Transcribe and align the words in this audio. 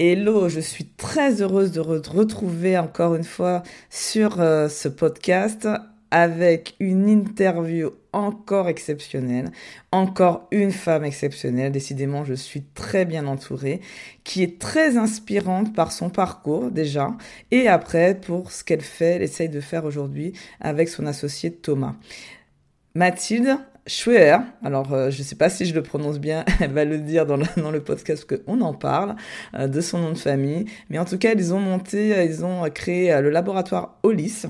Hello, 0.00 0.48
je 0.48 0.58
suis 0.58 0.86
très 0.86 1.40
heureuse 1.40 1.70
de 1.70 1.78
retrouver 1.78 2.76
encore 2.76 3.14
une 3.14 3.22
fois 3.22 3.62
sur 3.90 4.40
euh, 4.40 4.68
ce 4.68 4.88
podcast 4.88 5.68
avec 6.10 6.74
une 6.80 7.08
interview 7.08 7.92
encore 8.12 8.68
exceptionnelle, 8.68 9.52
encore 9.92 10.48
une 10.50 10.72
femme 10.72 11.04
exceptionnelle, 11.04 11.70
décidément 11.70 12.24
je 12.24 12.34
suis 12.34 12.64
très 12.74 13.04
bien 13.04 13.28
entourée, 13.28 13.80
qui 14.24 14.42
est 14.42 14.60
très 14.60 14.96
inspirante 14.96 15.72
par 15.76 15.92
son 15.92 16.10
parcours 16.10 16.72
déjà, 16.72 17.16
et 17.52 17.68
après 17.68 18.16
pour 18.20 18.50
ce 18.50 18.64
qu'elle 18.64 18.80
fait, 18.80 19.14
elle 19.14 19.22
essaye 19.22 19.48
de 19.48 19.60
faire 19.60 19.84
aujourd'hui 19.84 20.32
avec 20.60 20.88
son 20.88 21.06
associé 21.06 21.52
Thomas. 21.52 21.94
Mathilde, 22.96 23.58
Schwer, 23.86 24.38
alors 24.62 24.94
euh, 24.94 25.10
je 25.10 25.18
ne 25.18 25.24
sais 25.24 25.36
pas 25.36 25.50
si 25.50 25.66
je 25.66 25.74
le 25.74 25.82
prononce 25.82 26.18
bien, 26.18 26.46
elle 26.60 26.72
va 26.72 26.86
le 26.86 26.96
dire 26.96 27.26
dans 27.26 27.36
le, 27.36 27.44
dans 27.58 27.70
le 27.70 27.82
podcast 27.82 28.26
qu'on 28.26 28.62
en 28.62 28.72
parle, 28.72 29.14
euh, 29.54 29.68
de 29.68 29.80
son 29.82 29.98
nom 29.98 30.12
de 30.12 30.18
famille, 30.18 30.64
mais 30.88 30.98
en 30.98 31.04
tout 31.04 31.18
cas 31.18 31.34
ils 31.34 31.52
ont 31.52 31.60
monté, 31.60 32.24
ils 32.24 32.46
ont 32.46 32.68
créé 32.70 33.12
euh, 33.12 33.20
le 33.20 33.28
laboratoire 33.28 33.98
OLIS, 34.02 34.46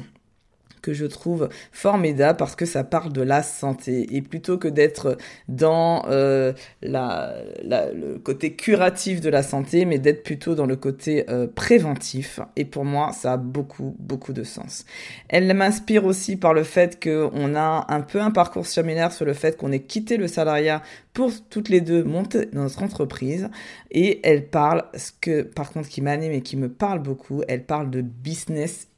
que 0.84 0.92
je 0.92 1.06
trouve 1.06 1.48
formidable 1.72 2.36
parce 2.36 2.54
que 2.54 2.66
ça 2.66 2.84
parle 2.84 3.12
de 3.12 3.22
la 3.22 3.42
santé. 3.42 4.14
Et 4.14 4.20
plutôt 4.20 4.58
que 4.58 4.68
d'être 4.68 5.16
dans 5.48 6.04
euh, 6.08 6.52
le 6.82 8.18
côté 8.18 8.52
curatif 8.54 9.22
de 9.22 9.30
la 9.30 9.42
santé, 9.42 9.86
mais 9.86 9.98
d'être 9.98 10.22
plutôt 10.22 10.54
dans 10.54 10.66
le 10.66 10.76
côté 10.76 11.24
euh, 11.30 11.46
préventif. 11.46 12.40
Et 12.56 12.66
pour 12.66 12.84
moi, 12.84 13.12
ça 13.12 13.32
a 13.32 13.36
beaucoup, 13.38 13.96
beaucoup 13.98 14.34
de 14.34 14.44
sens. 14.44 14.84
Elle 15.28 15.52
m'inspire 15.54 16.04
aussi 16.04 16.36
par 16.36 16.52
le 16.52 16.64
fait 16.64 17.02
qu'on 17.02 17.54
a 17.54 17.86
un 17.88 18.00
peu 18.02 18.20
un 18.20 18.30
parcours 18.30 18.66
similaire 18.66 19.12
sur 19.12 19.24
le 19.24 19.32
fait 19.32 19.56
qu'on 19.56 19.72
ait 19.72 19.80
quitté 19.80 20.18
le 20.18 20.28
salariat 20.28 20.82
pour 21.14 21.30
toutes 21.48 21.70
les 21.70 21.80
deux 21.80 22.04
monter 22.04 22.46
dans 22.52 22.64
notre 22.64 22.82
entreprise. 22.82 23.48
Et 23.90 24.20
elle 24.22 24.48
parle, 24.48 24.84
ce 24.94 25.12
que 25.18 25.42
par 25.42 25.72
contre 25.72 25.88
qui 25.88 26.02
m'anime 26.02 26.32
et 26.32 26.42
qui 26.42 26.58
me 26.58 26.68
parle 26.68 26.98
beaucoup, 26.98 27.42
elle 27.48 27.64
parle 27.64 27.88
de 27.90 28.02
business 28.02 28.88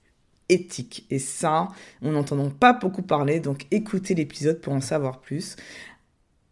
éthique. 0.48 1.06
Et 1.10 1.18
ça, 1.18 1.68
on 2.02 2.12
n'entend 2.12 2.50
pas 2.50 2.72
beaucoup 2.72 3.02
parler, 3.02 3.40
donc 3.40 3.66
écoutez 3.70 4.14
l'épisode 4.14 4.60
pour 4.60 4.72
en 4.72 4.80
savoir 4.80 5.20
plus. 5.20 5.56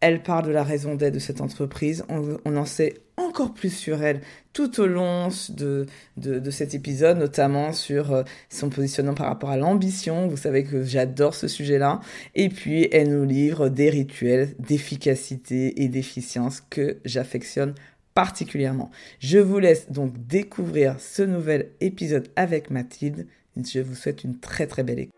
Elle 0.01 0.21
parle 0.21 0.45
de 0.45 0.51
la 0.51 0.63
raison 0.63 0.95
d'être 0.95 1.15
de 1.15 1.19
cette 1.19 1.41
entreprise. 1.41 2.05
On, 2.09 2.55
en 2.55 2.65
sait 2.65 3.01
encore 3.17 3.53
plus 3.53 3.75
sur 3.75 4.03
elle 4.03 4.21
tout 4.53 4.79
au 4.79 4.85
long 4.85 5.29
de, 5.49 5.87
de, 6.17 6.51
cet 6.51 6.75
épisode, 6.75 7.17
notamment 7.17 7.73
sur 7.73 8.11
euh, 8.11 8.23
son 8.49 8.69
positionnement 8.69 9.15
par 9.15 9.27
rapport 9.27 9.49
à 9.49 9.57
l'ambition. 9.57 10.27
Vous 10.27 10.37
savez 10.37 10.63
que 10.63 10.83
j'adore 10.83 11.33
ce 11.33 11.47
sujet-là. 11.47 12.01
Et 12.35 12.49
puis, 12.49 12.87
elle 12.91 13.09
nous 13.09 13.25
livre 13.25 13.69
des 13.69 13.89
rituels 13.89 14.53
d'efficacité 14.59 15.81
et 15.81 15.87
d'efficience 15.87 16.61
que 16.69 16.97
j'affectionne 17.03 17.73
particulièrement. 18.13 18.91
Je 19.19 19.39
vous 19.39 19.59
laisse 19.59 19.91
donc 19.91 20.13
découvrir 20.27 20.99
ce 20.99 21.23
nouvel 21.23 21.71
épisode 21.81 22.29
avec 22.35 22.69
Mathilde. 22.69 23.27
Je 23.63 23.79
vous 23.79 23.95
souhaite 23.95 24.25
une 24.25 24.37
très 24.37 24.67
très 24.67 24.83
belle 24.83 24.99
écoute. 24.99 25.15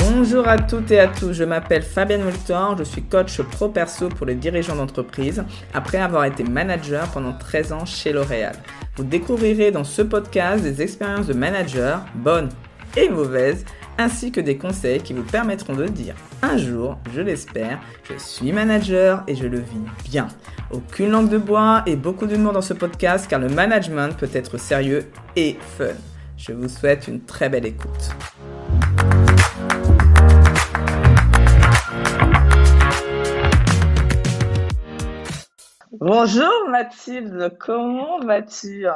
Bonjour 0.00 0.48
à 0.48 0.58
toutes 0.58 0.90
et 0.90 0.98
à 0.98 1.08
tous, 1.08 1.34
je 1.34 1.44
m'appelle 1.44 1.82
Fabienne 1.82 2.24
Multor, 2.24 2.78
je 2.78 2.84
suis 2.84 3.02
coach 3.02 3.42
pro 3.42 3.68
perso 3.68 4.08
pour 4.08 4.24
les 4.26 4.34
dirigeants 4.34 4.76
d'entreprise 4.76 5.44
après 5.74 5.98
avoir 5.98 6.24
été 6.24 6.44
manager 6.44 7.06
pendant 7.10 7.32
13 7.32 7.72
ans 7.72 7.84
chez 7.84 8.12
L'Oréal. 8.12 8.54
Vous 8.96 9.04
découvrirez 9.04 9.70
dans 9.70 9.84
ce 9.84 10.00
podcast 10.00 10.62
des 10.62 10.80
expériences 10.80 11.26
de 11.26 11.34
manager, 11.34 12.02
bonnes 12.14 12.48
et 12.96 13.10
mauvaises, 13.10 13.66
ainsi 13.98 14.32
que 14.32 14.40
des 14.40 14.56
conseils 14.56 15.00
qui 15.00 15.12
vous 15.12 15.22
permettront 15.22 15.74
de 15.74 15.86
dire 15.86 16.14
un 16.42 16.56
jour, 16.56 16.98
je 17.14 17.20
l'espère, 17.20 17.80
je 18.04 18.16
suis 18.18 18.52
manager 18.52 19.22
et 19.26 19.34
je 19.34 19.46
le 19.46 19.58
vis 19.58 20.10
bien. 20.10 20.28
Aucune 20.70 21.10
langue 21.10 21.28
de 21.28 21.38
bois 21.38 21.82
et 21.86 21.96
beaucoup 21.96 22.26
d'humour 22.26 22.52
dans 22.52 22.62
ce 22.62 22.74
podcast 22.74 23.26
car 23.28 23.40
le 23.40 23.48
management 23.48 24.16
peut 24.16 24.30
être 24.32 24.58
sérieux 24.58 25.10
et 25.36 25.56
fun. 25.76 25.94
Je 26.36 26.52
vous 26.52 26.68
souhaite 26.68 27.08
une 27.08 27.20
très 27.20 27.48
belle 27.48 27.66
écoute. 27.66 28.10
Bonjour 35.92 36.68
Mathilde, 36.68 37.56
comment 37.60 38.18
vas-tu? 38.20 38.86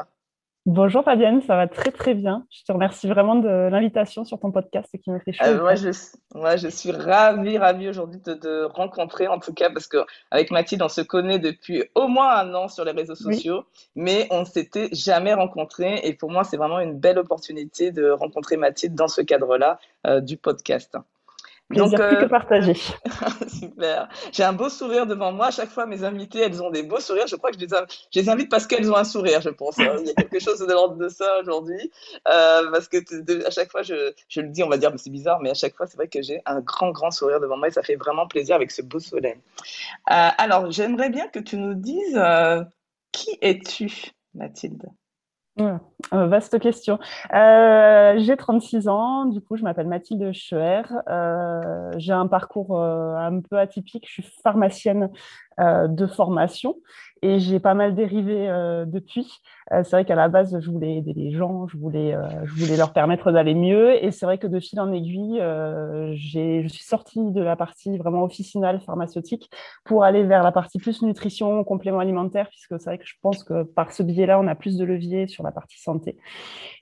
Bonjour 0.66 1.04
Fabienne, 1.04 1.42
ça 1.42 1.54
va 1.54 1.68
très 1.68 1.92
très 1.92 2.12
bien. 2.12 2.44
Je 2.50 2.64
te 2.64 2.72
remercie 2.72 3.06
vraiment 3.06 3.36
de 3.36 3.68
l'invitation 3.70 4.24
sur 4.24 4.40
ton 4.40 4.50
podcast 4.50 4.88
qui 5.00 5.12
me 5.12 5.20
fait 5.20 5.32
chaud. 5.32 5.44
Euh, 5.44 5.60
moi, 5.60 5.76
je, 5.76 5.90
moi, 6.34 6.56
je 6.56 6.66
suis 6.66 6.90
ravie, 6.90 7.56
ravie 7.56 7.88
aujourd'hui 7.88 8.20
de 8.20 8.34
te 8.34 8.64
rencontrer 8.64 9.28
en 9.28 9.38
tout 9.38 9.54
cas 9.54 9.70
parce 9.70 9.86
qu'avec 9.86 10.50
Mathilde, 10.50 10.82
on 10.82 10.88
se 10.88 11.02
connaît 11.02 11.38
depuis 11.38 11.84
au 11.94 12.08
moins 12.08 12.34
un 12.38 12.52
an 12.52 12.66
sur 12.66 12.84
les 12.84 12.90
réseaux 12.90 13.14
sociaux, 13.14 13.62
mais 13.94 14.26
on 14.32 14.40
ne 14.40 14.44
s'était 14.44 14.88
jamais 14.90 15.34
rencontrés 15.34 16.00
et 16.02 16.14
pour 16.14 16.32
moi, 16.32 16.42
c'est 16.42 16.56
vraiment 16.56 16.80
une 16.80 16.98
belle 16.98 17.20
opportunité 17.20 17.92
de 17.92 18.10
rencontrer 18.10 18.56
Mathilde 18.56 18.96
dans 18.96 19.06
ce 19.06 19.20
cadre-là 19.20 19.78
euh, 20.08 20.20
du 20.20 20.36
podcast. 20.36 20.96
Donc, 21.70 21.94
plus 21.94 21.98
que 21.98 22.24
euh, 22.24 22.28
partagé. 22.28 22.74
Super. 23.48 24.08
J'ai 24.30 24.44
un 24.44 24.52
beau 24.52 24.68
sourire 24.68 25.04
devant 25.04 25.32
moi. 25.32 25.46
À 25.46 25.50
chaque 25.50 25.70
fois, 25.70 25.84
mes 25.84 26.04
invités, 26.04 26.40
elles 26.40 26.62
ont 26.62 26.70
des 26.70 26.84
beaux 26.84 27.00
sourires. 27.00 27.26
Je 27.26 27.34
crois 27.34 27.50
que 27.50 27.58
je 27.58 27.66
les, 28.14 28.28
invite 28.28 28.48
parce 28.48 28.68
qu'elles 28.68 28.90
ont 28.90 28.96
un 28.96 29.02
sourire, 29.02 29.40
je 29.40 29.50
pense. 29.50 29.76
Hein. 29.80 29.96
Il 29.98 30.06
y 30.06 30.10
a 30.10 30.14
quelque 30.14 30.38
chose 30.38 30.60
de 30.60 30.72
l'ordre 30.72 30.96
de 30.96 31.08
ça 31.08 31.40
aujourd'hui. 31.40 31.90
Euh, 32.28 32.70
parce 32.70 32.86
que 32.86 32.98
à 33.44 33.50
chaque 33.50 33.70
fois, 33.72 33.82
je, 33.82 34.12
je, 34.28 34.40
le 34.42 34.48
dis, 34.48 34.62
on 34.62 34.68
va 34.68 34.76
dire, 34.76 34.92
c'est 34.96 35.10
bizarre, 35.10 35.40
mais 35.40 35.50
à 35.50 35.54
chaque 35.54 35.74
fois, 35.74 35.86
c'est 35.86 35.96
vrai 35.96 36.06
que 36.06 36.22
j'ai 36.22 36.40
un 36.46 36.60
grand, 36.60 36.92
grand 36.92 37.10
sourire 37.10 37.40
devant 37.40 37.56
moi 37.56 37.66
et 37.66 37.72
ça 37.72 37.82
fait 37.82 37.96
vraiment 37.96 38.28
plaisir 38.28 38.54
avec 38.54 38.70
ce 38.70 38.82
beau 38.82 39.00
soleil. 39.00 39.34
Euh, 40.10 40.28
alors, 40.38 40.70
j'aimerais 40.70 41.10
bien 41.10 41.26
que 41.26 41.40
tu 41.40 41.56
nous 41.56 41.74
dises 41.74 42.20
qui 43.10 43.36
es-tu, 43.40 44.12
Mathilde? 44.34 44.86
Euh, 45.58 45.78
vaste 46.26 46.58
question. 46.58 46.98
Euh, 47.32 48.14
j'ai 48.18 48.36
36 48.36 48.88
ans, 48.88 49.24
du 49.24 49.40
coup, 49.40 49.56
je 49.56 49.62
m'appelle 49.62 49.88
Mathilde 49.88 50.32
Scheuer. 50.32 50.82
Euh, 51.08 51.92
j'ai 51.96 52.12
un 52.12 52.26
parcours 52.26 52.80
un 52.80 53.40
peu 53.40 53.58
atypique. 53.58 54.06
Je 54.06 54.22
suis 54.22 54.32
pharmacienne 54.42 55.10
de 55.58 56.06
formation 56.06 56.76
et 57.22 57.38
j'ai 57.38 57.60
pas 57.60 57.74
mal 57.74 57.94
dérivé 57.94 58.46
depuis. 58.86 59.40
c'est 59.70 59.90
vrai 59.90 60.04
qu'à 60.04 60.14
la 60.14 60.28
base, 60.28 60.58
je 60.60 60.70
voulais 60.70 60.96
aider 60.96 61.14
les 61.14 61.32
gens, 61.32 61.66
je 61.66 61.76
voulais, 61.78 62.14
je 62.44 62.52
voulais 62.52 62.76
leur 62.76 62.92
permettre 62.92 63.32
d'aller 63.32 63.54
mieux. 63.54 64.04
Et 64.04 64.10
c'est 64.10 64.26
vrai 64.26 64.38
que 64.38 64.46
de 64.46 64.60
fil 64.60 64.78
en 64.80 64.92
aiguille, 64.92 65.38
je 65.38 66.68
suis 66.68 66.84
sortie 66.84 67.32
de 67.32 67.40
la 67.40 67.56
partie 67.56 67.96
vraiment 67.96 68.22
officinale 68.22 68.80
pharmaceutique 68.80 69.50
pour 69.84 70.04
aller 70.04 70.24
vers 70.24 70.42
la 70.42 70.52
partie 70.52 70.78
plus 70.78 71.02
nutrition, 71.02 71.64
complément 71.64 72.00
alimentaire, 72.00 72.48
puisque 72.50 72.78
c'est 72.78 72.90
vrai 72.90 72.98
que 72.98 73.06
je 73.06 73.14
pense 73.22 73.42
que 73.44 73.62
par 73.62 73.92
ce 73.92 74.02
biais-là, 74.02 74.38
on 74.38 74.46
a 74.46 74.54
plus 74.54 74.76
de 74.76 74.84
levier 74.84 75.26
sur 75.26 75.42
la 75.42 75.52
partie 75.52 75.80
santé. 75.80 76.18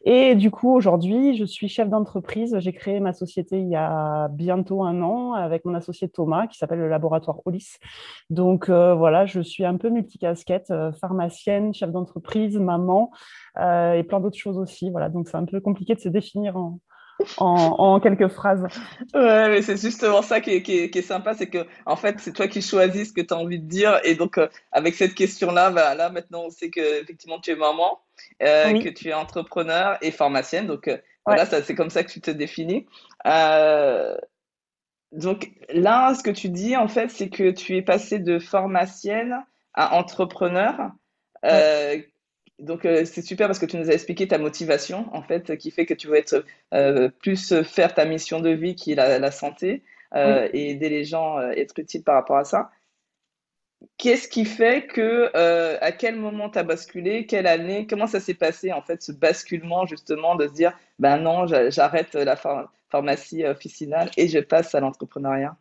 Et 0.04 0.34
du 0.34 0.50
coup, 0.50 0.74
aujourd'hui, 0.74 1.36
je 1.36 1.44
suis 1.44 1.68
chef 1.68 1.88
d'entreprise. 1.88 2.56
J'ai 2.58 2.72
créé 2.72 3.00
ma 3.00 3.12
société 3.12 3.60
il 3.60 3.68
y 3.68 3.76
a 3.76 4.28
bientôt 4.28 4.82
un 4.82 5.00
an 5.00 5.32
avec 5.32 5.64
mon 5.64 5.74
associé 5.74 6.08
Thomas, 6.08 6.48
qui 6.48 6.58
s'appelle 6.58 6.80
le 6.80 6.88
laboratoire 6.88 7.40
Olis. 7.46 7.78
Donc 8.28 8.63
euh, 8.68 8.94
voilà, 8.94 9.26
je 9.26 9.40
suis 9.40 9.64
un 9.64 9.76
peu 9.76 9.88
multicasquette, 9.90 10.70
euh, 10.70 10.92
pharmacienne, 10.92 11.74
chef 11.74 11.90
d'entreprise, 11.90 12.56
maman 12.58 13.10
euh, 13.58 13.94
et 13.94 14.02
plein 14.02 14.20
d'autres 14.20 14.38
choses 14.38 14.58
aussi. 14.58 14.90
Voilà, 14.90 15.08
donc 15.08 15.28
c'est 15.28 15.36
un 15.36 15.44
peu 15.44 15.60
compliqué 15.60 15.94
de 15.94 16.00
se 16.00 16.08
définir 16.08 16.56
en, 16.56 16.78
en, 17.38 18.00
quelques 18.00 18.28
phrases. 18.28 18.66
Ouais, 19.14 19.48
mais 19.48 19.62
c'est 19.62 19.80
justement 19.80 20.22
ça 20.22 20.40
qui 20.40 20.50
est, 20.50 20.62
qui 20.62 20.78
est, 20.80 21.02
sympa, 21.02 21.34
c'est 21.34 21.48
que 21.48 21.66
en 21.86 21.96
fait, 21.96 22.16
c'est 22.18 22.32
toi 22.32 22.48
qui 22.48 22.62
choisis 22.62 23.08
ce 23.08 23.12
que 23.12 23.20
tu 23.20 23.34
as 23.34 23.36
envie 23.36 23.58
de 23.58 23.68
dire. 23.68 24.00
Et 24.04 24.14
donc, 24.14 24.38
euh, 24.38 24.48
avec 24.72 24.94
cette 24.94 25.14
question-là, 25.14 25.70
bah, 25.70 25.94
là, 25.94 26.10
maintenant, 26.10 26.44
on 26.46 26.50
sait 26.50 26.70
que 26.70 27.02
effectivement, 27.02 27.38
tu 27.40 27.50
es 27.50 27.56
maman, 27.56 28.00
euh, 28.42 28.80
que 28.80 28.88
tu 28.88 29.08
es 29.08 29.14
entrepreneur 29.14 29.98
et 30.02 30.10
pharmacienne. 30.10 30.66
Donc, 30.66 30.88
euh, 30.88 30.98
voilà, 31.26 31.46
c'est 31.46 31.74
comme 31.74 31.90
ça 31.90 32.04
que 32.04 32.10
tu 32.10 32.20
te 32.20 32.30
définis. 32.30 32.86
Donc, 35.14 35.52
là, 35.68 36.14
ce 36.14 36.22
que 36.22 36.30
tu 36.30 36.48
dis, 36.48 36.76
en 36.76 36.88
fait, 36.88 37.08
c'est 37.08 37.28
que 37.28 37.50
tu 37.50 37.76
es 37.76 37.82
passé 37.82 38.18
de 38.18 38.38
pharmacienne 38.38 39.36
à 39.72 39.96
entrepreneur. 39.96 40.90
Donc 42.60 42.84
euh, 42.84 43.04
c'est 43.04 43.22
super 43.22 43.48
parce 43.48 43.58
que 43.58 43.66
tu 43.66 43.76
nous 43.76 43.90
as 43.90 43.94
expliqué 43.94 44.28
ta 44.28 44.38
motivation 44.38 45.08
en 45.12 45.22
fait 45.22 45.56
qui 45.56 45.70
fait 45.70 45.86
que 45.86 45.94
tu 45.94 46.06
veux 46.06 46.16
être 46.16 46.44
euh, 46.72 47.08
plus 47.08 47.62
faire 47.62 47.94
ta 47.94 48.04
mission 48.04 48.40
de 48.40 48.50
vie 48.50 48.76
qui 48.76 48.92
est 48.92 48.94
la, 48.94 49.30
santé 49.32 49.82
euh, 50.14 50.48
et 50.52 50.70
aider 50.70 50.88
les 50.88 51.04
gens 51.04 51.40
être 51.40 51.78
utile 51.78 52.04
par 52.04 52.14
rapport 52.14 52.36
à 52.36 52.44
ça. 52.44 52.70
Qu'est-ce 53.98 54.28
qui 54.28 54.44
fait 54.44 54.86
que 54.86 55.30
à 55.82 55.92
quel 55.92 56.16
moment 56.16 56.48
tu 56.48 56.58
as 56.58 56.62
basculé, 56.62 57.26
quelle 57.26 57.48
année, 57.48 57.86
comment 57.88 58.06
ça 58.06 58.20
s'est 58.20 58.34
passé 58.34 58.72
en 58.72 58.82
fait 58.82 59.02
ce 59.02 59.12
basculement 59.12 59.84
justement 59.84 60.36
de 60.36 60.46
se 60.46 60.52
dire 60.52 60.78
ben 61.00 61.18
non 61.18 61.46
j'arrête 61.46 62.14
la 62.14 62.36
pharmacie 62.36 62.70
officinale 63.46 64.10
et 64.16 64.28
je 64.28 64.38
passe 64.38 64.74
à 64.74 64.80
l'entrepreneuriat. 64.80 65.56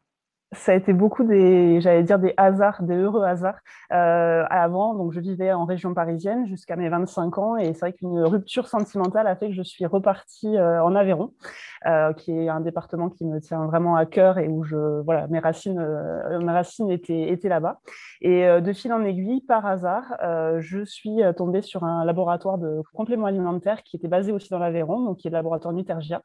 Ça 0.54 0.72
a 0.72 0.76
été 0.76 0.94
beaucoup 0.94 1.24
des, 1.24 1.82
j'allais 1.82 2.04
dire 2.04 2.20
des 2.20 2.34
hasards, 2.38 2.84
des 2.84 2.96
heureux 2.96 3.24
hasards. 3.24 3.60
Euh, 3.92 4.44
avant, 4.50 4.96
donc 4.96 5.14
je 5.14 5.20
vivais 5.20 5.54
en 5.54 5.66
région 5.66 5.94
parisienne 5.94 6.48
jusqu'à 6.48 6.76
mes 6.76 6.90
25 6.90 7.38
ans 7.38 7.58
et 7.58 7.74
c'est 7.74 7.80
vrai 7.80 7.94
qu'une 7.94 8.20
rupture 8.20 8.68
sentimentale 8.68 9.28
a 9.28 9.36
fait 9.36 9.50
que 9.50 9.54
je 9.54 9.62
suis 9.62 9.86
repartie 9.86 10.58
euh, 10.58 10.84
en 10.84 10.96
Aveyron, 10.96 11.32
euh, 11.86 12.14
qui 12.14 12.32
est 12.32 12.50
un 12.50 12.62
département 12.62 13.10
qui 13.10 13.26
me 13.26 13.40
tient 13.40 13.66
vraiment 13.66 13.96
à 13.96 14.06
cœur 14.06 14.38
et 14.38 14.48
où 14.48 14.64
je, 14.64 15.02
voilà, 15.02 15.28
mes 15.28 15.40
racines, 15.40 15.86
mes 16.42 16.52
racines 16.52 16.90
étaient, 16.90 17.38
là-bas. 17.44 17.80
Et 18.22 18.46
de 18.62 18.74
fil 18.74 18.94
en 18.94 19.04
aiguille, 19.04 19.42
par 19.42 19.66
hasard, 19.66 20.16
je 20.60 20.84
suis 20.86 21.22
tombée 21.36 21.62
sur 21.62 21.84
un 21.84 22.06
laboratoire 22.06 22.58
de 22.58 22.82
compléments 22.94 23.26
alimentaires 23.26 23.84
qui 23.84 23.98
était 23.98 24.08
basé 24.08 24.32
aussi 24.32 24.50
dans 24.50 24.60
l'Aveyron, 24.60 25.02
donc 25.02 25.18
qui 25.18 25.28
est 25.28 25.32
le 25.32 25.36
laboratoire 25.36 25.74
Nutergia, 25.74 26.22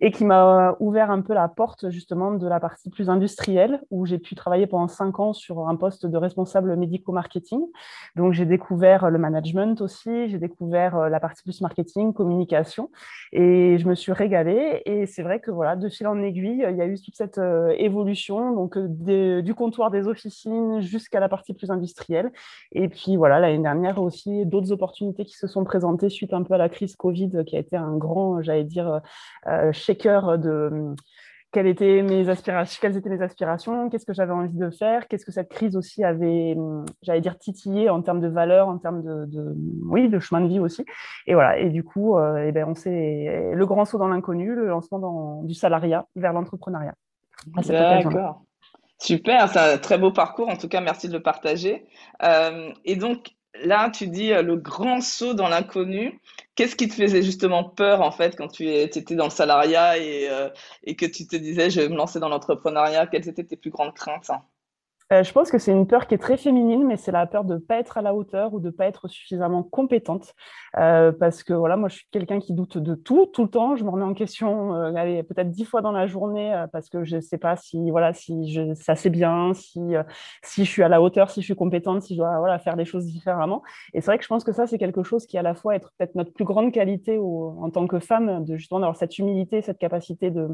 et 0.00 0.10
qui 0.10 0.24
m'a 0.24 0.76
ouvert 0.78 1.10
un 1.10 1.22
peu 1.22 1.32
la 1.32 1.48
porte 1.48 1.88
justement 1.88 2.32
de 2.32 2.46
la 2.46 2.60
partie 2.60 2.90
plus 2.90 3.08
industrielle 3.08 3.67
où 3.90 4.06
j'ai 4.06 4.18
pu 4.18 4.34
travailler 4.34 4.66
pendant 4.66 4.88
cinq 4.88 5.20
ans 5.20 5.32
sur 5.32 5.68
un 5.68 5.76
poste 5.76 6.06
de 6.06 6.16
responsable 6.16 6.76
médico-marketing. 6.76 7.60
Donc, 8.16 8.32
j'ai 8.32 8.46
découvert 8.46 9.10
le 9.10 9.18
management 9.18 9.80
aussi, 9.80 10.28
j'ai 10.28 10.38
découvert 10.38 10.96
euh, 10.96 11.08
la 11.08 11.20
partie 11.20 11.42
plus 11.42 11.60
marketing, 11.60 12.12
communication, 12.12 12.90
et 13.32 13.78
je 13.78 13.88
me 13.88 13.94
suis 13.94 14.12
régalée. 14.12 14.82
Et 14.86 15.06
c'est 15.06 15.22
vrai 15.22 15.40
que 15.40 15.50
voilà, 15.50 15.76
de 15.76 15.88
fil 15.88 16.06
en 16.06 16.20
aiguille, 16.22 16.64
il 16.68 16.76
y 16.76 16.82
a 16.82 16.86
eu 16.86 17.00
toute 17.00 17.16
cette 17.16 17.38
euh, 17.38 17.74
évolution, 17.78 18.54
donc 18.54 18.76
euh, 18.76 19.42
du 19.42 19.54
comptoir 19.54 19.90
des 19.90 20.06
officines 20.06 20.80
jusqu'à 20.80 21.20
la 21.20 21.28
partie 21.28 21.54
plus 21.54 21.70
industrielle. 21.70 22.32
Et 22.72 22.88
puis 22.88 23.16
voilà, 23.16 23.40
l'année 23.40 23.62
dernière 23.62 24.00
aussi, 24.00 24.46
d'autres 24.46 24.72
opportunités 24.72 25.24
qui 25.24 25.36
se 25.36 25.46
sont 25.46 25.64
présentées 25.64 26.08
suite 26.08 26.32
un 26.32 26.42
peu 26.42 26.54
à 26.54 26.58
la 26.58 26.68
crise 26.68 26.96
Covid, 26.96 27.44
qui 27.46 27.56
a 27.56 27.60
été 27.60 27.76
un 27.76 27.96
grand, 27.96 28.42
j'allais 28.42 28.64
dire, 28.64 29.00
shaker 29.72 30.38
de 30.38 30.94
quelles 31.52 31.66
étaient 31.66 32.02
mes 32.02 32.28
aspirations, 32.28 32.78
quelles 32.80 32.96
étaient 32.96 33.08
mes 33.08 33.22
aspirations, 33.22 33.88
qu'est-ce 33.88 34.04
que 34.04 34.12
j'avais 34.12 34.32
envie 34.32 34.56
de 34.56 34.70
faire, 34.70 35.08
qu'est-ce 35.08 35.24
que 35.24 35.32
cette 35.32 35.48
crise 35.48 35.76
aussi 35.76 36.04
avait, 36.04 36.54
hum, 36.56 36.84
j'allais 37.02 37.20
dire, 37.20 37.38
titillé 37.38 37.88
en 37.90 38.02
termes 38.02 38.20
de 38.20 38.28
valeur, 38.28 38.68
en 38.68 38.78
termes 38.78 39.02
de, 39.02 39.56
oui, 39.86 40.08
de 40.08 40.18
chemin 40.18 40.40
de 40.42 40.48
vie 40.48 40.60
aussi. 40.60 40.84
Et 41.26 41.34
voilà. 41.34 41.58
Et 41.58 41.70
du 41.70 41.84
coup, 41.84 42.18
euh, 42.18 42.44
eh 42.46 42.52
ben, 42.52 42.66
on 42.68 42.74
s'est 42.74 43.52
le 43.54 43.66
grand 43.66 43.84
saut 43.84 43.98
dans 43.98 44.08
l'inconnu, 44.08 44.54
le 44.54 44.66
lancement 44.66 44.98
dans, 44.98 45.42
du 45.42 45.54
salariat 45.54 46.06
vers 46.16 46.32
l'entrepreneuriat. 46.32 46.94
D'accord. 47.56 48.42
Super, 49.00 49.48
c'est 49.48 49.58
un 49.58 49.78
très 49.78 49.96
beau 49.96 50.10
parcours. 50.10 50.48
En 50.48 50.56
tout 50.56 50.68
cas, 50.68 50.80
merci 50.80 51.08
de 51.08 51.12
le 51.12 51.22
partager. 51.22 51.86
Euh, 52.22 52.72
et 52.84 52.96
donc, 52.96 53.30
là, 53.64 53.90
tu 53.90 54.08
dis 54.08 54.32
euh, 54.32 54.42
le 54.42 54.56
grand 54.56 55.00
saut 55.00 55.34
dans 55.34 55.48
l'inconnu. 55.48 56.20
Qu'est-ce 56.54 56.76
qui 56.76 56.88
te 56.88 56.94
faisait 56.94 57.22
justement 57.22 57.64
peur 57.64 58.02
en 58.02 58.10
fait 58.10 58.36
quand 58.36 58.48
tu 58.48 58.68
étais 58.68 59.14
dans 59.14 59.24
le 59.24 59.30
salariat 59.30 59.94
euh, 59.96 60.50
et 60.84 60.96
que 60.96 61.06
tu 61.06 61.26
te 61.26 61.36
disais 61.36 61.70
je 61.70 61.80
vais 61.80 61.88
me 61.88 61.96
lancer 61.96 62.20
dans 62.20 62.28
l'entrepreneuriat? 62.28 63.06
Quelles 63.06 63.28
étaient 63.28 63.44
tes 63.44 63.56
plus 63.56 63.70
grandes 63.70 63.94
craintes 63.94 64.30
euh, 65.12 65.22
je 65.22 65.32
pense 65.32 65.50
que 65.50 65.58
c'est 65.58 65.72
une 65.72 65.86
peur 65.86 66.06
qui 66.06 66.14
est 66.14 66.18
très 66.18 66.36
féminine, 66.36 66.86
mais 66.86 66.96
c'est 66.96 67.12
la 67.12 67.26
peur 67.26 67.44
de 67.44 67.54
ne 67.54 67.58
pas 67.58 67.78
être 67.78 67.98
à 67.98 68.02
la 68.02 68.14
hauteur 68.14 68.52
ou 68.54 68.60
de 68.60 68.66
ne 68.66 68.70
pas 68.70 68.86
être 68.86 69.08
suffisamment 69.08 69.62
compétente. 69.62 70.34
Euh, 70.76 71.12
parce 71.12 71.42
que 71.42 71.52
voilà, 71.52 71.76
moi, 71.76 71.88
je 71.88 71.96
suis 71.96 72.06
quelqu'un 72.10 72.40
qui 72.40 72.52
doute 72.52 72.78
de 72.78 72.94
tout, 72.94 73.26
tout 73.26 73.42
le 73.42 73.48
temps. 73.48 73.76
Je 73.76 73.84
me 73.84 73.90
remets 73.90 74.04
en 74.04 74.14
question 74.14 74.74
euh, 74.74 75.22
peut-être 75.22 75.50
dix 75.50 75.64
fois 75.64 75.80
dans 75.80 75.92
la 75.92 76.06
journée 76.06 76.54
euh, 76.54 76.66
parce 76.66 76.88
que 76.88 77.04
je 77.04 77.16
ne 77.16 77.20
sais 77.20 77.38
pas 77.38 77.56
si, 77.56 77.90
voilà, 77.90 78.12
si 78.12 78.52
je, 78.52 78.74
ça 78.74 78.94
c'est 78.94 79.10
bien, 79.10 79.54
si, 79.54 79.80
si 80.42 80.64
je 80.64 80.70
suis 80.70 80.82
à 80.82 80.88
la 80.88 81.00
hauteur, 81.00 81.30
si 81.30 81.40
je 81.40 81.46
suis 81.46 81.56
compétente, 81.56 82.02
si 82.02 82.14
je 82.14 82.18
dois 82.18 82.38
voilà, 82.38 82.58
faire 82.58 82.76
des 82.76 82.84
choses 82.84 83.06
différemment. 83.06 83.62
Et 83.94 84.00
c'est 84.00 84.06
vrai 84.06 84.18
que 84.18 84.24
je 84.24 84.28
pense 84.28 84.44
que 84.44 84.52
ça, 84.52 84.66
c'est 84.66 84.78
quelque 84.78 85.02
chose 85.02 85.26
qui, 85.26 85.38
à 85.38 85.42
la 85.42 85.54
fois, 85.54 85.74
être 85.74 85.92
peut-être 85.98 86.14
notre 86.14 86.32
plus 86.32 86.44
grande 86.44 86.72
qualité 86.72 87.18
en 87.18 87.70
tant 87.70 87.86
que 87.86 87.98
femme, 87.98 88.44
de 88.44 88.56
justement 88.56 88.80
d'avoir 88.80 88.96
cette 88.96 89.18
humilité, 89.18 89.62
cette 89.62 89.78
capacité 89.78 90.30
de, 90.30 90.48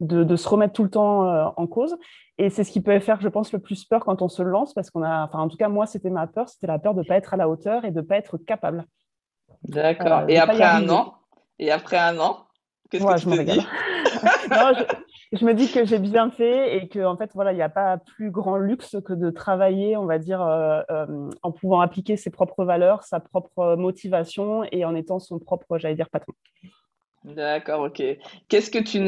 de, 0.00 0.24
de, 0.24 0.36
se 0.36 0.48
remettre 0.48 0.72
tout 0.72 0.84
le 0.84 0.90
temps 0.90 1.52
en 1.56 1.66
cause. 1.66 1.96
Et 2.38 2.50
c'est 2.50 2.64
ce 2.64 2.72
qui 2.72 2.80
peut 2.80 2.98
faire, 3.00 3.20
je 3.20 3.28
pense, 3.28 3.52
le 3.52 3.58
plus 3.58 3.84
peur 3.84 4.04
quand 4.04 4.22
on 4.22 4.28
se 4.28 4.42
lance, 4.42 4.72
parce 4.72 4.90
qu'on 4.90 5.02
a, 5.02 5.24
enfin, 5.24 5.38
en 5.40 5.48
tout 5.48 5.56
cas, 5.56 5.68
moi, 5.68 5.86
c'était 5.86 6.10
ma 6.10 6.26
peur, 6.26 6.48
c'était 6.48 6.66
la 6.66 6.78
peur 6.78 6.94
de 6.94 7.00
ne 7.00 7.04
pas 7.04 7.16
être 7.16 7.34
à 7.34 7.36
la 7.36 7.48
hauteur 7.48 7.84
et 7.84 7.90
de 7.90 8.00
ne 8.00 8.06
pas 8.06 8.16
être 8.16 8.38
capable. 8.38 8.86
D'accord. 9.64 10.20
Euh, 10.20 10.26
et 10.28 10.38
après 10.38 10.62
un 10.62 10.88
an? 10.88 11.14
Et 11.58 11.70
après 11.70 11.98
un 11.98 12.18
an? 12.18 12.46
Qu'est-ce 12.90 13.04
que 13.04 13.20
tu 13.20 13.30
je 13.30 13.36
te 13.36 13.42
dis 13.42 13.66
non, 14.50 14.72
je, 15.32 15.44
me 15.44 15.54
dis 15.54 15.70
que 15.72 15.84
j'ai 15.84 15.98
bien 15.98 16.30
fait 16.30 16.76
et 16.76 16.88
qu'en 16.88 17.12
en 17.12 17.16
fait, 17.16 17.30
voilà, 17.34 17.52
il 17.52 17.56
n'y 17.56 17.62
a 17.62 17.68
pas 17.68 17.96
plus 17.98 18.30
grand 18.30 18.56
luxe 18.56 18.96
que 19.04 19.12
de 19.12 19.30
travailler, 19.30 19.96
on 19.96 20.04
va 20.04 20.18
dire, 20.18 20.42
euh, 20.42 20.82
euh, 20.90 21.30
en 21.42 21.52
pouvant 21.52 21.80
appliquer 21.80 22.16
ses 22.16 22.30
propres 22.30 22.64
valeurs, 22.64 23.02
sa 23.04 23.20
propre 23.20 23.76
motivation 23.76 24.64
et 24.70 24.84
en 24.84 24.94
étant 24.94 25.18
son 25.18 25.38
propre, 25.38 25.78
j'allais 25.78 25.94
dire, 25.94 26.10
patron. 26.10 26.34
D'accord, 27.24 27.82
ok. 27.82 28.02
Qu'est-ce 28.48 28.70
que 28.70 28.80
tu 28.80 28.98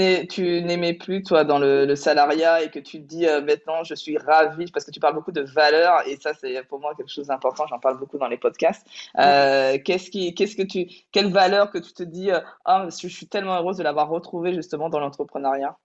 n'aimais 0.63 0.95
plus, 0.95 1.25
toi, 1.25 1.43
dans 1.43 1.59
le, 1.59 1.95
salariat 1.97 2.63
et 2.63 2.71
que 2.71 2.79
tu 2.79 3.01
te 3.03 3.07
dis 3.07 3.27
euh, 3.27 3.41
maintenant, 3.41 3.83
je 3.83 3.95
suis 3.95 4.17
ravie, 4.19 4.71
parce 4.71 4.85
que 4.85 4.93
tu 4.93 5.01
parles 5.01 5.15
beaucoup 5.15 5.33
de 5.33 5.41
valeurs 5.41 6.07
et 6.07 6.17
ça, 6.17 6.33
c'est 6.33 6.63
pour 6.69 6.81
moi 6.81 6.95
quelque 6.97 7.11
chose 7.11 7.27
d'important, 7.27 7.67
j'en 7.67 7.81
parle 7.81 7.99
beaucoup 7.99 8.19
dans 8.19 8.29
les 8.29 8.37
podcasts. 8.37 8.87
Euh, 9.19 9.79
qu'est-ce 9.85 10.11
qui, 10.11 10.33
qu'est-ce 10.35 10.55
que 10.55 10.63
tu, 10.63 10.87
quelle 11.11 11.33
valeur 11.33 11.71
que 11.71 11.79
tu 11.79 11.93
te 11.93 12.05
dis, 12.05 12.31
euh, 12.31 12.39
ah, 12.65 12.87
je 12.89 13.09
suis 13.09 13.27
tellement 13.27 13.57
heureuse 13.57 13.79
de 13.79 13.83
l'avoir 13.83 14.09
retrouvée 14.09 14.55
justement 14.55 14.89
dans 14.89 15.01
l'entrepreneuriat? 15.01 15.77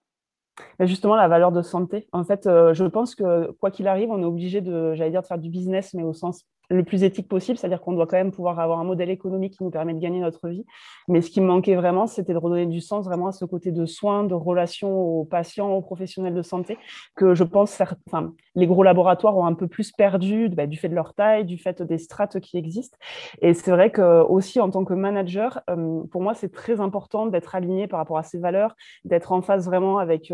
Justement, 0.82 1.16
la 1.16 1.30
valeur 1.30 1.52
de 1.52 1.62
santé. 1.62 2.08
En 2.12 2.26
fait, 2.26 2.44
je 2.44 2.84
pense 2.84 3.16
que 3.16 3.50
quoi 3.54 3.72
qu'il 3.72 3.88
arrive, 3.88 4.12
on 4.12 4.22
est 4.22 4.26
obligé 4.26 4.60
de, 4.60 4.94
j'allais 4.94 5.10
dire, 5.10 5.22
de 5.22 5.28
faire 5.28 5.38
du 5.38 5.50
business, 5.50 5.94
mais 5.94 6.04
au 6.04 6.12
sens 6.12 6.44
le 6.70 6.84
plus 6.84 7.04
éthique 7.04 7.28
possible, 7.28 7.58
c'est-à-dire 7.58 7.82
qu'on 7.82 7.94
doit 7.94 8.06
quand 8.06 8.18
même 8.18 8.32
pouvoir 8.32 8.60
avoir 8.60 8.80
un 8.80 8.84
modèle 8.84 9.10
économique 9.10 9.58
qui 9.58 9.64
nous 9.64 9.72
permet 9.72 9.94
de 9.94 10.00
gagner 10.00 10.20
notre 10.20 10.50
vie. 10.50 10.66
Mais 11.08 11.22
ce 11.22 11.32
qui 11.32 11.42
me 11.42 11.48
manquait 11.48 11.76
vraiment, 11.76 12.06
c'était 12.06 12.34
de 12.34 12.38
redonner 12.38 12.68
du 12.68 12.80
sens 12.80 13.06
vraiment 13.06 13.28
à 13.28 13.32
ce 13.32 13.46
côté 13.46 13.72
de 13.72 13.86
soins, 13.86 14.24
de 14.24 14.36
relations 14.36 14.96
aux 14.96 15.26
patients, 15.26 15.72
aux 15.72 15.82
professionnels 15.82 16.36
de 16.36 16.42
santé, 16.42 16.78
que 17.16 17.34
je 17.34 17.44
pense, 17.44 17.82
enfin, 18.08 18.34
les 18.56 18.68
gros 18.68 18.84
laboratoires 18.84 19.36
ont 19.36 19.46
un 19.46 19.54
peu 19.54 19.68
plus 19.68 19.92
perdu 19.92 20.50
bah, 20.50 20.68
du 20.68 20.78
fait 20.78 20.90
de 20.90 20.96
leur 20.96 21.14
taille, 21.14 21.46
du 21.46 21.58
fait 21.58 21.82
des 21.82 21.98
strates 21.98 22.40
qui 22.40 22.58
existent. 22.58 22.98
Et 23.42 23.54
c'est 23.54 23.72
vrai 23.72 23.92
que 23.92 24.22
aussi 24.24 24.60
en 24.60 24.70
tant 24.70 24.86
que 24.86 24.94
manager, 24.94 25.62
pour 26.12 26.22
moi, 26.22 26.34
c'est 26.36 26.52
très 26.52 26.80
important 26.80 27.26
d'être 27.26 27.56
aligné 27.56 27.88
par 27.88 28.00
rapport 28.00 28.18
à 28.18 28.24
ces 28.24 28.38
valeurs, 28.38 28.76
d'être 29.06 29.32
en 29.32 29.42
phase 29.42 29.66
vraiment 29.66 29.98
avec 29.98 30.32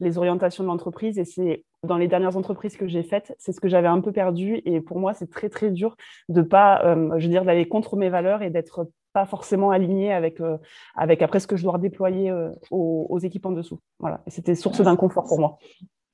les 0.00 0.18
orientations 0.18 0.64
de 0.64 0.68
l'entreprise. 0.68 1.18
Et 1.18 1.24
c'est 1.24 1.64
dans 1.82 1.96
les 1.96 2.08
dernières 2.08 2.36
entreprises 2.36 2.76
que 2.76 2.86
j'ai 2.86 3.02
faites, 3.02 3.34
c'est 3.38 3.52
ce 3.52 3.60
que 3.60 3.68
j'avais 3.68 3.88
un 3.88 4.00
peu 4.00 4.12
perdu. 4.12 4.60
Et 4.64 4.80
pour 4.80 4.98
moi, 4.98 5.14
c'est 5.14 5.30
très, 5.30 5.48
très 5.48 5.70
dur 5.70 5.96
de 6.28 6.42
pas, 6.42 6.84
euh, 6.84 7.18
je 7.18 7.24
veux 7.24 7.30
dire, 7.30 7.44
d'aller 7.44 7.66
contre 7.66 7.96
mes 7.96 8.10
valeurs 8.10 8.42
et 8.42 8.50
d'être 8.50 8.88
pas 9.12 9.26
forcément 9.26 9.70
aligné 9.70 10.12
avec, 10.12 10.40
euh, 10.40 10.58
avec 10.94 11.22
après 11.22 11.40
ce 11.40 11.46
que 11.46 11.56
je 11.56 11.64
dois 11.64 11.78
déployer 11.78 12.30
euh, 12.30 12.50
aux, 12.70 13.06
aux, 13.08 13.18
équipes 13.18 13.46
en 13.46 13.52
dessous. 13.52 13.80
Voilà. 13.98 14.20
C'était 14.26 14.54
source 14.54 14.80
d'inconfort 14.80 15.26
pour 15.26 15.40
moi. 15.40 15.58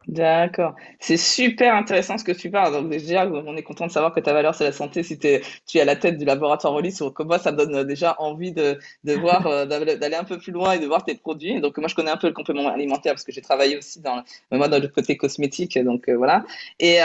D'accord. 0.06 0.76
C'est 1.00 1.16
super 1.16 1.74
intéressant 1.74 2.16
ce 2.16 2.22
que 2.22 2.30
tu 2.30 2.48
parles. 2.48 2.72
Donc 2.72 2.88
déjà, 2.88 3.26
on 3.26 3.56
est 3.56 3.62
content 3.64 3.88
de 3.88 3.90
savoir 3.90 4.12
que 4.14 4.20
ta 4.20 4.32
valeur, 4.32 4.54
c'est 4.54 4.62
la 4.62 4.70
santé. 4.70 5.02
Si 5.02 5.18
tu 5.18 5.26
es 5.26 5.80
à 5.80 5.84
la 5.84 5.96
tête 5.96 6.16
du 6.16 6.24
laboratoire 6.24 6.74
Rollis, 6.74 6.96
comme 7.12 7.26
moi, 7.26 7.40
ça 7.40 7.50
me 7.50 7.56
donne 7.56 7.74
euh, 7.74 7.84
déjà 7.84 8.14
envie 8.20 8.52
de, 8.52 8.78
de 9.02 9.12
voir, 9.18 9.48
euh, 9.48 9.66
d'aller 9.66 10.14
un 10.14 10.22
peu 10.22 10.38
plus 10.38 10.52
loin 10.52 10.74
et 10.74 10.78
de 10.78 10.86
voir 10.86 11.04
tes 11.04 11.16
produits. 11.16 11.60
Donc 11.60 11.76
moi, 11.78 11.88
je 11.88 11.96
connais 11.96 12.12
un 12.12 12.16
peu 12.16 12.28
le 12.28 12.34
complément 12.34 12.68
alimentaire 12.68 13.14
parce 13.14 13.24
que 13.24 13.32
j'ai 13.32 13.42
travaillé 13.42 13.78
aussi 13.78 14.00
dans, 14.00 14.22
moi, 14.52 14.68
dans 14.68 14.80
le 14.80 14.86
côté 14.86 15.16
cosmétique. 15.16 15.76
Donc 15.76 16.08
euh, 16.08 16.16
voilà. 16.16 16.44
Et, 16.78 16.98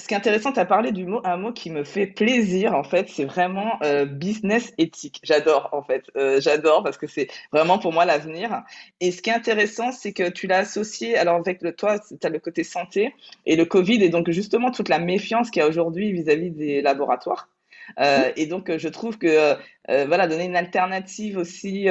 ce 0.00 0.06
qui 0.06 0.14
est 0.14 0.16
intéressant, 0.16 0.52
tu 0.52 0.60
as 0.60 0.64
parlé 0.64 0.92
du 0.92 1.04
mot, 1.04 1.20
un 1.24 1.36
mot 1.36 1.52
qui 1.52 1.70
me 1.70 1.82
fait 1.82 2.06
plaisir, 2.06 2.74
en 2.74 2.84
fait, 2.84 3.08
c'est 3.08 3.24
vraiment 3.24 3.78
euh, 3.82 4.04
business 4.04 4.72
éthique. 4.78 5.20
J'adore, 5.24 5.70
en 5.72 5.82
fait. 5.82 6.04
Euh, 6.16 6.40
j'adore 6.40 6.84
parce 6.84 6.96
que 6.96 7.08
c'est 7.08 7.28
vraiment 7.52 7.78
pour 7.80 7.92
moi 7.92 8.04
l'avenir. 8.04 8.62
Et 9.00 9.10
ce 9.10 9.20
qui 9.20 9.30
est 9.30 9.34
intéressant, 9.34 9.90
c'est 9.90 10.12
que 10.12 10.28
tu 10.28 10.46
l'as 10.46 10.58
associé, 10.58 11.18
alors 11.18 11.34
avec 11.36 11.62
le, 11.62 11.74
toi, 11.74 11.98
tu 11.98 12.14
as 12.22 12.30
le 12.30 12.38
côté 12.38 12.62
santé 12.62 13.12
et 13.44 13.56
le 13.56 13.64
Covid, 13.64 14.02
et 14.04 14.08
donc 14.08 14.30
justement 14.30 14.70
toute 14.70 14.88
la 14.88 15.00
méfiance 15.00 15.50
qu'il 15.50 15.60
y 15.60 15.64
a 15.64 15.68
aujourd'hui 15.68 16.12
vis-à-vis 16.12 16.50
des 16.50 16.80
laboratoires. 16.80 17.48
Euh, 17.98 18.30
et 18.36 18.46
donc, 18.46 18.76
je 18.76 18.88
trouve 18.88 19.18
que, 19.18 19.56
voilà, 19.88 20.28
donner 20.28 20.44
une 20.44 20.56
alternative 20.56 21.38
aussi 21.38 21.88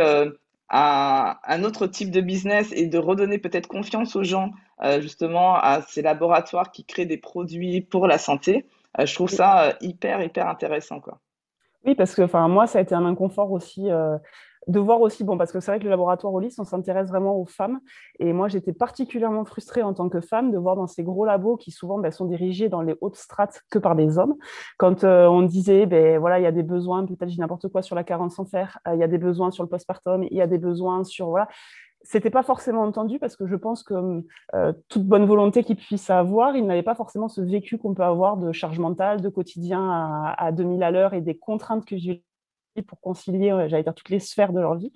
à 0.69 1.39
un 1.45 1.63
autre 1.63 1.87
type 1.87 2.11
de 2.11 2.21
business 2.21 2.71
et 2.73 2.87
de 2.87 2.97
redonner 2.97 3.37
peut-être 3.37 3.67
confiance 3.67 4.15
aux 4.15 4.23
gens 4.23 4.51
euh, 4.83 5.01
justement 5.01 5.55
à 5.55 5.81
ces 5.81 6.01
laboratoires 6.01 6.71
qui 6.71 6.83
créent 6.83 7.05
des 7.05 7.17
produits 7.17 7.81
pour 7.81 8.07
la 8.07 8.17
santé. 8.17 8.65
Euh, 8.99 9.05
je 9.05 9.15
trouve 9.15 9.29
ça 9.29 9.63
euh, 9.63 9.73
hyper, 9.81 10.21
hyper 10.21 10.47
intéressant. 10.47 10.99
Quoi. 10.99 11.19
Oui, 11.85 11.95
parce 11.95 12.15
que 12.15 12.47
moi, 12.47 12.67
ça 12.67 12.79
a 12.79 12.81
été 12.81 12.95
un 12.95 13.05
inconfort 13.05 13.51
aussi 13.51 13.87
de 14.67 14.79
voir 14.79 15.01
aussi, 15.01 15.23
bon, 15.23 15.37
parce 15.37 15.51
que 15.51 15.59
c'est 15.59 15.71
vrai 15.71 15.79
que 15.79 15.85
le 15.85 15.89
laboratoire 15.89 16.33
Olis, 16.33 16.55
on 16.57 16.63
s'intéresse 16.63 17.09
vraiment 17.09 17.35
aux 17.37 17.45
femmes. 17.45 17.79
Et 18.19 18.33
moi, 18.33 18.47
j'étais 18.47 18.73
particulièrement 18.73 19.45
frustrée 19.45 19.81
en 19.81 19.93
tant 19.93 20.09
que 20.09 20.21
femme 20.21 20.51
de 20.51 20.57
voir 20.57 20.75
dans 20.75 20.87
ces 20.87 21.03
gros 21.03 21.25
labos 21.25 21.57
qui 21.57 21.71
souvent 21.71 21.99
ben, 21.99 22.11
sont 22.11 22.25
dirigés 22.25 22.69
dans 22.69 22.81
les 22.81 22.95
hautes 23.01 23.15
strates 23.15 23.63
que 23.69 23.79
par 23.79 23.95
des 23.95 24.17
hommes. 24.17 24.35
Quand 24.77 25.03
on 25.03 25.41
disait, 25.41 25.85
ben 25.85 26.19
voilà, 26.19 26.39
il 26.39 26.43
y 26.43 26.47
a 26.47 26.51
des 26.51 26.63
besoins, 26.63 27.05
peut-être 27.05 27.29
j'ai 27.29 27.39
n'importe 27.39 27.69
quoi 27.69 27.81
sur 27.81 27.95
la 27.95 28.03
carence 28.03 28.35
sans 28.35 28.45
fer, 28.45 28.79
il 28.93 28.99
y 28.99 29.03
a 29.03 29.07
des 29.07 29.17
besoins 29.17 29.51
sur 29.51 29.63
le 29.63 29.69
postpartum, 29.69 30.23
il 30.23 30.37
y 30.37 30.41
a 30.41 30.47
des 30.47 30.57
besoins 30.57 31.03
sur, 31.03 31.29
voilà 31.29 31.47
c'était 32.03 32.29
pas 32.29 32.43
forcément 32.43 32.83
entendu 32.83 33.19
parce 33.19 33.35
que 33.35 33.45
je 33.47 33.55
pense 33.55 33.83
que 33.83 34.23
euh, 34.55 34.73
toute 34.87 35.03
bonne 35.03 35.25
volonté 35.25 35.63
qu'il 35.63 35.75
puisse 35.75 36.09
avoir, 36.09 36.55
il 36.55 36.65
n'avait 36.65 36.83
pas 36.83 36.95
forcément 36.95 37.27
ce 37.27 37.41
vécu 37.41 37.77
qu'on 37.77 37.93
peut 37.93 38.03
avoir 38.03 38.37
de 38.37 38.53
charge 38.53 38.79
mentale, 38.79 39.21
de 39.21 39.27
quotidien 39.27 39.83
à, 39.89 40.35
à 40.37 40.51
2000 40.53 40.83
à 40.83 40.91
l'heure 40.91 41.13
et 41.13 41.21
des 41.21 41.37
contraintes 41.37 41.85
que 41.85 41.97
j'ai 41.97 42.23
pour 42.81 42.99
concilier, 43.01 43.49
j'allais 43.67 43.83
dire, 43.83 43.93
toutes 43.93 44.09
les 44.09 44.19
sphères 44.19 44.53
de 44.53 44.59
leur 44.59 44.75
vie. 44.75 44.91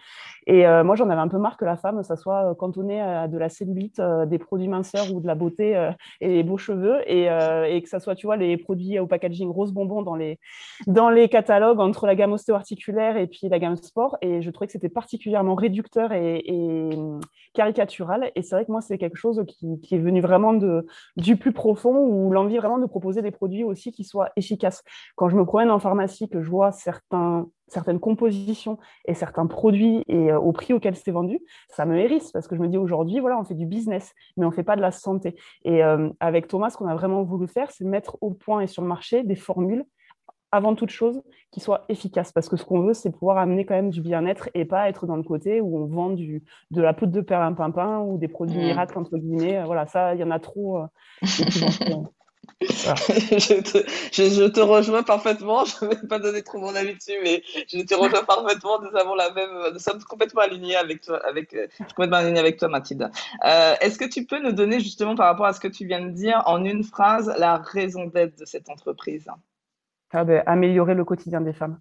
Et 0.47 0.65
euh, 0.65 0.83
moi, 0.83 0.95
j'en 0.95 1.09
avais 1.09 1.21
un 1.21 1.27
peu 1.27 1.37
marre 1.37 1.57
que 1.57 1.65
la 1.65 1.77
femme, 1.77 2.03
ça 2.03 2.15
soit 2.15 2.55
cantonnée 2.55 3.01
à 3.01 3.27
de 3.27 3.37
la 3.37 3.49
cellulite, 3.49 3.99
euh, 3.99 4.25
des 4.25 4.39
produits 4.39 4.67
minceurs 4.67 5.13
ou 5.13 5.21
de 5.21 5.27
la 5.27 5.35
beauté 5.35 5.75
euh, 5.75 5.91
et 6.19 6.29
les 6.29 6.43
beaux 6.43 6.57
cheveux, 6.57 6.99
et, 7.07 7.81
que 7.81 7.89
ça 7.89 7.99
soit, 7.99 8.15
tu 8.15 8.25
vois, 8.25 8.37
les 8.37 8.57
produits 8.57 8.99
au 8.99 9.07
packaging 9.07 9.49
rose 9.49 9.71
bonbon 9.71 10.01
dans 10.01 10.15
les, 10.15 10.39
dans 10.87 11.09
les 11.09 11.29
catalogues 11.29 11.79
entre 11.79 12.05
la 12.05 12.15
gamme 12.15 12.33
ostéo-articulaire 12.33 13.17
et 13.17 13.27
puis 13.27 13.49
la 13.49 13.59
gamme 13.59 13.75
sport. 13.75 14.17
Et 14.21 14.41
je 14.41 14.49
trouvais 14.51 14.67
que 14.67 14.73
c'était 14.73 14.89
particulièrement 14.89 15.55
réducteur 15.55 16.11
et, 16.13 16.43
et 16.45 16.89
caricatural. 17.53 18.31
Et 18.35 18.41
c'est 18.41 18.55
vrai 18.55 18.65
que 18.65 18.71
moi, 18.71 18.81
c'est 18.81 18.97
quelque 18.97 19.17
chose 19.17 19.43
qui, 19.47 19.95
est 19.95 19.97
venu 19.97 20.21
vraiment 20.21 20.53
du 21.17 21.37
plus 21.37 21.51
profond, 21.51 21.97
ou 21.97 22.31
l'envie 22.31 22.57
vraiment 22.57 22.77
de 22.77 22.85
proposer 22.85 23.21
des 23.21 23.31
produits 23.31 23.63
aussi 23.63 23.91
qui 23.91 24.03
soient 24.03 24.29
efficaces. 24.35 24.83
Quand 25.15 25.29
je 25.29 25.35
me 25.35 25.45
promène 25.45 25.71
en 25.71 25.79
pharmacie, 25.79 26.29
que 26.29 26.41
je 26.41 26.49
vois 26.49 26.71
certains, 26.71 27.47
certaines 27.71 27.99
compositions 27.99 28.77
et 29.05 29.13
certains 29.13 29.47
produits 29.47 30.03
et 30.07 30.31
euh, 30.31 30.39
au 30.39 30.51
prix 30.51 30.73
auquel 30.73 30.95
c'est 30.95 31.11
vendu, 31.11 31.39
ça 31.69 31.85
me 31.85 31.97
hérisse 31.97 32.31
parce 32.31 32.47
que 32.47 32.55
je 32.55 32.61
me 32.61 32.67
dis 32.67 32.77
aujourd'hui, 32.77 33.19
voilà, 33.19 33.39
on 33.39 33.43
fait 33.43 33.55
du 33.55 33.65
business, 33.65 34.13
mais 34.37 34.45
on 34.45 34.49
ne 34.49 34.53
fait 34.53 34.63
pas 34.63 34.75
de 34.75 34.81
la 34.81 34.91
santé. 34.91 35.35
Et 35.63 35.83
euh, 35.83 36.09
avec 36.19 36.47
Thomas, 36.47 36.69
ce 36.69 36.77
qu'on 36.77 36.87
a 36.87 36.95
vraiment 36.95 37.23
voulu 37.23 37.47
faire, 37.47 37.71
c'est 37.71 37.85
mettre 37.85 38.17
au 38.21 38.31
point 38.31 38.61
et 38.61 38.67
sur 38.67 38.81
le 38.81 38.87
marché 38.87 39.23
des 39.23 39.35
formules 39.35 39.85
avant 40.53 40.75
toute 40.75 40.89
chose, 40.89 41.21
qui 41.49 41.61
soient 41.61 41.85
efficaces. 41.87 42.33
Parce 42.33 42.49
que 42.49 42.57
ce 42.57 42.65
qu'on 42.65 42.81
veut, 42.81 42.93
c'est 42.93 43.09
pouvoir 43.09 43.37
amener 43.37 43.65
quand 43.65 43.73
même 43.73 43.89
du 43.89 44.01
bien-être 44.01 44.49
et 44.53 44.65
pas 44.65 44.89
être 44.89 45.07
dans 45.07 45.15
le 45.15 45.23
côté 45.23 45.61
où 45.61 45.77
on 45.77 45.85
vend 45.85 46.09
du, 46.09 46.43
de 46.71 46.81
la 46.81 46.93
poudre 46.93 47.13
de 47.13 47.21
perlimpinpin 47.21 47.99
ou 47.99 48.17
des 48.17 48.27
produits 48.27 48.57
mmh. 48.57 48.65
miracles, 48.65 48.99
entre 48.99 49.17
guillemets. 49.17 49.63
Voilà, 49.63 49.87
ça, 49.87 50.13
il 50.13 50.19
y 50.19 50.23
en 50.25 50.31
a 50.31 50.39
trop. 50.39 50.79
Euh, 50.79 50.87
je, 52.61 53.59
te, 53.61 53.77
je, 54.11 54.47
te, 54.47 54.59
rejoins 54.59 55.01
parfaitement. 55.01 55.65
Je 55.81 55.85
ne 55.85 55.89
vais 55.91 56.07
pas 56.07 56.19
donner 56.19 56.43
trop 56.43 56.59
mon 56.59 56.75
avis 56.75 56.95
dessus, 56.95 57.17
mais 57.23 57.41
je 57.67 57.81
te 57.83 57.95
rejoins 57.95 58.23
parfaitement. 58.23 58.79
Nous 58.81 58.95
avons 58.95 59.15
la 59.15 59.31
même, 59.31 59.49
nous 59.73 59.79
sommes 59.79 60.01
complètement 60.03 60.41
alignés 60.41 60.75
avec 60.75 61.01
toi, 61.01 61.19
avec, 61.25 61.53
euh, 61.55 61.67
complètement 61.95 62.17
avec 62.17 62.57
toi, 62.57 62.67
Mathilde. 62.67 63.09
Euh, 63.45 63.73
Est-ce 63.81 63.97
que 63.97 64.05
tu 64.05 64.25
peux 64.25 64.39
nous 64.39 64.51
donner 64.51 64.79
justement 64.79 65.15
par 65.15 65.25
rapport 65.27 65.47
à 65.47 65.53
ce 65.53 65.59
que 65.59 65.67
tu 65.67 65.85
viens 65.85 66.01
de 66.01 66.11
dire 66.11 66.43
en 66.45 66.63
une 66.63 66.83
phrase 66.83 67.33
la 67.37 67.57
raison 67.57 68.05
d'être 68.05 68.37
de 68.37 68.45
cette 68.45 68.69
entreprise? 68.69 69.27
Ah 70.11 70.23
ben, 70.23 70.43
Améliorer 70.45 70.93
le 70.93 71.05
quotidien 71.05 71.41
des 71.41 71.53
femmes. 71.53 71.79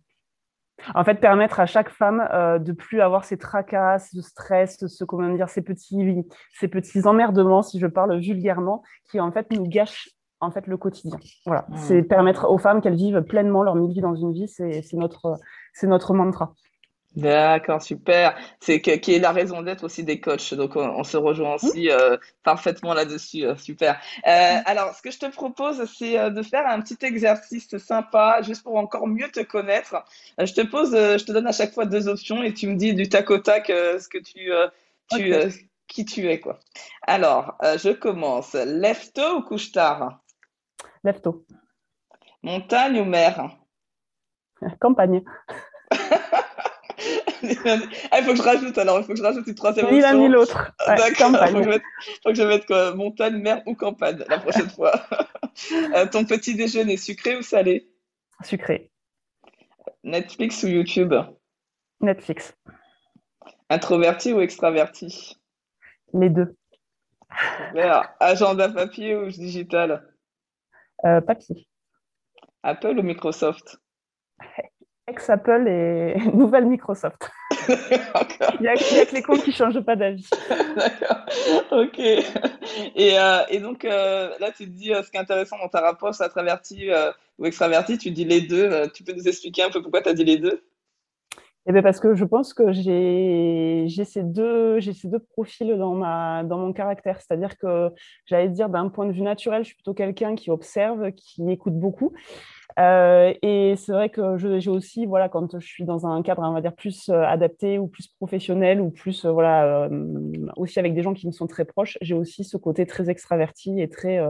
En 0.95 1.05
fait, 1.05 1.17
permettre 1.17 1.61
à 1.61 1.67
chaque 1.67 1.91
femme 1.91 2.27
euh, 2.33 2.59
de 2.59 2.73
plus 2.73 3.03
avoir 3.03 3.25
ces 3.25 3.37
tracas, 3.37 3.99
ce 3.99 4.23
stress, 4.23 4.87
ce 4.87 5.05
comment 5.05 5.29
dire, 5.35 5.51
ces 5.51 5.61
petits, 5.61 6.25
ces 6.55 6.69
petits 6.69 7.07
emmerdements, 7.07 7.63
si 7.63 7.79
je 7.79 7.87
parle 7.87 8.19
vulgairement, 8.19 8.83
qui 9.11 9.21
en 9.21 9.31
fait 9.31 9.51
nous 9.51 9.67
gâchent 9.67 10.09
en 10.41 10.51
fait 10.51 10.67
le 10.67 10.77
quotidien. 10.77 11.19
Voilà, 11.47 11.67
mmh. 11.69 11.77
c'est 11.77 12.03
permettre 12.03 12.51
aux 12.51 12.59
femmes 12.59 12.81
qu'elles 12.81 12.97
vivent 12.97 13.23
pleinement 13.23 13.63
leur 13.63 13.77
vie 13.87 14.01
dans 14.01 14.15
une 14.15 14.33
vie, 14.33 14.49
c'est 14.49 14.93
notre, 14.95 15.39
c'est 15.73 15.87
notre 15.87 16.15
mantra. 16.15 16.55
D'accord, 17.17 17.83
super. 17.83 18.37
C'est 18.61 18.81
qui 18.81 19.15
est 19.15 19.19
la 19.19 19.33
raison 19.33 19.63
d'être 19.63 19.83
aussi 19.83 20.05
des 20.05 20.21
coachs. 20.21 20.55
Donc 20.55 20.77
on, 20.77 21.03
se 21.03 21.17
rejoint 21.17 21.57
aussi 21.57 21.91
euh, 21.91 22.17
parfaitement 22.45 22.95
là-dessus. 22.95 23.45
Euh, 23.45 23.57
super. 23.57 24.01
Euh, 24.27 24.59
alors 24.65 24.95
ce 24.95 25.03
que 25.03 25.11
je 25.11 25.19
te 25.19 25.27
propose, 25.27 25.85
c'est 25.99 26.31
de 26.31 26.43
faire 26.43 26.67
un 26.69 26.81
petit 26.81 27.05
exercice 27.05 27.77
sympa, 27.79 28.43
juste 28.43 28.63
pour 28.63 28.77
encore 28.77 29.09
mieux 29.09 29.29
te 29.29 29.41
connaître. 29.41 30.05
je 30.39 30.53
te 30.53 30.61
pose, 30.61 30.93
je 30.93 31.25
te 31.25 31.33
donne 31.33 31.49
à 31.49 31.53
chaque 31.53 31.73
fois 31.73 31.85
deux 31.85 32.07
options 32.07 32.43
et 32.45 32.55
tu 32.55 32.69
me 32.69 32.77
dis 32.77 32.95
du 32.95 33.09
tac 33.09 33.29
au 33.31 33.39
tac 33.39 33.67
ce 33.67 34.09
que 34.09 34.19
tu, 34.19 34.53
tu 35.11 35.35
qui 35.89 36.05
tu 36.05 36.29
es 36.29 36.39
quoi. 36.39 36.61
Alors 37.09 37.57
je 37.61 37.91
commence. 37.91 38.53
Lève-tôt 38.55 39.39
ou 39.39 39.43
couche 39.43 39.73
tard 39.73 40.21
Lève 41.05 41.21
tôt. 41.21 41.45
Montagne 42.43 43.01
ou 43.01 43.05
mer? 43.05 43.59
Campagne. 44.81 45.23
ah, 48.11 48.19
il 48.19 48.25
faut 48.25 48.33
que 48.33 48.37
je 48.37 48.43
rajoute 48.43 48.77
alors, 48.79 48.99
il 48.99 49.05
faut 49.05 49.13
que 49.13 49.19
je 49.19 49.23
rajoute 49.23 49.47
une 49.47 49.55
troisième 49.55 49.87
option. 49.87 49.97
Ni 49.97 50.03
l'un 50.03 50.15
ni 50.15 50.29
l'autre. 50.29 50.73
D'accord, 50.87 51.31
il 51.49 51.81
faut, 52.23 52.31
que 52.31 52.35
je 52.35 52.43
mette 52.43 52.67
quoi 52.67 52.95
Montagne, 52.95 53.37
mer 53.37 53.63
ou 53.67 53.75
campagne 53.75 54.25
la 54.29 54.39
prochaine 54.39 54.71
fois. 54.71 54.93
Euh, 55.95 56.07
ton 56.07 56.25
petit 56.25 56.55
déjeuner, 56.55 56.97
sucré 56.97 57.37
ou 57.37 57.43
salé? 57.43 57.91
Sucré. 58.43 58.91
Netflix 60.05 60.63
ou 60.63 60.69
YouTube? 60.69 61.15
Netflix. 62.01 62.55
Introverti 63.69 64.33
ou 64.33 64.41
extraverti? 64.41 65.39
Les 66.15 66.31
deux. 66.31 66.57
Agenda 68.21 68.69
papier 68.69 69.17
ou 69.17 69.29
digital? 69.29 70.10
Euh, 71.05 71.21
Papier. 71.21 71.67
Apple 72.63 72.99
ou 72.99 73.03
Microsoft? 73.03 73.79
Ex-Apple 75.07 75.67
et 75.67 76.15
nouvelle 76.35 76.67
Microsoft. 76.67 77.31
Il 77.69 77.75
n'y 78.61 78.69
a, 78.69 78.75
que 78.75 79.15
les 79.15 79.23
cons 79.23 79.39
qui 79.39 79.51
ne 79.51 79.55
changent 79.55 79.81
pas 79.81 79.97
d'avis. 79.97 80.29
D'accord. 80.77 81.25
Ok. 81.73 81.99
Et, 81.99 83.19
euh, 83.19 83.61
donc, 83.61 83.85
euh, 83.85 84.31
là, 84.39 84.51
tu 84.53 84.67
te 84.67 84.71
dis, 84.71 84.93
ce 84.95 85.11
qui 85.11 85.17
est 85.17 85.21
intéressant 85.21 85.59
dans 85.59 85.69
ta 85.69 85.81
rapproche, 85.81 86.21
introverti 86.21 86.91
ou 87.39 87.47
extraverti, 87.47 87.99
tu 87.99 88.11
dis 88.11 88.25
les 88.25 88.41
deux. 88.41 88.89
tu 88.95 89.03
peux 89.05 89.13
nous 89.13 89.27
expliquer 89.27 89.65
un 89.65 89.71
peu 89.71 89.83
pourquoi 89.83 90.03
tu 90.03 90.09
as 90.09 90.15
dit 90.15 90.25
les 90.25 90.39
deux? 90.39 90.63
Eh 91.67 91.73
bien 91.73 91.83
parce 91.83 92.01
que 92.01 92.15
je 92.15 92.25
pense 92.25 92.55
que 92.55 92.73
j'ai 92.73 93.87
ces, 94.05 94.23
deux, 94.23 94.79
profils 95.33 95.77
dans, 95.77 95.95
ma, 95.95 96.43
dans 96.43 96.59
mon 96.59 96.73
caractère. 96.73 97.21
C'est-à-dire 97.21 97.59
que, 97.59 97.91
j'allais 98.27 98.49
dire, 98.49 98.69
d'un 98.69 98.89
point 98.89 99.07
de 99.07 99.13
vue 99.13 99.23
naturel, 99.23 99.63
je 99.63 99.69
suis 99.69 99.77
plutôt 99.77 99.95
quelqu'un 99.95 100.35
qui 100.35 100.51
observe, 100.51 101.13
qui 101.13 101.51
écoute 101.51 101.79
beaucoup. 101.79 102.13
Euh, 102.79 103.33
et 103.43 103.75
c'est 103.77 103.93
vrai 103.93 104.11
que 104.11 104.37
j'ai 104.37 104.71
aussi, 104.71 105.07
voilà, 105.07 105.29
quand 105.29 105.59
je 105.59 105.67
suis 105.67 105.85
dans 105.85 106.07
un 106.07 106.23
cadre, 106.23 106.43
on 106.43 106.53
va 106.53 106.61
dire, 106.61 106.75
plus 106.75 107.09
euh, 107.09 107.23
adapté 107.23 107.79
ou 107.79 107.89
plus 107.89 108.09
professionnel 108.09 108.81
ou 108.81 108.91
plus, 108.91 109.25
euh, 109.25 109.89
aussi 110.57 110.79
avec 110.79 110.95
des 110.95 111.03
gens 111.03 111.15
qui 111.15 111.27
me 111.27 111.33
sont 111.33 111.47
très 111.47 111.65
proches, 111.65 111.99
j'ai 112.01 112.15
aussi 112.15 112.45
ce 112.45 112.57
côté 112.57 112.87
très 112.87 113.11
extraverti 113.11 113.81
et 113.81 113.89
très, 113.89 114.21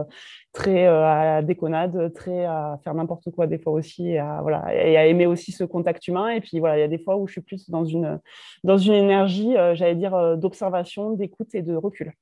très 0.53 0.85
à 0.87 1.25
la 1.25 1.41
déconnade, 1.41 2.13
très 2.13 2.45
à 2.45 2.79
faire 2.83 2.93
n'importe 2.93 3.29
quoi 3.31 3.47
des 3.47 3.59
fois 3.59 3.73
aussi, 3.73 4.09
et 4.09 4.19
à, 4.19 4.39
voilà, 4.41 4.73
et 4.73 4.97
à 4.97 5.05
aimer 5.07 5.25
aussi 5.25 5.51
ce 5.51 5.63
contact 5.63 6.07
humain. 6.07 6.29
Et 6.29 6.41
puis 6.41 6.59
voilà, 6.59 6.77
il 6.77 6.81
y 6.81 6.83
a 6.83 6.87
des 6.87 6.99
fois 6.99 7.17
où 7.17 7.27
je 7.27 7.33
suis 7.33 7.41
plus 7.41 7.69
dans 7.69 7.85
une, 7.85 8.19
dans 8.63 8.77
une 8.77 8.93
énergie, 8.93 9.53
j'allais 9.73 9.95
dire, 9.95 10.37
d'observation, 10.37 11.11
d'écoute 11.11 11.53
et 11.53 11.61
de 11.61 11.75
recul. 11.75 12.13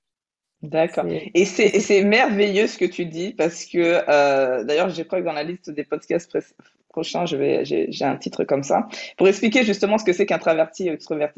D'accord. 0.61 1.05
Et 1.07 1.45
c'est 1.45 2.03
merveilleux 2.03 2.67
ce 2.67 2.77
que 2.77 2.85
tu 2.85 3.05
dis 3.05 3.33
parce 3.33 3.65
que 3.65 4.03
euh, 4.09 4.63
d'ailleurs, 4.65 4.89
je 4.89 5.03
crois 5.03 5.21
que 5.21 5.25
dans 5.25 5.33
la 5.33 5.43
liste 5.43 5.69
des 5.69 5.85
podcasts 5.85 6.37
prochains, 6.89 7.25
j'ai 7.25 7.87
un 8.01 8.17
titre 8.17 8.43
comme 8.43 8.63
ça. 8.63 8.87
Pour 9.17 9.29
expliquer 9.29 9.63
justement 9.63 9.97
ce 9.97 10.03
que 10.03 10.11
c'est 10.11 10.25
qu'introverti, 10.25 10.89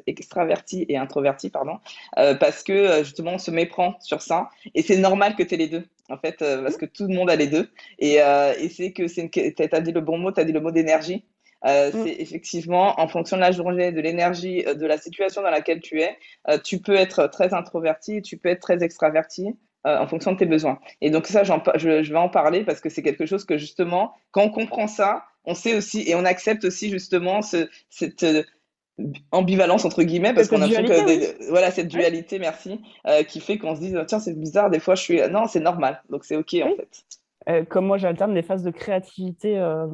extraverti 0.07 0.85
et 0.89 0.97
introverti, 0.97 1.51
pardon, 1.51 1.77
euh, 2.17 2.33
parce 2.33 2.63
que 2.63 2.73
euh, 2.73 3.03
justement 3.03 3.33
on 3.33 3.37
se 3.37 3.51
méprend 3.51 3.95
sur 3.99 4.23
ça. 4.23 4.49
Et 4.73 4.81
c'est 4.81 4.97
normal 4.97 5.35
que 5.35 5.43
tu 5.43 5.53
aies 5.53 5.57
les 5.57 5.67
deux 5.67 5.83
en 6.09 6.17
fait 6.17 6.39
parce 6.39 6.75
que 6.75 6.85
tout 6.85 7.07
le 7.07 7.13
monde 7.13 7.29
a 7.29 7.35
les 7.35 7.47
deux. 7.47 7.69
Et, 7.99 8.15
et 8.15 8.69
c'est 8.69 8.91
que 8.91 9.07
c'est 9.07 9.29
tu 9.29 9.63
as 9.71 9.81
dit 9.81 9.91
le 9.91 10.01
bon 10.01 10.17
mot, 10.17 10.31
tu 10.31 10.39
as 10.41 10.45
dit 10.45 10.51
le 10.51 10.61
mot 10.61 10.71
d'énergie 10.71 11.23
euh, 11.65 11.91
mm. 11.91 12.03
C'est 12.03 12.15
effectivement 12.19 12.99
en 12.99 13.07
fonction 13.07 13.37
de 13.37 13.41
la 13.41 13.51
journée, 13.51 13.91
de 13.91 14.01
l'énergie, 14.01 14.63
euh, 14.67 14.73
de 14.73 14.85
la 14.85 14.97
situation 14.97 15.41
dans 15.41 15.51
laquelle 15.51 15.79
tu 15.79 16.01
es, 16.01 16.17
euh, 16.49 16.57
tu 16.57 16.79
peux 16.79 16.95
être 16.95 17.27
très 17.27 17.53
introverti, 17.53 18.21
tu 18.21 18.37
peux 18.37 18.49
être 18.49 18.61
très 18.61 18.83
extraverti. 18.83 19.55
en 19.83 20.07
fonction 20.07 20.33
de 20.33 20.37
tes 20.37 20.45
besoins. 20.45 20.77
Et 21.01 21.09
donc 21.09 21.25
ça, 21.25 21.43
je, 21.43 21.51
je, 21.75 22.13
vais 22.13 22.19
en 22.19 22.29
parler 22.29 22.63
parce 22.63 22.81
que 22.81 22.89
c'est 22.89 23.01
quelque 23.01 23.25
chose 23.25 23.45
que 23.45 23.57
justement, 23.57 24.13
quand 24.29 24.43
on 24.43 24.51
comprend 24.51 24.85
ça, 24.85 25.23
on 25.43 25.55
sait 25.55 25.75
aussi 25.75 26.07
et 26.07 26.13
on 26.13 26.23
accepte 26.23 26.65
aussi 26.65 26.91
justement 26.91 27.41
ce, 27.41 27.67
cette 27.89 28.23
ambivalence 29.31 29.83
entre 29.83 30.03
guillemets 30.03 30.35
parce 30.35 30.49
qu'on 30.49 30.61
a 30.61 30.67
que 30.67 31.49
voilà 31.49 31.71
cette 31.71 31.87
dualité 31.87 32.37
merci 32.37 32.79
qui 33.27 33.39
fait 33.39 33.57
qu'on 33.57 33.73
se 33.75 33.79
dise 33.79 33.97
tiens 34.05 34.19
c'est 34.19 34.37
bizarre 34.37 34.69
des 34.69 34.79
fois 34.79 34.93
je 34.93 35.01
suis 35.01 35.19
non 35.31 35.47
c'est 35.47 35.61
normal 35.61 36.03
donc 36.11 36.25
c'est 36.25 36.35
ok 36.35 36.57
en 36.63 36.75
fait 36.75 37.03
euh, 37.49 37.63
comme 37.65 37.87
moi, 37.87 37.97
j'alterne 37.97 38.33
des 38.33 38.43
phases 38.43 38.63
de 38.63 38.69
créativité, 38.69 39.57
euh, 39.57 39.87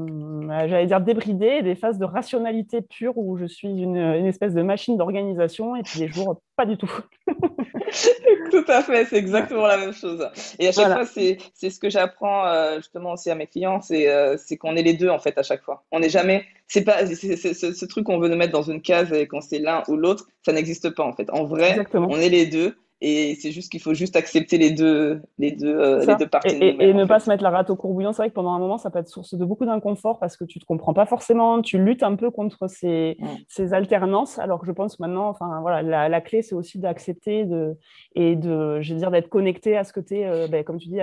j'allais 0.67 0.85
dire 0.85 0.99
débridée, 0.99 1.57
et 1.59 1.63
des 1.63 1.75
phases 1.75 1.97
de 1.97 2.03
rationalité 2.03 2.81
pure 2.81 3.17
où 3.17 3.37
je 3.37 3.45
suis 3.45 3.69
une, 3.69 3.97
espèce 4.25 4.53
de 4.53 4.61
machine 4.61 4.97
d'organisation, 4.97 5.75
et 5.75 5.83
puis 5.83 5.99
des 5.99 6.07
jours, 6.09 6.41
pas 6.57 6.65
du 6.65 6.77
tout. 6.77 6.91
tout 8.51 8.65
à 8.67 8.81
fait, 8.81 9.05
c'est 9.05 9.15
exactement 9.15 9.65
la 9.65 9.77
même 9.77 9.93
chose. 9.93 10.27
Et 10.59 10.67
à 10.67 10.71
chaque 10.73 10.91
fois, 10.91 11.05
c'est 11.05 11.69
ce 11.69 11.79
que 11.79 11.89
j'apprends 11.89 12.45
euh, 12.47 12.77
justement 12.77 13.13
aussi 13.13 13.29
à 13.29 13.35
mes 13.35 13.47
clients, 13.47 13.79
c'est 13.81 14.57
qu'on 14.59 14.75
est 14.75 14.83
les 14.83 14.93
deux 14.93 15.09
en 15.09 15.19
fait 15.19 15.37
à 15.37 15.43
chaque 15.43 15.63
fois. 15.63 15.85
On 15.91 16.01
n'est 16.01 16.09
jamais, 16.09 16.43
c'est 16.67 16.83
pas 16.83 17.05
ce 17.05 17.85
truc 17.85 18.05
qu'on 18.05 18.19
veut 18.19 18.27
nous 18.27 18.35
mettre 18.35 18.53
dans 18.53 18.69
une 18.69 18.81
case 18.81 19.13
et 19.13 19.25
qu'on 19.27 19.39
c'est 19.39 19.59
l'un 19.59 19.83
ou 19.87 19.95
l'autre, 19.95 20.27
ça 20.45 20.51
n'existe 20.51 20.89
pas 20.89 21.03
en 21.03 21.13
fait. 21.13 21.29
En 21.29 21.45
vrai, 21.45 21.77
on 21.93 22.19
est 22.19 22.29
les 22.29 22.45
deux 22.45 22.75
et 22.99 23.35
c'est 23.35 23.51
juste 23.51 23.71
qu'il 23.71 23.79
faut 23.79 23.93
juste 23.93 24.15
accepter 24.15 24.57
les 24.57 24.71
deux, 24.71 25.21
les 25.37 25.51
deux, 25.51 25.77
euh, 25.77 26.05
les 26.05 26.15
deux 26.15 26.27
parties. 26.27 26.55
Et, 26.59 26.93
ne 26.93 27.05
pas 27.05 27.19
se 27.19 27.29
mettre 27.29 27.43
la 27.43 27.51
rate 27.51 27.69
au 27.69 27.75
courbouillon. 27.75 28.11
C'est 28.11 28.23
vrai 28.23 28.29
que 28.29 28.33
pendant 28.33 28.53
un 28.53 28.59
moment, 28.59 28.79
ça 28.79 28.89
peut 28.89 28.97
être 28.97 29.07
source 29.07 29.35
de 29.35 29.45
beaucoup 29.45 29.65
d'inconfort 29.65 30.17
parce 30.17 30.35
que 30.35 30.43
tu 30.45 30.59
te 30.59 30.65
comprends 30.65 30.95
pas 30.95 31.05
forcément, 31.05 31.61
tu 31.61 31.77
luttes 31.77 32.01
un 32.01 32.15
peu 32.15 32.31
contre 32.31 32.67
ces, 32.67 33.17
ces 33.47 33.73
alternances. 33.73 34.39
Alors 34.39 34.59
que 34.59 34.65
je 34.65 34.71
pense 34.71 34.99
maintenant, 34.99 35.29
enfin 35.29 35.61
voilà, 35.61 35.83
la, 35.83 36.09
la 36.09 36.21
clé 36.21 36.41
c'est 36.41 36.55
aussi 36.55 36.79
d'accepter 36.79 37.45
de, 37.45 37.77
et 38.15 38.35
de, 38.35 38.81
je 38.81 38.93
veux 38.93 38.99
dire, 38.99 39.11
d'être 39.11 39.29
connecté 39.29 39.77
à 39.77 39.83
ce 39.83 39.93
côté, 39.93 40.25
euh, 40.25 40.47
ben, 40.47 40.63
comme 40.63 40.79
tu 40.79 40.89
dis, 40.89 40.99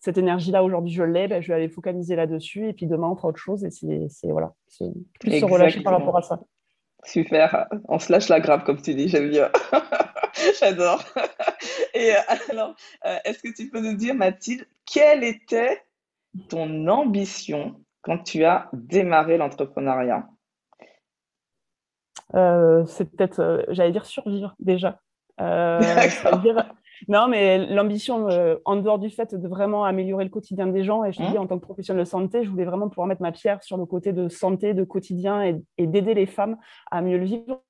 cette 0.00 0.18
énergie-là 0.18 0.62
aujourd'hui 0.62 0.92
je 0.92 1.02
l'ai, 1.02 1.26
ben, 1.26 1.42
je 1.42 1.48
vais 1.48 1.54
aller 1.54 1.68
focaliser 1.68 2.14
là-dessus 2.14 2.68
et 2.68 2.72
puis 2.72 2.86
demain 2.86 3.08
on 3.08 3.16
fera 3.16 3.28
autre 3.28 3.40
chose 3.40 3.64
et 3.64 3.70
c'est 3.70 4.30
voilà, 4.30 4.52
plus 5.18 5.40
se 5.40 5.44
relâcher 5.44 5.82
par 5.82 5.94
rapport 5.94 6.16
à 6.16 6.22
ça. 6.22 6.40
Super, 7.04 7.66
on 7.88 7.98
se 7.98 8.10
lâche 8.10 8.28
la 8.28 8.40
grappe 8.40 8.64
comme 8.64 8.80
tu 8.80 8.94
dis, 8.94 9.08
j'aime 9.08 9.30
bien. 9.30 9.50
J'adore. 10.60 11.04
Et 11.92 12.14
euh, 12.14 12.20
alors, 12.50 12.74
euh, 13.04 13.18
est-ce 13.24 13.42
que 13.42 13.54
tu 13.54 13.68
peux 13.68 13.80
nous 13.80 13.94
dire, 13.94 14.14
Mathilde, 14.14 14.66
quelle 14.86 15.22
était 15.22 15.82
ton 16.48 16.88
ambition 16.88 17.80
quand 18.02 18.18
tu 18.18 18.44
as 18.44 18.68
démarré 18.72 19.36
l'entrepreneuriat? 19.36 20.26
Euh, 22.34 22.84
C'est 22.86 23.04
peut-être, 23.04 23.64
j'allais 23.68 23.92
dire 23.92 24.06
survivre 24.06 24.54
déjà. 24.58 25.00
non, 27.08 27.28
mais 27.28 27.58
l'ambition, 27.58 28.28
euh, 28.28 28.56
en 28.64 28.76
dehors 28.76 28.98
du 28.98 29.10
fait 29.10 29.34
de 29.34 29.48
vraiment 29.48 29.84
améliorer 29.84 30.24
le 30.24 30.30
quotidien 30.30 30.66
des 30.66 30.84
gens, 30.84 31.04
et 31.04 31.12
je 31.12 31.18
te 31.18 31.22
dis, 31.22 31.36
mmh. 31.36 31.40
en 31.40 31.46
tant 31.46 31.58
que 31.58 31.64
professionnel 31.64 32.04
de 32.04 32.08
santé, 32.08 32.44
je 32.44 32.50
voulais 32.50 32.64
vraiment 32.64 32.88
pouvoir 32.88 33.06
mettre 33.06 33.22
ma 33.22 33.32
pierre 33.32 33.62
sur 33.62 33.76
le 33.76 33.86
côté 33.86 34.12
de 34.12 34.28
santé, 34.28 34.74
de 34.74 34.84
quotidien 34.84 35.42
et, 35.78 35.86
d'aider 35.86 36.14
les 36.14 36.26
femmes 36.26 36.56
à 36.90 37.02
mieux 37.02 37.18
le 37.18 37.24
vivre. 37.24 37.62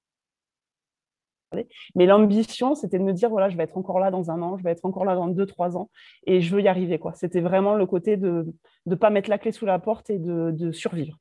Mais 1.94 2.06
l'ambition, 2.06 2.74
c'était 2.74 2.98
de 2.98 3.04
me 3.04 3.12
dire, 3.12 3.30
voilà, 3.30 3.48
je 3.48 3.56
vais 3.56 3.62
être 3.62 3.76
encore 3.76 4.00
là 4.00 4.10
dans 4.10 4.30
un 4.30 4.42
an, 4.42 4.56
je 4.56 4.64
vais 4.64 4.72
être 4.72 4.84
encore 4.84 5.04
là 5.04 5.14
dans 5.14 5.28
deux, 5.28 5.46
trois 5.46 5.76
ans, 5.76 5.88
et 6.26 6.40
je 6.40 6.54
veux 6.54 6.60
y 6.60 6.68
arriver. 6.68 6.98
quoi. 6.98 7.12
C'était 7.14 7.40
vraiment 7.40 7.74
le 7.74 7.86
côté 7.86 8.16
de 8.16 8.46
ne 8.86 8.94
pas 8.96 9.10
mettre 9.10 9.30
la 9.30 9.38
clé 9.38 9.52
sous 9.52 9.66
la 9.66 9.78
porte 9.78 10.10
et 10.10 10.18
de, 10.18 10.50
de 10.50 10.72
survivre. 10.72 11.16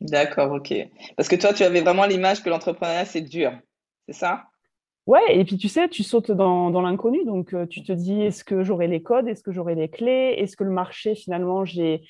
D'accord, 0.00 0.52
ok. 0.52 0.74
Parce 1.16 1.28
que 1.28 1.36
toi, 1.36 1.52
tu 1.52 1.64
avais 1.64 1.80
vraiment 1.80 2.04
l'image 2.06 2.42
que 2.42 2.50
l'entrepreneuriat, 2.50 3.04
c'est 3.04 3.22
dur, 3.22 3.52
c'est 4.06 4.14
ça? 4.14 4.44
Ouais, 5.06 5.20
et 5.36 5.44
puis 5.44 5.58
tu 5.58 5.68
sais, 5.68 5.88
tu 5.88 6.02
sautes 6.02 6.30
dans, 6.30 6.70
dans 6.70 6.80
l'inconnu, 6.80 7.24
donc 7.24 7.52
euh, 7.52 7.66
tu 7.66 7.82
te 7.82 7.92
dis, 7.92 8.22
est-ce 8.22 8.42
que 8.42 8.62
j'aurai 8.62 8.86
les 8.86 9.02
codes, 9.02 9.28
est-ce 9.28 9.42
que 9.42 9.52
j'aurai 9.52 9.74
les 9.74 9.88
clés, 9.88 10.34
est-ce 10.38 10.56
que 10.56 10.64
le 10.64 10.70
marché, 10.70 11.14
finalement, 11.14 11.64
j'ai... 11.66 12.02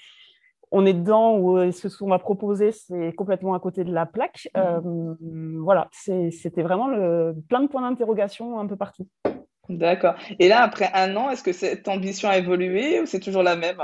on 0.70 0.86
est 0.86 0.94
dedans 0.94 1.36
ou 1.36 1.58
est-ce 1.58 1.82
que 1.82 1.88
ce 1.88 1.98
qu'on 1.98 2.06
m'a 2.08 2.20
proposé, 2.20 2.70
c'est 2.70 3.12
complètement 3.14 3.54
à 3.54 3.60
côté 3.60 3.82
de 3.82 3.92
la 3.92 4.06
plaque? 4.06 4.48
Mmh. 4.54 4.58
euh, 4.60 5.14
Voilà, 5.62 5.88
c'était 5.90 6.62
vraiment 6.62 6.86
le, 6.86 7.34
plein 7.48 7.62
de 7.62 7.68
points 7.68 7.82
d'interrogation 7.82 8.60
un 8.60 8.66
peu 8.66 8.76
partout. 8.76 9.08
D'accord. 9.68 10.14
Et 10.38 10.46
là, 10.48 10.62
après 10.62 10.90
un 10.94 11.16
an, 11.16 11.30
est-ce 11.30 11.42
que 11.42 11.52
cette 11.52 11.88
ambition 11.88 12.28
a 12.28 12.38
évolué 12.38 13.00
ou 13.00 13.06
c'est 13.06 13.20
toujours 13.20 13.42
la 13.42 13.56
même? 13.56 13.82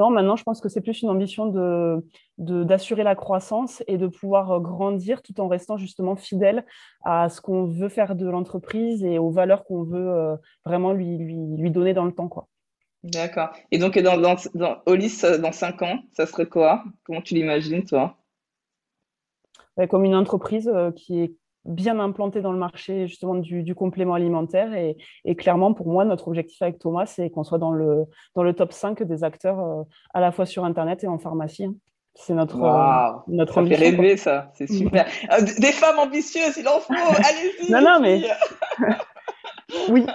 Non, 0.00 0.08
maintenant, 0.08 0.34
je 0.34 0.44
pense 0.44 0.62
que 0.62 0.70
c'est 0.70 0.80
plus 0.80 1.02
une 1.02 1.10
ambition 1.10 1.44
de, 1.44 2.02
d'assurer 2.38 3.02
la 3.02 3.14
croissance 3.14 3.82
et 3.86 3.98
de 3.98 4.06
pouvoir 4.06 4.50
euh, 4.50 4.58
grandir 4.58 5.20
tout 5.20 5.38
en 5.42 5.46
restant 5.46 5.76
justement 5.76 6.16
fidèle 6.16 6.64
à 7.04 7.28
ce 7.28 7.42
qu'on 7.42 7.66
veut 7.66 7.90
faire 7.90 8.16
de 8.16 8.26
l'entreprise 8.26 9.04
et 9.04 9.18
aux 9.18 9.30
valeurs 9.30 9.62
qu'on 9.62 9.82
veut 9.82 10.08
euh, 10.08 10.36
vraiment 10.64 10.94
lui, 10.94 11.18
lui, 11.18 11.36
lui, 11.54 11.70
donner 11.70 11.92
dans 11.92 12.06
le 12.06 12.12
temps. 12.12 12.28
Quoi. 12.28 12.48
D'accord. 13.02 13.50
Et 13.72 13.76
donc, 13.76 13.98
dans, 13.98 14.16
dans, 14.16 14.36
dans 14.54 14.78
Olis, 14.86 15.20
euh, 15.22 15.36
dans 15.36 15.52
5 15.52 15.82
ans, 15.82 15.98
ça 16.14 16.24
serait 16.24 16.46
quoi? 16.46 16.82
Comment 17.04 17.20
tu 17.20 17.34
l'imagines, 17.34 17.84
toi? 17.84 18.16
Comme 19.90 20.06
une 20.06 20.14
entreprise 20.14 20.70
qui 20.96 21.20
est 21.20 21.34
bien 21.64 21.98
implanté 21.98 22.40
dans 22.40 22.52
le 22.52 22.58
marché 22.58 23.06
justement 23.06 23.34
du, 23.34 23.74
complément 23.74 24.14
alimentaire. 24.14 24.72
Et, 25.24 25.36
clairement, 25.36 25.74
pour 25.74 25.88
moi, 25.88 26.04
notre 26.04 26.28
objectif 26.28 26.60
avec 26.62 26.78
Thomas, 26.78 27.06
c'est 27.06 27.30
qu'on 27.30 27.44
soit 27.44 27.58
dans 27.58 27.72
le, 27.72 28.04
dans 28.34 28.42
le 28.42 28.52
top 28.54 28.72
5 28.72 29.02
des 29.02 29.24
acteurs 29.24 29.60
euh, 29.60 29.82
à 30.14 30.20
la 30.20 30.32
fois 30.32 30.46
sur 30.46 30.64
Internet 30.64 31.04
et 31.04 31.08
en 31.08 31.18
pharmacie. 31.18 31.64
Hein. 31.64 31.74
C'est 32.14 32.34
notre, 32.34 32.60
euh, 32.62 33.18
notre 33.28 33.54
ça 33.54 33.60
ambition. 33.60 33.78
fait 33.78 33.90
rêver, 33.90 34.16
ça. 34.16 34.50
C'est 34.54 34.66
super. 34.66 35.06
Euh, 35.32 35.42
des 35.58 35.72
femmes 35.72 35.98
ambitieuses, 35.98 36.56
il 36.58 36.68
en 36.68 36.80
faut. 36.80 36.92
Allez-y. 36.94 37.70
non, 37.70 37.80
non, 37.80 38.00
mais. 38.00 38.22
oui. 39.90 40.06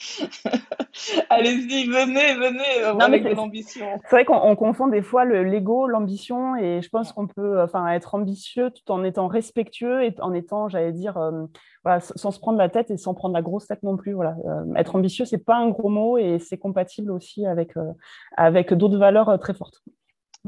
Allez-y, 1.30 1.86
venez, 1.86 2.34
venez, 2.34 2.84
euh, 2.84 2.98
avec 2.98 3.24
l'ambition. 3.34 3.86
C'est 4.04 4.10
vrai 4.10 4.24
qu'on 4.24 4.56
confond 4.56 4.88
des 4.88 5.02
fois 5.02 5.24
l'ego, 5.24 5.86
l'ambition, 5.86 6.56
et 6.56 6.80
je 6.82 6.88
pense 6.88 7.12
qu'on 7.12 7.26
peut 7.26 7.60
enfin, 7.60 7.86
être 7.88 8.14
ambitieux 8.14 8.70
tout 8.70 8.92
en 8.92 9.04
étant 9.04 9.28
respectueux 9.28 10.02
et 10.04 10.14
en 10.20 10.32
étant, 10.32 10.68
j'allais 10.68 10.92
dire, 10.92 11.16
euh, 11.18 11.44
voilà, 11.84 12.00
sans 12.00 12.30
se 12.30 12.40
prendre 12.40 12.58
la 12.58 12.68
tête 12.68 12.90
et 12.90 12.96
sans 12.96 13.14
prendre 13.14 13.34
la 13.34 13.42
grosse 13.42 13.66
tête 13.66 13.82
non 13.82 13.96
plus. 13.96 14.12
Voilà. 14.12 14.36
Euh, 14.46 14.74
être 14.74 14.96
ambitieux, 14.96 15.24
c'est 15.24 15.44
pas 15.44 15.56
un 15.56 15.68
gros 15.68 15.88
mot 15.88 16.18
et 16.18 16.38
c'est 16.38 16.58
compatible 16.58 17.10
aussi 17.10 17.46
avec, 17.46 17.74
avec 18.36 18.72
d'autres 18.72 18.98
valeurs 18.98 19.38
très 19.38 19.54
fortes. 19.54 19.82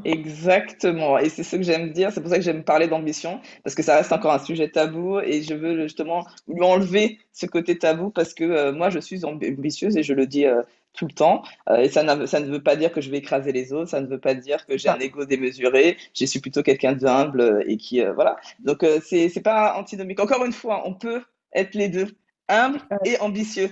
Exactement. 0.04 1.18
Et 1.18 1.28
c'est 1.28 1.42
ce 1.42 1.56
que 1.56 1.62
j'aime 1.62 1.92
dire. 1.92 2.12
C'est 2.12 2.20
pour 2.22 2.30
ça 2.30 2.36
que 2.36 2.42
j'aime 2.42 2.64
parler 2.64 2.88
d'ambition, 2.88 3.40
parce 3.62 3.74
que 3.74 3.82
ça 3.82 3.96
reste 3.96 4.12
encore 4.12 4.32
un 4.32 4.38
sujet 4.38 4.68
tabou 4.70 5.20
et 5.20 5.42
je 5.42 5.54
veux 5.54 5.82
justement 5.82 6.24
lui 6.48 6.62
enlever 6.62 7.18
ce 7.32 7.46
côté 7.46 7.78
tabou 7.78 8.10
parce 8.10 8.32
que 8.32 8.44
euh, 8.44 8.72
moi, 8.72 8.88
je 8.90 8.98
suis 8.98 9.24
ambitieuse 9.24 9.96
et 9.96 10.02
je 10.02 10.14
le 10.14 10.26
dis 10.26 10.46
euh, 10.46 10.62
tout 10.94 11.06
le 11.06 11.12
temps. 11.12 11.42
Euh, 11.68 11.76
et 11.76 11.88
ça, 11.88 12.26
ça, 12.26 12.40
ne 12.40 12.50
veut 12.50 12.62
pas 12.62 12.76
dire 12.76 12.90
que 12.90 13.02
je 13.02 13.10
vais 13.10 13.18
écraser 13.18 13.52
les 13.52 13.72
autres, 13.74 13.90
ça 13.90 14.00
ne 14.00 14.06
veut 14.06 14.20
pas 14.20 14.34
dire 14.34 14.64
que 14.66 14.78
j'ai 14.78 14.88
un 14.88 14.98
ego 14.98 15.26
démesuré. 15.26 15.98
Je 16.14 16.24
suis 16.24 16.40
plutôt 16.40 16.62
quelqu'un 16.62 16.94
d'humble 16.94 17.62
et 17.66 17.76
qui, 17.76 18.02
voilà. 18.14 18.36
Donc, 18.60 18.86
c'est 19.02 19.42
pas 19.42 19.76
antinomique. 19.78 20.20
Encore 20.20 20.44
une 20.44 20.52
fois, 20.52 20.82
on 20.86 20.94
peut 20.94 21.22
être 21.54 21.74
les 21.74 21.88
deux 21.88 22.08
humble 22.48 22.80
et 23.04 23.18
ambitieux. 23.20 23.70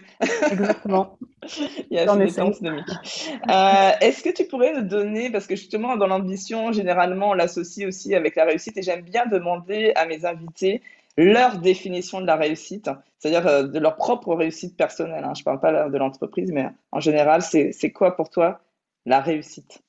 Exactement. 0.50 1.18
Il 1.90 1.96
y 1.96 1.98
a 1.98 2.12
euh, 2.12 3.92
Est-ce 4.00 4.22
que 4.22 4.30
tu 4.30 4.44
pourrais 4.44 4.74
nous 4.74 4.86
donner, 4.86 5.30
parce 5.30 5.46
que 5.46 5.56
justement 5.56 5.96
dans 5.96 6.06
l'ambition, 6.06 6.72
généralement 6.72 7.30
on 7.30 7.34
l'associe 7.34 7.86
aussi 7.86 8.14
avec 8.14 8.36
la 8.36 8.44
réussite, 8.44 8.76
et 8.76 8.82
j'aime 8.82 9.02
bien 9.02 9.26
demander 9.26 9.92
à 9.96 10.06
mes 10.06 10.24
invités 10.26 10.82
leur 11.16 11.58
définition 11.58 12.20
de 12.20 12.26
la 12.26 12.36
réussite, 12.36 12.90
c'est-à-dire 13.18 13.46
euh, 13.46 13.62
de 13.64 13.78
leur 13.78 13.96
propre 13.96 14.34
réussite 14.34 14.76
personnelle. 14.76 15.24
Hein. 15.24 15.32
Je 15.34 15.40
ne 15.40 15.44
parle 15.44 15.60
pas 15.60 15.88
de 15.88 15.98
l'entreprise, 15.98 16.52
mais 16.52 16.68
en 16.92 17.00
général, 17.00 17.42
c'est 17.42 17.92
quoi 17.92 18.16
pour 18.16 18.30
toi 18.30 18.60
la 19.06 19.20
réussite? 19.20 19.82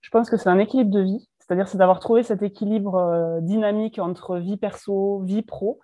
Je 0.00 0.10
pense 0.10 0.30
que 0.30 0.36
c'est 0.36 0.48
un 0.48 0.58
équilibre 0.58 0.90
de 0.90 1.02
vie, 1.02 1.28
c'est-à-dire 1.38 1.68
c'est 1.68 1.78
d'avoir 1.78 2.00
trouvé 2.00 2.22
cet 2.22 2.42
équilibre 2.42 2.94
euh, 2.96 3.40
dynamique 3.40 3.98
entre 3.98 4.38
vie 4.38 4.56
perso, 4.56 5.20
vie 5.20 5.42
pro. 5.42 5.80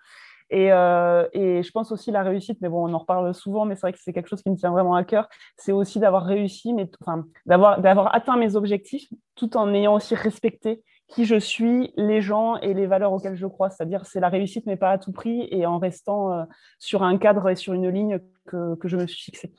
Euh, 0.53 1.27
et, 1.33 1.63
je 1.63 1.71
pense 1.71 1.91
aussi 1.93 2.11
la 2.11 2.23
réussite, 2.23 2.59
mais 2.61 2.69
bon, 2.69 2.89
on 2.89 2.95
en 2.95 2.99
reparle 2.99 3.35
souvent, 3.35 3.65
mais 3.65 3.75
c'est 3.75 3.83
vrai 3.83 3.93
que 3.93 3.99
c'est 4.01 4.13
quelque 4.13 4.29
chose 4.29 4.43
qui 4.43 4.51
me 4.51 4.57
tient 4.57 4.71
vraiment 4.71 4.95
à 4.95 5.05
cœur. 5.05 5.29
C'est 5.57 5.73
aussi 5.73 5.99
d'avoir 5.99 6.25
réussi, 6.25 6.73
mais 6.73 6.89
enfin, 7.01 7.25
d'avoir, 7.47 8.15
atteint 8.15 8.37
mes 8.37 8.57
objectifs 8.57 9.09
tout 9.35 9.57
en 9.57 9.73
ayant 9.75 9.95
aussi 9.95 10.15
respecté 10.15 10.83
qui 11.09 11.27
je 11.27 11.37
suis, 11.37 11.93
les 11.97 12.23
gens 12.23 12.57
et 12.57 12.73
les 12.73 12.87
valeurs 12.87 13.13
auxquelles 13.13 13.37
je 13.37 13.47
crois. 13.47 13.71
C'est-à-dire, 13.71 14.07
c'est 14.07 14.21
la 14.21 14.29
réussite, 14.29 14.65
mais 14.67 14.77
pas 14.77 14.91
à 14.91 14.99
tout 14.99 15.13
prix, 15.13 15.47
et 15.51 15.67
en 15.67 15.79
restant 15.79 16.33
euh, 16.33 16.45
sur 16.79 17.03
un 17.03 17.19
cadre 17.19 17.49
et 17.51 17.57
sur 17.57 17.75
une 17.75 17.89
ligne 17.89 18.21
que, 18.47 18.75
que 18.77 18.89
je 18.89 18.97
me 18.97 19.07
suis 19.07 19.23
fixée. 19.23 19.53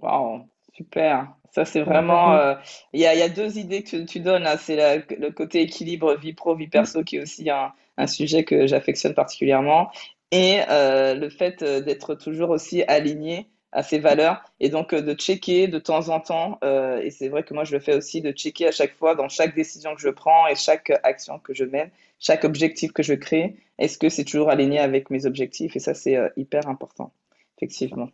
Waouh, 0.00 0.48
super. 0.72 1.34
Ça, 1.50 1.64
c'est 1.64 1.82
vraiment. 1.82 2.32
Euh, 2.34 2.54
il 2.92 3.00
y, 3.00 3.06
a, 3.06 3.14
y, 3.14 3.22
a, 3.22 3.28
deux 3.28 3.58
idées 3.58 3.82
que 3.82 4.04
tu 4.04 4.20
donnes. 4.20 4.46
C'est 4.58 5.06
le 5.08 5.30
côté 5.30 5.62
équilibre 5.62 6.14
vie 6.14 6.32
pro, 6.32 6.54
vie 6.54 6.68
perso, 6.68 7.02
qui 7.04 7.16
est 7.16 7.22
aussi 7.22 7.48
un, 7.48 7.72
un 7.96 8.06
sujet 8.06 8.44
que 8.44 8.66
j'affectionne 8.66 9.14
particulièrement, 9.14 9.90
et 10.34 10.60
euh, 10.68 11.14
le 11.14 11.28
fait 11.28 11.62
euh, 11.62 11.80
d'être 11.80 12.16
toujours 12.16 12.50
aussi 12.50 12.82
aligné 12.84 13.48
à 13.70 13.82
ses 13.82 13.98
valeurs 14.00 14.42
et 14.58 14.68
donc 14.68 14.92
euh, 14.92 15.00
de 15.00 15.14
checker 15.14 15.68
de 15.68 15.78
temps 15.78 16.08
en 16.08 16.20
temps 16.20 16.58
et 17.02 17.10
c'est 17.10 17.28
vrai 17.28 17.42
que 17.44 17.54
moi 17.54 17.64
je 17.64 17.72
le 17.72 17.80
fais 17.80 17.94
aussi 17.94 18.20
de 18.20 18.32
checker 18.32 18.68
à 18.68 18.72
chaque 18.72 18.94
fois 18.94 19.14
dans 19.14 19.28
chaque 19.28 19.54
décision 19.54 19.94
que 19.94 20.00
je 20.00 20.08
prends 20.08 20.46
et 20.48 20.54
chaque 20.54 20.92
action 21.02 21.38
que 21.38 21.54
je 21.54 21.64
mène 21.64 21.90
chaque 22.18 22.44
objectif 22.44 22.92
que 22.92 23.02
je 23.02 23.14
crée 23.14 23.56
est-ce 23.78 23.98
que 23.98 24.08
c'est 24.08 24.24
toujours 24.24 24.50
aligné 24.50 24.78
avec 24.78 25.10
mes 25.10 25.26
objectifs? 25.26 25.74
Et 25.76 25.80
ça 25.80 25.94
c'est 25.94 26.16
hyper 26.36 26.68
important 26.68 27.12
effectivement. 27.56 28.08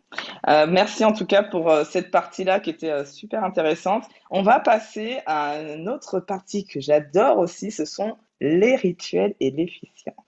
Merci 0.47 1.03
en 1.03 1.13
tout 1.13 1.25
cas 1.25 1.43
pour 1.43 1.71
cette 1.85 2.11
partie 2.11 2.43
là 2.43 2.59
qui 2.59 2.69
était 2.69 3.05
super 3.05 3.43
intéressante. 3.43 4.05
On 4.29 4.43
va 4.43 4.59
passer 4.59 5.19
à 5.25 5.59
une 5.61 5.89
autre 5.89 6.19
partie 6.19 6.65
que 6.65 6.79
j'adore 6.79 7.37
aussi 7.39 7.71
ce 7.71 7.85
sont 7.85 8.17
les 8.39 8.75
rituels 8.75 9.35
et 9.39 9.51
l'efficience. 9.51 10.25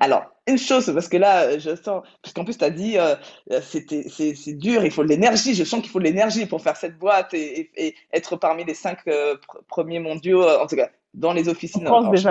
Alors, 0.00 0.24
une 0.46 0.58
chose, 0.58 0.92
parce 0.92 1.08
que 1.08 1.16
là, 1.16 1.58
je 1.58 1.74
sens, 1.76 2.04
parce 2.22 2.32
qu'en 2.34 2.44
plus, 2.44 2.58
tu 2.58 2.64
as 2.64 2.70
dit, 2.70 2.98
euh, 2.98 3.14
c'est 3.62 4.54
dur, 4.54 4.84
il 4.84 4.90
faut 4.90 5.02
de 5.02 5.08
l'énergie, 5.08 5.54
je 5.54 5.64
sens 5.64 5.80
qu'il 5.80 5.90
faut 5.90 5.98
de 5.98 6.04
l'énergie 6.04 6.46
pour 6.46 6.62
faire 6.62 6.76
cette 6.76 6.98
boîte 6.98 7.34
et, 7.34 7.94
être 8.12 8.36
parmi 8.36 8.64
les 8.64 8.74
cinq 8.74 9.06
euh, 9.08 9.36
premiers 9.68 10.00
mondiaux, 10.00 10.42
euh, 10.42 10.58
en 10.58 10.66
tout 10.66 10.76
cas, 10.76 10.90
dans 11.16 11.32
les 11.32 11.48
officines. 11.48 11.88
En 11.88 12.02
France, 12.02 12.10
déjà. 12.10 12.30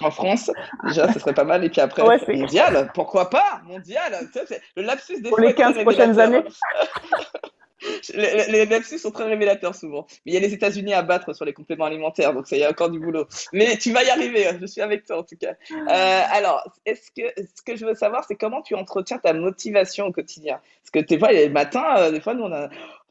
en 0.00 0.10
France, 0.10 0.50
déjà, 0.84 1.12
ce 1.12 1.18
serait 1.18 1.34
pas 1.34 1.44
mal. 1.44 1.64
Et 1.64 1.70
puis 1.70 1.80
après, 1.80 2.02
mondial, 2.28 2.90
pourquoi 2.94 3.28
pas 3.28 3.60
Mondial, 3.66 4.28
le 4.76 4.82
lapsus 4.82 5.20
des 5.20 5.28
Pour 5.28 5.40
les 5.40 5.54
15 5.54 5.82
prochaines 5.82 6.18
années. 6.18 6.44
les, 8.14 8.66
les 8.66 8.82
sont 8.82 9.10
très 9.10 9.24
révélateurs 9.24 9.74
souvent. 9.74 10.06
Mais 10.24 10.32
il 10.32 10.34
y 10.34 10.36
a 10.36 10.40
les 10.40 10.52
États-Unis 10.52 10.94
à 10.94 11.02
battre 11.02 11.32
sur 11.32 11.44
les 11.44 11.52
compléments 11.52 11.84
alimentaires, 11.84 12.32
donc 12.32 12.46
ça 12.46 12.56
y 12.56 12.64
a 12.64 12.70
encore 12.70 12.90
du 12.90 12.98
boulot. 12.98 13.26
Mais 13.52 13.76
tu 13.76 13.92
vas 13.92 14.02
y 14.02 14.10
arriver, 14.10 14.48
hein, 14.48 14.58
je 14.60 14.66
suis 14.66 14.80
avec 14.80 15.04
toi 15.04 15.18
en 15.18 15.22
tout 15.22 15.36
cas. 15.36 15.54
Euh, 15.72 16.22
alors, 16.30 16.64
est-ce 16.86 17.10
que 17.10 17.22
ce 17.38 17.62
que 17.62 17.76
je 17.76 17.86
veux 17.86 17.94
savoir, 17.94 18.24
c'est 18.26 18.36
comment 18.36 18.62
tu 18.62 18.74
entretiens 18.74 19.18
ta 19.18 19.32
motivation 19.32 20.06
au 20.06 20.12
quotidien? 20.12 20.60
Parce 20.82 20.90
que 20.90 21.08
des 21.08 21.18
fois, 21.18 21.32
les 21.32 21.48
matins, 21.48 21.96
euh, 21.98 22.10
des 22.10 22.20
fois, 22.20 22.34
nous, 22.34 22.44
on 22.44 22.48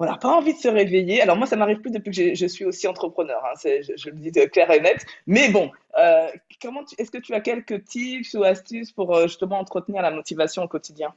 n'a 0.06 0.18
pas 0.18 0.30
envie 0.30 0.54
de 0.54 0.60
se 0.60 0.68
réveiller. 0.68 1.22
Alors 1.22 1.38
moi, 1.38 1.48
ça 1.48 1.56
m'arrive 1.56 1.80
plus 1.80 1.92
depuis 1.92 2.12
que 2.12 2.36
je 2.36 2.46
suis 2.48 2.66
aussi 2.66 2.88
entrepreneur. 2.88 3.42
Hein, 3.46 3.58
je, 3.64 3.94
je, 3.96 4.10
le 4.10 4.16
dis 4.16 4.32
clair 4.50 4.72
et 4.72 4.80
net. 4.80 5.06
Mais 5.28 5.50
bon, 5.50 5.72
euh, 5.98 6.28
comment 6.62 6.84
est-ce 6.98 7.12
que 7.12 7.18
tu 7.18 7.34
as 7.34 7.42
quelques 7.42 7.84
tips 7.86 8.34
ou 8.36 8.44
astuces 8.44 8.92
pour 8.92 9.20
justement 9.22 9.60
entretenir 9.60 10.02
la 10.02 10.12
motivation 10.12 10.64
au 10.64 10.68
quotidien? 10.68 11.14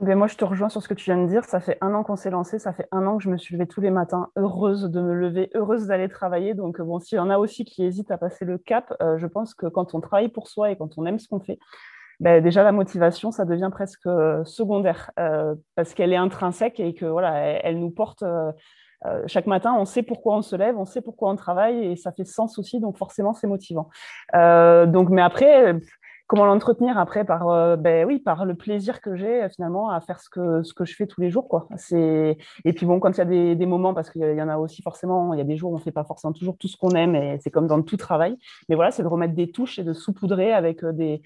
Ben 0.00 0.16
moi, 0.16 0.28
je 0.28 0.36
te 0.36 0.44
rejoins 0.46 0.70
sur 0.70 0.82
ce 0.82 0.88
que 0.88 0.94
tu 0.94 1.04
viens 1.04 1.22
de 1.22 1.28
dire. 1.28 1.44
Ça 1.44 1.60
fait 1.60 1.76
un 1.82 1.92
an 1.92 2.02
qu'on 2.02 2.16
s'est 2.16 2.30
lancé. 2.30 2.58
Ça 2.58 2.72
fait 2.72 2.88
un 2.90 3.06
an 3.06 3.18
que 3.18 3.22
je 3.22 3.28
me 3.28 3.36
suis 3.36 3.54
levée 3.54 3.66
tous 3.66 3.82
les 3.82 3.90
matins, 3.90 4.30
heureuse 4.36 4.84
de 4.84 5.00
me 5.00 5.12
lever, 5.14 5.50
heureuse 5.54 5.86
d'aller 5.86 6.08
travailler. 6.08 6.54
Donc, 6.54 6.80
bon, 6.80 7.00
s'il 7.00 7.16
y 7.16 7.18
en 7.18 7.28
a 7.28 7.36
aussi 7.36 7.66
qui 7.66 7.84
hésitent 7.84 8.10
à 8.10 8.16
passer 8.16 8.46
le 8.46 8.56
cap, 8.56 8.94
euh, 9.02 9.18
je 9.18 9.26
pense 9.26 9.52
que 9.52 9.66
quand 9.66 9.94
on 9.94 10.00
travaille 10.00 10.28
pour 10.28 10.48
soi 10.48 10.70
et 10.70 10.76
quand 10.76 10.96
on 10.96 11.04
aime 11.04 11.18
ce 11.18 11.28
qu'on 11.28 11.40
fait, 11.40 11.58
ben, 12.18 12.42
déjà 12.42 12.62
la 12.62 12.72
motivation, 12.72 13.30
ça 13.30 13.44
devient 13.44 13.68
presque 13.70 14.06
euh, 14.06 14.42
secondaire 14.44 15.10
euh, 15.18 15.54
parce 15.74 15.92
qu'elle 15.92 16.14
est 16.14 16.16
intrinsèque 16.16 16.80
et 16.80 16.94
que 16.94 17.04
voilà, 17.04 17.38
elle, 17.38 17.78
nous 17.78 17.90
porte. 17.90 18.24
chaque 19.26 19.46
matin, 19.46 19.74
on 19.78 19.84
sait 19.84 20.02
pourquoi 20.02 20.36
on 20.36 20.42
se 20.42 20.56
lève, 20.56 20.78
on 20.78 20.86
sait 20.86 21.00
pourquoi 21.02 21.30
on 21.30 21.36
travaille 21.36 21.92
et 21.92 21.96
ça 21.96 22.12
fait 22.12 22.24
sens 22.24 22.58
aussi, 22.58 22.80
donc 22.80 22.96
forcément 22.98 23.32
c'est 23.32 23.46
motivant. 23.46 23.88
donc, 24.34 25.08
mais 25.10 25.22
après, 25.22 25.74
comment 26.30 26.44
l'entretenir 26.44 26.96
après 26.96 27.24
par 27.24 27.48
euh, 27.48 27.74
ben 27.74 28.06
oui 28.06 28.20
par 28.20 28.44
le 28.44 28.54
plaisir 28.54 29.00
que 29.00 29.16
j'ai 29.16 29.48
finalement 29.48 29.90
à 29.90 30.00
faire 30.00 30.20
ce 30.20 30.30
que 30.30 30.62
ce 30.62 30.72
que 30.72 30.84
je 30.84 30.94
fais 30.94 31.08
tous 31.08 31.20
les 31.20 31.28
jours 31.28 31.48
quoi. 31.48 31.66
C'est 31.76 32.38
et 32.64 32.72
puis 32.72 32.86
bon 32.86 33.00
quand 33.00 33.10
il 33.10 33.18
y 33.18 33.20
a 33.20 33.24
des, 33.24 33.56
des 33.56 33.66
moments 33.66 33.94
parce 33.94 34.10
qu'il 34.10 34.22
y 34.22 34.40
en 34.40 34.48
a 34.48 34.56
aussi 34.56 34.80
forcément 34.80 35.34
il 35.34 35.38
y 35.38 35.40
a 35.40 35.44
des 35.44 35.56
jours 35.56 35.72
où 35.72 35.74
on 35.74 35.78
fait 35.78 35.90
pas 35.90 36.04
forcément 36.04 36.32
toujours 36.32 36.56
tout 36.56 36.68
ce 36.68 36.76
qu'on 36.76 36.90
aime 36.90 37.16
et 37.16 37.38
c'est 37.42 37.50
comme 37.50 37.66
dans 37.66 37.82
tout 37.82 37.96
travail 37.96 38.36
mais 38.68 38.76
voilà 38.76 38.92
c'est 38.92 39.02
de 39.02 39.08
remettre 39.08 39.34
des 39.34 39.50
touches 39.50 39.80
et 39.80 39.82
de 39.82 39.92
saupoudrer 39.92 40.52
avec 40.52 40.84
euh, 40.84 40.92
des 40.92 41.20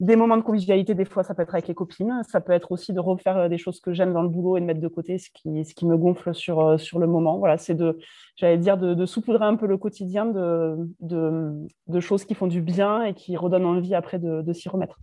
des 0.00 0.16
moments 0.16 0.38
de 0.38 0.42
convivialité, 0.42 0.94
des 0.94 1.04
fois, 1.04 1.22
ça 1.22 1.34
peut 1.34 1.42
être 1.42 1.54
avec 1.54 1.68
les 1.68 1.74
copines. 1.74 2.22
Ça 2.26 2.40
peut 2.40 2.52
être 2.52 2.72
aussi 2.72 2.92
de 2.94 3.00
refaire 3.00 3.36
euh, 3.36 3.48
des 3.48 3.58
choses 3.58 3.80
que 3.80 3.92
j'aime 3.92 4.14
dans 4.14 4.22
le 4.22 4.28
boulot 4.28 4.56
et 4.56 4.60
de 4.60 4.64
mettre 4.64 4.80
de 4.80 4.88
côté 4.88 5.18
ce 5.18 5.28
qui, 5.30 5.64
ce 5.64 5.74
qui 5.74 5.86
me 5.86 5.96
gonfle 5.96 6.34
sur, 6.34 6.60
euh, 6.60 6.76
le 6.98 7.06
moment. 7.06 7.38
Voilà, 7.38 7.58
c'est 7.58 7.74
de, 7.74 7.98
j'allais 8.36 8.58
dire, 8.58 8.78
de, 8.78 8.94
de, 8.94 9.06
saupoudrer 9.06 9.44
un 9.44 9.56
peu 9.56 9.66
le 9.66 9.76
quotidien 9.76 10.24
de, 10.24 10.76
de, 11.00 12.00
choses 12.00 12.24
qui 12.24 12.34
font 12.34 12.46
du 12.46 12.62
bien 12.62 13.04
et 13.04 13.14
qui 13.14 13.36
redonnent 13.36 13.66
envie 13.66 13.94
après 13.94 14.18
de 14.18 14.52
s'y 14.54 14.68
remettre. 14.70 14.98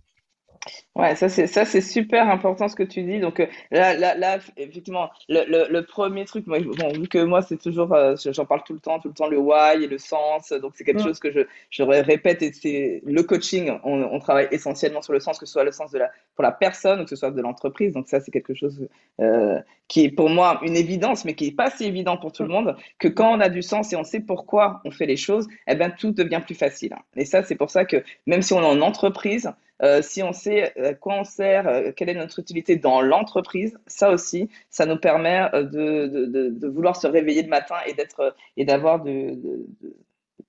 Ouais, 0.94 1.14
ça 1.14 1.28
c'est 1.28 1.46
ça 1.46 1.64
c'est 1.64 1.80
super 1.80 2.28
important 2.28 2.66
ce 2.66 2.74
que 2.74 2.82
tu 2.82 3.02
dis. 3.04 3.20
Donc 3.20 3.38
euh, 3.38 3.46
là, 3.70 3.94
là, 3.94 4.16
là 4.16 4.38
effectivement, 4.56 5.10
le, 5.28 5.44
le, 5.46 5.68
le 5.70 5.84
premier 5.84 6.24
truc, 6.24 6.46
moi, 6.48 6.58
bon, 6.58 6.92
vu 6.92 7.06
que 7.06 7.22
moi 7.22 7.40
c'est 7.40 7.56
toujours, 7.56 7.92
euh, 7.94 8.16
j'en 8.32 8.44
parle 8.44 8.62
tout 8.64 8.72
le 8.72 8.80
temps, 8.80 8.98
tout 8.98 9.08
le 9.08 9.14
temps 9.14 9.28
le 9.28 9.38
why 9.38 9.84
et 9.84 9.86
le 9.86 9.98
sens. 9.98 10.52
Donc 10.52 10.72
c'est 10.74 10.82
quelque 10.82 11.02
chose 11.02 11.20
que 11.20 11.30
je, 11.30 11.40
je 11.70 11.82
répète 11.84 12.42
et 12.42 12.52
c'est 12.52 13.02
le 13.06 13.22
coaching. 13.22 13.78
On, 13.84 14.02
on, 14.02 14.18
travaille 14.18 14.48
essentiellement 14.50 15.00
sur 15.00 15.12
le 15.12 15.20
sens, 15.20 15.38
que 15.38 15.46
ce 15.46 15.52
soit 15.52 15.62
le 15.62 15.70
sens 15.70 15.92
de 15.92 15.98
la 15.98 16.10
pour 16.34 16.42
la 16.42 16.52
personne 16.52 17.00
ou 17.00 17.04
que 17.04 17.10
ce 17.10 17.16
soit 17.16 17.30
de 17.30 17.40
l'entreprise. 17.40 17.92
Donc 17.92 18.08
ça 18.08 18.18
c'est 18.18 18.32
quelque 18.32 18.54
chose 18.54 18.88
euh, 19.20 19.60
qui 19.86 20.04
est 20.04 20.10
pour 20.10 20.28
moi 20.28 20.58
une 20.64 20.76
évidence, 20.76 21.24
mais 21.24 21.34
qui 21.34 21.46
est 21.48 21.56
pas 21.56 21.70
si 21.70 21.84
évident 21.84 22.16
pour 22.16 22.32
tout 22.32 22.42
le 22.42 22.48
monde. 22.48 22.76
Que 22.98 23.06
quand 23.06 23.32
on 23.32 23.40
a 23.40 23.48
du 23.48 23.62
sens 23.62 23.92
et 23.92 23.96
on 23.96 24.04
sait 24.04 24.20
pourquoi 24.20 24.80
on 24.84 24.90
fait 24.90 25.06
les 25.06 25.16
choses, 25.16 25.46
eh 25.68 25.76
ben 25.76 25.90
tout 25.96 26.10
devient 26.10 26.40
plus 26.44 26.56
facile. 26.56 26.96
Et 27.14 27.24
ça 27.24 27.44
c'est 27.44 27.56
pour 27.56 27.70
ça 27.70 27.84
que 27.84 28.02
même 28.26 28.42
si 28.42 28.52
on 28.52 28.62
est 28.62 28.66
en 28.66 28.80
entreprise 28.80 29.52
euh, 29.82 30.02
si 30.02 30.22
on 30.22 30.32
sait 30.32 30.76
à 30.78 30.94
quoi 30.94 31.14
on 31.14 31.24
sert, 31.24 31.68
euh, 31.68 31.92
quelle 31.94 32.08
est 32.08 32.14
notre 32.14 32.38
utilité 32.40 32.76
dans 32.76 33.00
l'entreprise, 33.00 33.78
ça 33.86 34.10
aussi, 34.10 34.48
ça 34.70 34.86
nous 34.86 34.96
permet 34.96 35.48
euh, 35.54 35.62
de, 35.62 36.06
de, 36.06 36.48
de, 36.48 36.68
vouloir 36.68 36.96
se 36.96 37.06
réveiller 37.06 37.42
le 37.42 37.48
matin 37.48 37.76
et 37.86 37.92
d'être 37.92 38.34
et 38.56 38.64
d'avoir 38.64 39.00
du, 39.00 39.36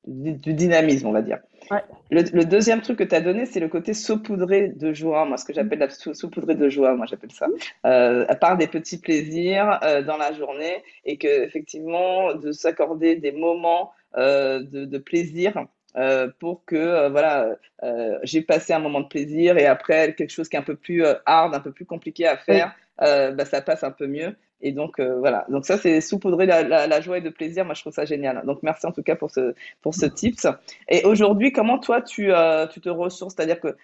dynamisme, 0.08 1.08
on 1.08 1.12
va 1.12 1.22
dire. 1.22 1.40
Ouais. 1.70 1.84
Le, 2.10 2.24
le, 2.34 2.46
deuxième 2.46 2.82
truc 2.82 2.98
que 2.98 3.04
tu 3.04 3.14
as 3.14 3.22
donné, 3.22 3.46
c'est 3.46 3.60
le 3.60 3.68
côté 3.68 3.94
saupoudré 3.94 4.70
de 4.70 4.92
joie. 4.94 5.26
Moi, 5.26 5.38
ce 5.38 5.46
que 5.46 5.54
j'appelle 5.54 5.80
la 5.80 5.90
saupoudré 5.90 6.56
de 6.56 6.68
joie, 6.68 6.96
moi 6.96 7.06
j'appelle 7.06 7.32
ça. 7.32 7.48
Euh, 7.86 8.26
à 8.28 8.36
part 8.36 8.58
des 8.58 8.68
petits 8.68 9.00
plaisirs 9.00 9.80
euh, 9.84 10.02
dans 10.02 10.18
la 10.18 10.34
journée 10.34 10.84
et 11.06 11.18
que 11.18 11.28
effectivement 11.28 12.34
de 12.34 12.52
s'accorder 12.52 13.18
des 13.18 13.32
moments 13.32 13.92
euh, 14.18 14.64
de 14.64 14.98
plaisir 14.98 15.68
euh, 15.96 16.30
pour 16.40 16.66
que 16.66 16.76
euh, 16.76 17.10
voilà 17.10 17.56
euh, 17.84 18.20
j'ai 18.24 18.42
passé 18.42 18.74
un 18.74 18.80
moment 18.80 19.02
de 19.02 19.08
plaisir 19.08 19.58
et 19.58 19.66
après 19.66 20.14
quelque 20.14 20.30
chose 20.30 20.48
qui 20.48 20.56
est 20.56 20.60
un 20.60 20.64
peu 20.64 20.76
plus 20.76 21.04
hard, 21.26 21.56
un 21.56 21.60
peu 21.60 21.72
plus 21.72 21.86
compliqué 21.86 22.28
à 22.28 22.38
faire, 22.38 22.76
bah, 23.00 23.46
ça 23.46 23.62
passe 23.62 23.84
un 23.84 23.92
peu 23.92 24.08
mieux. 24.08 24.36
Et 24.62 24.74
donc 24.74 25.00
voilà, 25.00 25.46
donc 25.48 25.66
ça 25.66 25.78
c'est 25.78 26.02
saupoudrer 26.02 26.46
la, 26.46 26.64
la, 26.64 26.86
la, 26.86 27.02
joie 27.02 27.18
et 27.18 27.22
de 27.22 27.30
plaisir. 27.30 27.64
Moi 27.64 27.74
je 27.74 27.82
trouve 27.82 27.94
ça 27.94 28.04
génial. 28.04 28.46
Donc 28.46 28.62
merci 28.62 28.86
en 28.86 28.92
tout 28.92 29.04
cas 29.04 29.16
pour 29.16 29.32
ce 29.32 29.56
pour 29.82 29.96
ce 29.96 30.06
tips. 30.06 30.48
Et 30.90 31.06
aujourd'hui, 31.06 31.54
comment 31.54 31.80
toi 31.80 32.02
tu 32.02 32.32
tu 32.72 32.82
te 32.82 32.90
ressources, 32.90 33.36
c'est-à-dire 33.36 33.62
que 33.62 33.76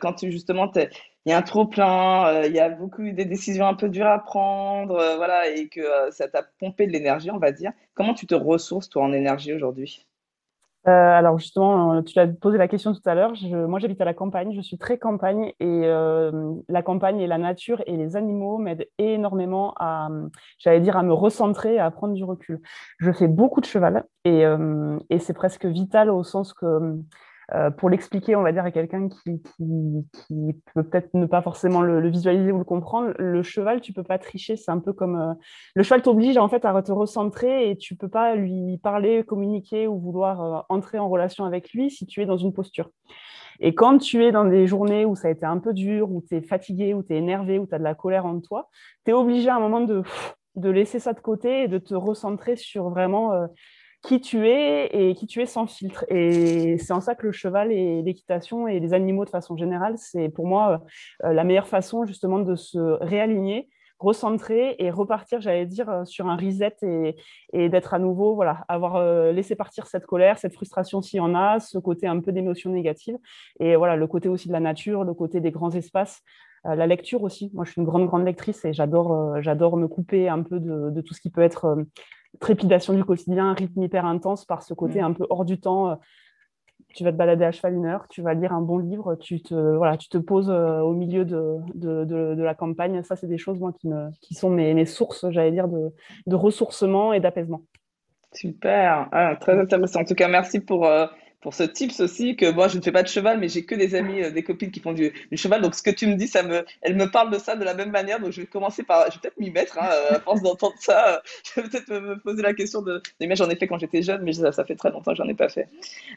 quand 0.00 0.14
tu 0.14 0.32
justement 0.32 0.70
il 0.74 1.30
y 1.30 1.32
a 1.32 1.38
un 1.38 1.42
trop 1.42 1.66
plein, 1.66 2.42
il 2.42 2.52
y 2.52 2.58
a 2.60 2.68
beaucoup 2.68 3.08
des 3.12 3.24
décisions 3.24 3.66
un 3.68 3.74
peu 3.74 3.88
dures 3.88 4.08
à 4.08 4.18
prendre, 4.18 4.96
voilà, 5.16 5.48
et 5.50 5.68
que 5.68 5.82
ça 6.10 6.26
t'a 6.26 6.42
pompé 6.58 6.86
de 6.88 6.92
l'énergie, 6.92 7.30
on 7.30 7.38
va 7.38 7.52
dire. 7.52 7.70
Comment 7.94 8.14
tu 8.14 8.26
te 8.26 8.34
ressources 8.34 8.88
toi 8.88 9.04
en 9.04 9.12
énergie 9.12 9.52
aujourd'hui? 9.54 10.04
Euh, 10.86 10.90
alors 10.90 11.38
justement, 11.38 11.94
euh, 11.94 12.02
tu 12.02 12.12
l'as 12.16 12.26
posé 12.26 12.58
la 12.58 12.68
question 12.68 12.92
tout 12.92 13.00
à 13.06 13.14
l'heure. 13.14 13.32
Moi, 13.68 13.78
j'habite 13.78 14.00
à 14.00 14.04
la 14.04 14.12
campagne. 14.12 14.52
Je 14.54 14.60
suis 14.60 14.76
très 14.76 14.98
campagne 14.98 15.52
et 15.58 15.82
euh, 15.84 16.52
la 16.68 16.82
campagne 16.82 17.20
et 17.20 17.26
la 17.26 17.38
nature 17.38 17.82
et 17.86 17.96
les 17.96 18.16
animaux 18.16 18.58
m'aident 18.58 18.86
énormément 18.98 19.74
à, 19.78 20.08
j'allais 20.58 20.80
dire, 20.80 20.96
à 20.96 21.02
me 21.02 21.14
recentrer, 21.14 21.78
à 21.78 21.90
prendre 21.90 22.14
du 22.14 22.24
recul. 22.24 22.60
Je 22.98 23.12
fais 23.12 23.28
beaucoup 23.28 23.60
de 23.60 23.66
cheval 23.66 24.04
et 24.24 24.44
c'est 25.18 25.34
presque 25.34 25.66
vital 25.66 26.10
au 26.10 26.22
sens 26.22 26.52
que 26.52 26.98
euh, 27.52 27.70
pour 27.70 27.90
l'expliquer, 27.90 28.36
on 28.36 28.42
va 28.42 28.52
dire, 28.52 28.64
à 28.64 28.70
quelqu'un 28.70 29.08
qui, 29.08 29.42
peut 30.74 30.82
peut-être 30.82 31.10
ne 31.14 31.26
pas 31.26 31.42
forcément 31.42 31.82
le, 31.82 32.08
visualiser 32.08 32.52
ou 32.52 32.58
le 32.58 32.64
comprendre, 32.64 33.12
le 33.18 33.42
cheval, 33.42 33.80
tu 33.80 33.92
peux 33.92 34.02
pas 34.02 34.18
tricher. 34.18 34.56
C'est 34.56 34.70
un 34.70 34.78
peu 34.78 34.92
comme 34.92 35.16
euh, 35.16 35.34
le 35.74 35.82
cheval 35.82 36.02
t'oblige 36.02 36.38
en 36.38 36.48
fait 36.48 36.64
à 36.64 36.82
te 36.82 36.92
recentrer 36.92 37.70
et 37.70 37.76
tu 37.76 37.96
peux 37.96 38.08
pas 38.08 38.34
lui 38.34 38.78
parler, 38.78 39.24
communiquer 39.24 39.86
ou 39.86 39.98
vouloir 39.98 40.42
euh, 40.42 40.60
entrer 40.68 40.98
en 40.98 41.08
relation 41.08 41.44
avec 41.44 41.72
lui 41.72 41.90
si 41.90 42.06
tu 42.06 42.22
es 42.22 42.26
dans 42.26 42.38
une 42.38 42.52
posture. 42.52 42.90
Et 43.60 43.74
quand 43.74 43.98
tu 43.98 44.24
es 44.24 44.32
dans 44.32 44.46
des 44.46 44.66
journées 44.66 45.04
où 45.04 45.14
ça 45.14 45.28
a 45.28 45.30
été 45.30 45.46
un 45.46 45.58
peu 45.58 45.72
dur, 45.72 46.10
où 46.10 46.22
tu 46.26 46.36
es 46.36 46.40
fatigué, 46.40 46.94
où 46.94 47.02
tu 47.02 47.14
es 47.14 47.18
énervé, 47.18 47.58
où 47.58 47.66
tu 47.66 47.74
as 47.74 47.78
de 47.78 47.84
la 47.84 47.94
colère 47.94 48.26
en 48.26 48.40
toi, 48.40 48.68
tu 49.04 49.10
es 49.10 49.14
obligé 49.14 49.48
à 49.48 49.56
un 49.56 49.60
moment 49.60 49.80
de, 49.80 50.02
de 50.56 50.70
laisser 50.70 50.98
ça 50.98 51.12
de 51.12 51.20
côté 51.20 51.64
et 51.64 51.68
de 51.68 51.78
te 51.78 51.94
recentrer 51.94 52.56
sur 52.56 52.90
vraiment 52.90 53.46
qui 54.04 54.20
tu 54.20 54.46
es 54.46 54.86
et 54.92 55.14
qui 55.14 55.26
tu 55.26 55.40
es 55.40 55.46
sans 55.46 55.66
filtre. 55.66 56.04
Et 56.08 56.76
c'est 56.78 56.92
en 56.92 57.00
ça 57.00 57.14
que 57.14 57.26
le 57.26 57.32
cheval 57.32 57.72
et 57.72 58.02
l'équitation 58.02 58.68
et 58.68 58.78
les 58.78 58.92
animaux 58.92 59.24
de 59.24 59.30
façon 59.30 59.56
générale, 59.56 59.94
c'est 59.96 60.28
pour 60.28 60.46
moi 60.46 60.82
euh, 61.24 61.32
la 61.32 61.42
meilleure 61.42 61.66
façon 61.66 62.04
justement 62.04 62.38
de 62.38 62.54
se 62.54 62.78
réaligner, 62.78 63.70
recentrer 63.98 64.76
et 64.78 64.90
repartir, 64.90 65.40
j'allais 65.40 65.64
dire, 65.64 65.88
euh, 65.88 66.04
sur 66.04 66.28
un 66.28 66.36
reset 66.36 66.76
et, 67.54 67.68
d'être 67.70 67.94
à 67.94 67.98
nouveau, 67.98 68.34
voilà, 68.34 68.64
avoir 68.68 68.96
euh, 68.96 69.32
laissé 69.32 69.56
partir 69.56 69.86
cette 69.86 70.04
colère, 70.04 70.36
cette 70.38 70.54
frustration 70.54 71.00
s'il 71.00 71.16
y 71.16 71.20
en 71.20 71.34
a, 71.34 71.58
ce 71.58 71.78
côté 71.78 72.06
un 72.06 72.20
peu 72.20 72.30
d'émotions 72.30 72.70
négatives. 72.70 73.16
Et 73.58 73.74
voilà, 73.74 73.96
le 73.96 74.06
côté 74.06 74.28
aussi 74.28 74.48
de 74.48 74.52
la 74.52 74.60
nature, 74.60 75.04
le 75.04 75.14
côté 75.14 75.40
des 75.40 75.50
grands 75.50 75.70
espaces. 75.70 76.20
la 76.64 76.86
lecture 76.86 77.22
aussi. 77.22 77.50
Moi, 77.54 77.64
je 77.64 77.72
suis 77.72 77.80
une 77.80 77.86
grande, 77.86 78.06
grande 78.06 78.24
lectrice 78.24 78.64
et 78.66 78.74
j'adore, 78.74 79.40
j'adore 79.40 79.76
me 79.78 79.88
couper 79.88 80.28
un 80.28 80.42
peu 80.42 80.60
de, 80.60 81.00
tout 81.00 81.14
ce 81.14 81.20
qui 81.20 81.30
peut 81.30 81.42
être 81.42 81.76
trépidation 82.40 82.94
du 82.94 83.04
quotidien, 83.04 83.50
un 83.50 83.54
rythme 83.54 83.82
hyper 83.82 84.06
intense 84.06 84.44
par 84.44 84.62
ce 84.62 84.74
côté 84.74 85.00
mm. 85.00 85.04
un 85.04 85.12
peu 85.12 85.26
hors 85.30 85.44
du 85.44 85.60
temps. 85.60 85.90
Euh, 85.90 85.94
tu 86.94 87.02
vas 87.02 87.10
te 87.10 87.16
balader 87.16 87.44
à 87.44 87.50
cheval 87.50 87.74
une 87.74 87.86
heure, 87.86 88.06
tu 88.08 88.22
vas 88.22 88.34
lire 88.34 88.52
un 88.52 88.60
bon 88.60 88.78
livre, 88.78 89.16
tu 89.16 89.42
te, 89.42 89.54
voilà, 89.54 89.96
tu 89.96 90.08
te 90.08 90.18
poses 90.18 90.48
euh, 90.48 90.78
au 90.80 90.92
milieu 90.92 91.24
de, 91.24 91.56
de, 91.74 92.04
de, 92.04 92.42
la 92.42 92.54
campagne. 92.54 93.02
Ça, 93.02 93.16
c'est 93.16 93.26
des 93.26 93.38
choses 93.38 93.58
moi, 93.58 93.72
qui, 93.72 93.88
me, 93.88 94.10
qui 94.20 94.34
sont 94.34 94.48
mes, 94.48 94.74
mes 94.74 94.86
sources, 94.86 95.28
j'allais 95.30 95.50
dire, 95.50 95.66
de, 95.66 95.92
de 96.26 96.36
ressourcement 96.36 97.12
et 97.12 97.18
d'apaisement. 97.18 97.62
Super, 98.32 99.08
ah, 99.12 99.36
très 99.36 99.58
intéressant. 99.58 100.00
En 100.00 100.04
tout 100.04 100.14
cas, 100.14 100.28
merci 100.28 100.60
pour, 100.60 100.86
euh, 100.86 101.06
pour 101.44 101.52
ce 101.52 101.62
tips 101.62 102.00
aussi 102.00 102.36
que 102.36 102.50
moi 102.50 102.68
je 102.68 102.78
ne 102.78 102.82
fais 102.82 102.90
pas 102.90 103.02
de 103.02 103.08
cheval 103.08 103.38
mais 103.38 103.48
j'ai 103.48 103.66
que 103.66 103.74
des 103.74 103.94
amis 103.94 104.22
euh, 104.22 104.30
des 104.30 104.42
copines 104.42 104.70
qui 104.70 104.80
font 104.80 104.94
du, 104.94 105.12
du, 105.30 105.36
cheval 105.36 105.60
donc 105.60 105.74
ce 105.74 105.82
que 105.82 105.90
tu 105.90 106.06
me 106.06 106.14
dis 106.14 106.26
ça 106.26 106.42
me 106.42 106.64
elle 106.80 106.96
me 106.96 107.10
parle 107.10 107.30
de 107.30 107.38
ça 107.38 107.54
de 107.54 107.62
la 107.62 107.74
même 107.74 107.90
manière 107.90 108.18
donc 108.18 108.32
je 108.32 108.40
vais 108.40 108.46
commencer 108.46 108.82
par 108.82 109.04
je 109.10 109.16
vais 109.16 109.20
peut-être 109.20 109.38
m'y 109.38 109.50
mettre 109.50 109.78
hein, 109.78 109.88
euh, 109.92 110.16
à 110.16 110.20
force 110.20 110.40
d'entendre 110.40 110.74
ça 110.78 111.16
euh, 111.16 111.18
je 111.54 111.60
vais 111.60 111.68
peut-être 111.68 111.90
me, 111.90 112.18
poser 112.18 112.42
la 112.42 112.54
question 112.54 112.80
de 112.80 113.02
mais 113.20 113.36
j'en 113.36 113.50
ai 113.50 113.56
fait 113.56 113.66
quand 113.66 113.78
j'étais 113.78 114.00
jeune 114.00 114.22
mais 114.22 114.32
ça, 114.32 114.52
ça, 114.52 114.64
fait 114.64 114.74
très 114.74 114.90
longtemps 114.90 115.10
que 115.10 115.18
j'en 115.18 115.28
ai 115.28 115.34
pas 115.34 115.50
fait 115.50 115.68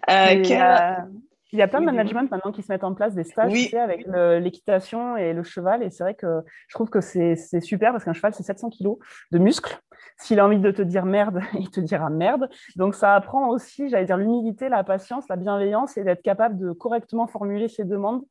euh, 0.09 0.41
quel... 0.45 1.05
Il 1.53 1.59
y 1.59 1.61
a 1.61 1.67
plein 1.67 1.79
de 1.79 1.85
management 1.85 2.29
maintenant 2.29 2.51
qui 2.51 2.61
se 2.61 2.71
mettent 2.71 2.83
en 2.83 2.93
place 2.93 3.13
des 3.13 3.23
stages 3.23 3.51
oui. 3.51 3.65
tu 3.65 3.69
sais, 3.69 3.79
avec 3.79 4.05
l'équitation 4.41 5.15
et 5.15 5.31
le 5.31 5.43
cheval. 5.43 5.81
Et 5.81 5.89
c'est 5.89 6.03
vrai 6.03 6.13
que 6.13 6.41
je 6.67 6.73
trouve 6.75 6.89
que 6.89 6.99
c'est 6.99 7.61
super 7.61 7.93
parce 7.93 8.03
qu'un 8.03 8.11
cheval, 8.11 8.33
c'est 8.33 8.43
700 8.43 8.69
kilos 8.69 8.97
de 9.31 9.39
muscles. 9.39 9.79
S'il 10.17 10.39
a 10.39 10.45
envie 10.45 10.59
de 10.59 10.71
te 10.71 10.81
dire 10.81 11.05
merde, 11.05 11.41
il 11.59 11.69
te 11.69 11.79
dira 11.79 12.09
merde. 12.09 12.49
Donc 12.75 12.95
ça 12.95 13.15
apprend 13.15 13.49
aussi, 13.49 13.89
j'allais 13.89 14.05
dire, 14.05 14.17
l'humilité, 14.17 14.69
la 14.69 14.83
patience, 14.83 15.25
la 15.29 15.35
bienveillance 15.35 15.97
et 15.97 16.03
d'être 16.03 16.21
capable 16.21 16.57
de 16.57 16.71
correctement 16.71 17.27
formuler 17.27 17.67
ses 17.67 17.83
demandes 17.83 18.23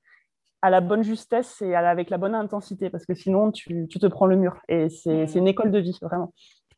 à 0.63 0.71
la 0.71 0.81
bonne 0.81 1.05
justesse 1.05 1.63
et 1.63 1.75
avec 1.75 2.11
la 2.11 2.19
bonne 2.19 2.35
intensité 2.35 2.91
parce 2.91 3.05
que 3.05 3.15
sinon 3.15 3.53
tu, 3.53 3.87
tu 3.89 3.99
te 3.99 4.07
prends 4.07 4.27
le 4.27 4.37
mur. 4.37 4.57
Et 4.69 4.89
c'est 4.89 5.27
mmh. 5.27 5.39
une 5.39 5.49
école 5.49 5.71
de 5.71 5.79
vie, 5.79 5.99
vraiment. 6.03 6.33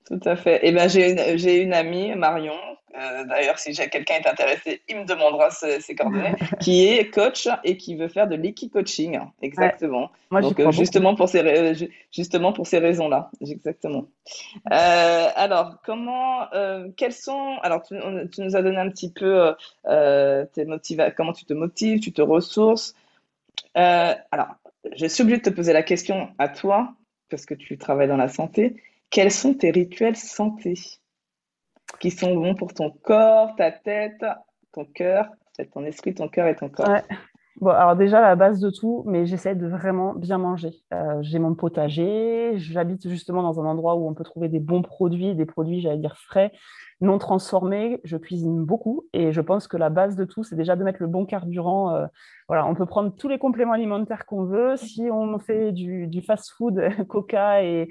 Tout 0.07 0.21
à 0.25 0.37
fait. 0.37 0.57
Et 0.57 0.69
eh 0.69 0.73
ben, 0.73 0.89
j'ai 0.89 1.13
une, 1.13 1.39
j'ai 1.39 1.63
une 1.63 1.75
amie, 1.75 2.15
Marion, 2.15 2.55
euh, 2.97 3.25
d'ailleurs, 3.25 3.59
si 3.59 3.73
quelqu'un 3.75 4.15
est 4.15 4.27
intéressé, 4.27 4.83
il 4.89 4.97
me 4.97 5.05
demandera 5.05 5.51
ses, 5.51 5.95
coordonnées, 5.95 6.35
qui 6.61 6.87
est 6.87 7.11
coach 7.11 7.49
et 7.65 7.77
qui 7.77 7.97
veut 7.97 8.09
faire 8.09 8.27
de 8.27 8.35
l'equi-coaching. 8.35 9.21
Exactement. 9.43 10.11
Donc, 10.31 10.59
euh, 10.59 10.71
justement, 10.73 11.15
pour 11.15 11.29
ces, 11.29 11.41
euh, 11.41 11.75
justement 12.13 12.53
pour 12.53 12.67
ces 12.67 12.79
raisons-là. 12.79 13.31
Exactement. 13.41 14.07
alors, 14.71 15.77
comment, 15.85 16.49
quels 16.97 17.13
sont, 17.13 17.59
alors, 17.63 17.83
tu, 17.83 17.95
nous 17.95 18.57
as 18.57 18.63
donné 18.63 18.79
un 18.79 18.91
petit 18.91 19.13
peu 19.13 19.55
tes 19.85 20.65
motiva 20.65 21.11
comment 21.11 21.33
tu 21.33 21.45
te 21.45 21.55
motives, 21.55 22.01
tu 22.01 22.13
te 22.13 22.23
ressources. 22.23 22.95
alors, 23.75 24.49
je 24.97 25.07
suis 25.07 25.23
obligée 25.23 25.39
de 25.39 25.51
te 25.51 25.55
poser 25.55 25.73
la 25.73 25.83
question 25.83 26.31
à 26.39 26.49
toi, 26.49 26.95
parce 27.31 27.45
que 27.45 27.55
tu 27.55 27.77
travailles 27.77 28.09
dans 28.09 28.17
la 28.17 28.29
santé. 28.29 28.77
Quels 29.11 29.31
sont 29.31 29.55
tes 29.55 29.71
rituels 29.71 30.17
santé? 30.17 30.75
Qui 32.01 32.11
sont 32.11 32.35
bons 32.35 32.55
pour 32.55 32.75
ton 32.75 32.91
corps, 32.91 33.55
ta 33.57 33.71
tête, 33.73 34.25
ton 34.73 34.85
cœur, 34.85 35.29
ton 35.73 35.85
esprit, 35.85 36.15
ton 36.15 36.29
cœur 36.29 36.47
et 36.47 36.57
ton 36.57 36.69
corps. 36.69 37.03
Bon, 37.61 37.71
alors 37.71 37.97
déjà, 37.97 38.21
la 38.21 38.37
base 38.37 38.61
de 38.61 38.71
tout, 38.71 39.03
mais 39.07 39.27
j'essaie 39.27 39.57
de 39.57 39.67
vraiment 39.67 40.15
bien 40.15 40.39
manger. 40.39 40.71
Euh, 40.95 41.19
j'ai 41.23 41.41
mon 41.41 41.57
potager, 41.57 42.53
j'habite 42.57 43.09
justement 43.09 43.43
dans 43.43 43.61
un 43.61 43.65
endroit 43.65 43.97
où 43.97 44.09
on 44.09 44.15
peut 44.15 44.23
trouver 44.23 44.49
des 44.49 44.61
bons 44.61 44.83
produits, 44.83 45.35
des 45.35 45.45
produits, 45.45 45.81
j'allais 45.81 45.99
dire, 45.99 46.17
frais, 46.19 46.53
non 47.01 47.19
transformés. 47.19 48.01
Je 48.05 48.17
cuisine 48.17 48.65
beaucoup 48.65 49.07
et 49.13 49.33
je 49.33 49.41
pense 49.41 49.67
que 49.67 49.77
la 49.77 49.91
base 49.91 50.15
de 50.15 50.25
tout, 50.25 50.45
c'est 50.45 50.55
déjà 50.55 50.77
de 50.77 50.85
mettre 50.85 51.03
le 51.03 51.09
bon 51.09 51.27
carburant. 51.27 51.97
Euh, 51.97 52.07
voilà, 52.47 52.65
on 52.65 52.77
peut 52.77 52.87
prendre 52.87 53.13
tous 53.17 53.27
les 53.27 53.39
compléments 53.39 53.73
alimentaires 53.73 54.25
qu'on 54.25 54.45
veut. 54.45 54.77
Si 54.77 55.09
on 55.11 55.37
fait 55.41 55.73
du, 55.73 56.07
du 56.07 56.23
fast-food, 56.23 56.81
coca 57.09 57.65
et, 57.65 57.89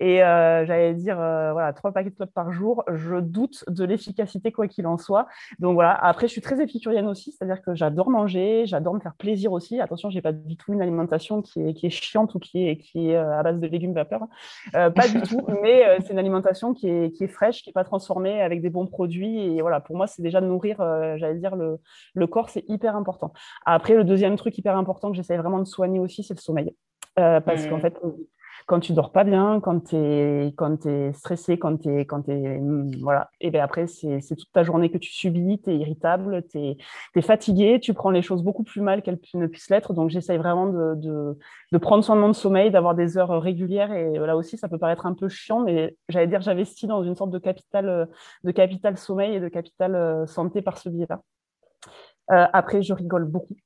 et 0.00 0.22
euh, 0.22 0.64
j'allais 0.66 0.94
dire, 0.94 1.20
euh, 1.20 1.52
voilà, 1.52 1.72
trois 1.72 1.92
paquets 1.92 2.10
de 2.10 2.14
clopes 2.14 2.32
par 2.32 2.52
jour, 2.52 2.84
je 2.92 3.16
doute 3.16 3.64
de 3.68 3.84
l'efficacité 3.84 4.52
quoi 4.52 4.68
qu'il 4.68 4.86
en 4.86 4.98
soit. 4.98 5.26
Donc 5.58 5.74
voilà, 5.74 5.94
après, 5.94 6.26
je 6.26 6.32
suis 6.32 6.40
très 6.40 6.62
épicurienne 6.62 7.06
aussi, 7.06 7.32
c'est-à-dire 7.32 7.62
que 7.62 7.74
j'adore 7.74 8.10
manger, 8.10 8.64
j'adore 8.66 8.94
me 8.94 9.00
faire 9.00 9.14
plaisir 9.14 9.52
aussi. 9.52 9.80
Attention, 9.80 10.10
j'ai 10.10 10.22
pas 10.22 10.32
du 10.32 10.56
tout 10.56 10.72
une 10.72 10.82
alimentation 10.82 11.42
qui 11.42 11.60
est, 11.60 11.74
qui 11.74 11.86
est 11.86 11.90
chiante 11.90 12.34
ou 12.34 12.38
qui 12.38 12.68
est, 12.68 12.76
qui 12.76 13.10
est 13.10 13.16
à 13.16 13.42
base 13.42 13.60
de 13.60 13.66
légumes 13.66 13.94
vapeur. 13.94 14.26
pas 14.72 15.08
du 15.08 15.22
tout, 15.22 15.44
mais 15.62 15.98
c'est 16.00 16.12
une 16.12 16.18
alimentation 16.18 16.74
qui 16.74 16.88
est, 16.88 17.10
qui 17.12 17.24
est 17.24 17.28
fraîche, 17.28 17.62
qui 17.62 17.68
n'est 17.68 17.74
pas 17.74 17.84
transformée 17.84 18.40
avec 18.42 18.62
des 18.62 18.70
bons 18.70 18.86
produits. 18.86 19.56
Et 19.56 19.60
voilà, 19.60 19.80
pour 19.80 19.96
moi, 19.96 20.06
c'est 20.06 20.22
déjà 20.22 20.40
de 20.40 20.46
nourrir, 20.46 20.80
euh, 20.80 21.16
j'allais 21.16 21.38
dire, 21.38 21.56
le, 21.56 21.78
le 22.14 22.26
corps, 22.26 22.48
c'est 22.48 22.64
hyper 22.68 22.96
important. 22.96 23.32
Après, 23.64 23.94
le 23.94 24.04
deuxième 24.04 24.36
truc 24.36 24.56
hyper 24.58 24.76
important 24.76 25.10
que 25.10 25.16
j'essaie 25.16 25.36
vraiment 25.36 25.58
de 25.58 25.64
soigner 25.64 26.00
aussi, 26.00 26.22
c'est 26.22 26.34
le 26.34 26.40
sommeil. 26.40 26.74
Euh, 27.18 27.40
parce 27.40 27.66
qu'en 27.66 27.78
mmh. 27.78 27.80
fait, 27.80 28.00
quand 28.68 28.80
tu 28.80 28.92
dors 28.92 29.12
pas 29.12 29.24
bien, 29.24 29.60
quand 29.60 29.80
tu 29.80 29.96
es, 29.96 30.52
quand 30.54 30.84
es 30.84 31.14
stressé, 31.14 31.58
quand 31.58 31.78
tu 31.78 31.88
es, 31.88 32.04
quand 32.04 32.28
es, 32.28 32.58
mm, 32.58 32.96
voilà. 33.00 33.30
Et 33.40 33.50
bien 33.50 33.64
après, 33.64 33.86
c'est 33.86 34.20
toute 34.20 34.52
ta 34.52 34.62
journée 34.62 34.90
que 34.90 34.98
tu 34.98 35.10
subis, 35.10 35.58
tu 35.62 35.70
es 35.70 35.76
irritable, 35.76 36.44
tu 36.50 36.76
es, 37.16 37.22
fatigué, 37.22 37.80
tu 37.80 37.94
prends 37.94 38.10
les 38.10 38.20
choses 38.20 38.42
beaucoup 38.42 38.64
plus 38.64 38.82
mal 38.82 39.00
qu'elles 39.00 39.18
ne 39.32 39.46
puissent 39.46 39.70
l'être. 39.70 39.94
Donc, 39.94 40.10
j'essaye 40.10 40.36
vraiment 40.36 40.66
de, 40.66 40.94
de, 40.96 41.38
de, 41.72 41.78
prendre 41.78 42.04
soin 42.04 42.14
de 42.14 42.20
mon 42.20 42.34
sommeil, 42.34 42.70
d'avoir 42.70 42.94
des 42.94 43.16
heures 43.16 43.40
régulières. 43.42 43.92
Et 43.92 44.18
là 44.18 44.36
aussi, 44.36 44.58
ça 44.58 44.68
peut 44.68 44.78
paraître 44.78 45.06
un 45.06 45.14
peu 45.14 45.30
chiant, 45.30 45.60
mais 45.60 45.96
j'allais 46.10 46.26
dire, 46.26 46.42
j'investis 46.42 46.86
dans 46.86 47.02
une 47.02 47.16
sorte 47.16 47.30
de 47.30 47.38
capital, 47.38 48.06
de 48.44 48.50
capital 48.50 48.98
sommeil 48.98 49.36
et 49.36 49.40
de 49.40 49.48
capital 49.48 49.94
euh, 49.94 50.26
santé 50.26 50.60
par 50.60 50.76
ce 50.76 50.90
biais-là. 50.90 51.22
Euh, 52.32 52.46
après, 52.52 52.82
je 52.82 52.92
rigole 52.92 53.24
beaucoup 53.24 53.56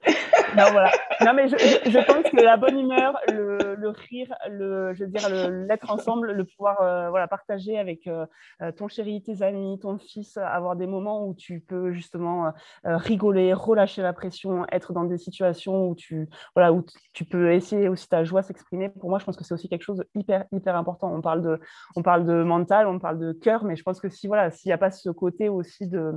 non, 0.56 0.64
voilà. 0.70 0.92
non, 1.22 1.34
mais 1.34 1.48
je, 1.48 1.56
je, 1.56 1.98
pense 2.06 2.30
que 2.30 2.42
la 2.42 2.56
bonne 2.56 2.78
humeur, 2.78 3.18
le, 3.28 3.67
le 3.78 3.88
rire, 3.90 4.34
le, 4.50 4.92
je 4.94 5.04
veux 5.04 5.10
dire, 5.10 5.28
l'être 5.30 5.90
ensemble, 5.90 6.32
le 6.32 6.44
pouvoir 6.44 6.80
euh, 6.80 7.10
voilà, 7.10 7.28
partager 7.28 7.78
avec 7.78 8.06
euh, 8.06 8.26
euh, 8.62 8.72
ton 8.72 8.88
chéri, 8.88 9.22
tes 9.22 9.42
amis, 9.42 9.78
ton 9.80 9.98
fils, 9.98 10.36
avoir 10.36 10.76
des 10.76 10.86
moments 10.86 11.26
où 11.26 11.34
tu 11.34 11.60
peux 11.60 11.92
justement 11.92 12.52
rigoler, 12.84 13.52
relâcher 13.52 14.02
la 14.02 14.12
pression, 14.12 14.66
être 14.72 14.92
dans 14.92 15.04
des 15.04 15.18
situations 15.18 15.88
où 15.88 15.94
tu, 15.94 16.28
voilà, 16.54 16.72
où 16.72 16.84
tu 17.12 17.24
peux 17.24 17.52
essayer 17.52 17.88
aussi 17.88 18.08
ta 18.08 18.24
joie 18.24 18.42
s'exprimer. 18.42 18.88
Pour 18.88 19.10
moi, 19.10 19.18
je 19.18 19.24
pense 19.24 19.36
que 19.36 19.44
c'est 19.44 19.54
aussi 19.54 19.68
quelque 19.68 19.82
chose 19.82 20.04
hyper, 20.14 20.44
hyper 20.52 20.76
important. 20.76 21.12
On 21.14 21.20
parle 21.20 21.42
de, 21.42 21.60
on 21.96 22.02
parle 22.02 22.24
de 22.24 22.42
mental, 22.42 22.86
on 22.86 22.98
parle 22.98 23.18
de 23.18 23.32
cœur, 23.32 23.64
mais 23.64 23.76
je 23.76 23.82
pense 23.82 24.00
que 24.00 24.08
si, 24.08 24.26
voilà, 24.26 24.50
s'il 24.50 24.68
n'y 24.68 24.74
a 24.74 24.78
pas 24.78 24.90
ce 24.90 25.10
côté 25.10 25.48
aussi 25.48 25.86
de 25.86 26.12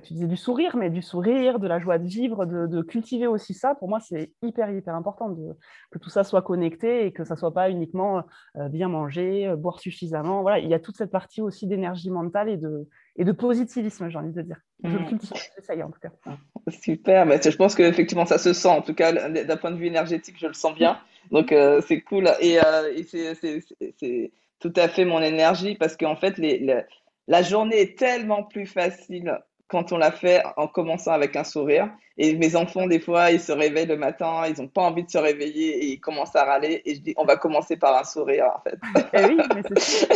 tu 0.00 0.14
disais 0.14 0.26
du 0.26 0.36
sourire, 0.36 0.76
mais 0.76 0.90
du 0.90 1.02
sourire, 1.02 1.58
de 1.58 1.66
la 1.66 1.78
joie 1.78 1.98
de 1.98 2.06
vivre, 2.06 2.44
de, 2.44 2.82
cultiver 2.82 3.26
aussi 3.26 3.54
ça, 3.54 3.74
pour 3.74 3.88
moi, 3.88 4.00
c'est 4.00 4.32
hyper, 4.42 4.70
hyper 4.70 4.94
important 4.94 5.28
de, 5.28 5.56
que 5.90 5.98
tout 5.98 6.10
ça 6.10 6.24
soit 6.24 6.42
connecté 6.42 7.06
et 7.06 7.12
que 7.12 7.24
ça 7.24 7.34
ne 7.34 7.38
soit 7.38 7.52
pas 7.52 7.70
uniquement 7.70 8.22
euh, 8.56 8.68
bien 8.68 8.88
manger, 8.88 9.46
euh, 9.46 9.56
boire 9.56 9.80
suffisamment. 9.80 10.42
Voilà, 10.42 10.58
il 10.58 10.68
y 10.68 10.74
a 10.74 10.78
toute 10.78 10.96
cette 10.96 11.10
partie 11.10 11.40
aussi 11.40 11.66
d'énergie 11.66 12.10
mentale 12.10 12.48
et 12.48 12.56
de, 12.56 12.88
et 13.16 13.24
de 13.24 13.32
positivisme, 13.32 14.08
j'ai 14.08 14.18
envie 14.18 14.32
de 14.32 14.42
dire. 14.42 14.60
Je 14.84 14.88
mmh. 14.90 15.06
cultive, 15.06 15.32
j'essaye 15.56 15.82
en 15.82 15.90
tout 15.90 16.00
cas. 16.00 16.10
Super, 16.68 17.26
bah, 17.26 17.36
je 17.42 17.56
pense 17.56 17.74
qu'effectivement, 17.74 18.26
ça 18.26 18.38
se 18.38 18.52
sent. 18.52 18.68
En 18.68 18.82
tout 18.82 18.94
cas, 18.94 19.12
d'un 19.12 19.56
point 19.56 19.70
de 19.70 19.76
vue 19.76 19.86
énergétique, 19.86 20.36
je 20.38 20.46
le 20.46 20.54
sens 20.54 20.74
bien. 20.74 20.98
Donc, 21.30 21.52
euh, 21.52 21.80
c'est 21.86 22.02
cool. 22.02 22.28
Et, 22.40 22.58
c'est 23.06 24.32
tout 24.58 24.72
à 24.76 24.88
fait 24.88 25.04
mon 25.04 25.20
énergie 25.20 25.76
parce 25.76 25.96
qu'en 25.96 26.16
fait, 26.16 26.38
les, 26.38 26.84
la 27.28 27.42
journée 27.42 27.80
est 27.80 27.98
tellement 27.98 28.42
plus 28.42 28.66
facile 28.66 29.38
quand 29.68 29.92
on 29.92 29.98
l'a 29.98 30.12
fait 30.12 30.42
en 30.56 30.68
commençant 30.68 31.12
avec 31.12 31.36
un 31.36 31.44
sourire. 31.44 31.90
Et 32.18 32.34
mes 32.36 32.56
enfants, 32.56 32.86
des 32.86 33.00
fois, 33.00 33.30
ils 33.30 33.40
se 33.40 33.52
réveillent 33.52 33.86
le 33.86 33.96
matin, 33.96 34.42
ils 34.48 34.60
n'ont 34.60 34.68
pas 34.68 34.82
envie 34.82 35.04
de 35.04 35.10
se 35.10 35.18
réveiller 35.18 35.84
et 35.84 35.86
ils 35.92 36.00
commencent 36.00 36.36
à 36.36 36.44
râler. 36.44 36.82
Et 36.84 36.94
je 36.94 37.00
dis, 37.00 37.14
on 37.16 37.24
va 37.24 37.36
commencer 37.36 37.76
par 37.76 37.96
un 37.98 38.04
sourire, 38.04 38.46
en 38.56 38.60
fait. 38.60 38.78
Eh 39.12 39.24
oui, 39.24 39.36
mais 39.54 39.62
c'est 39.78 40.08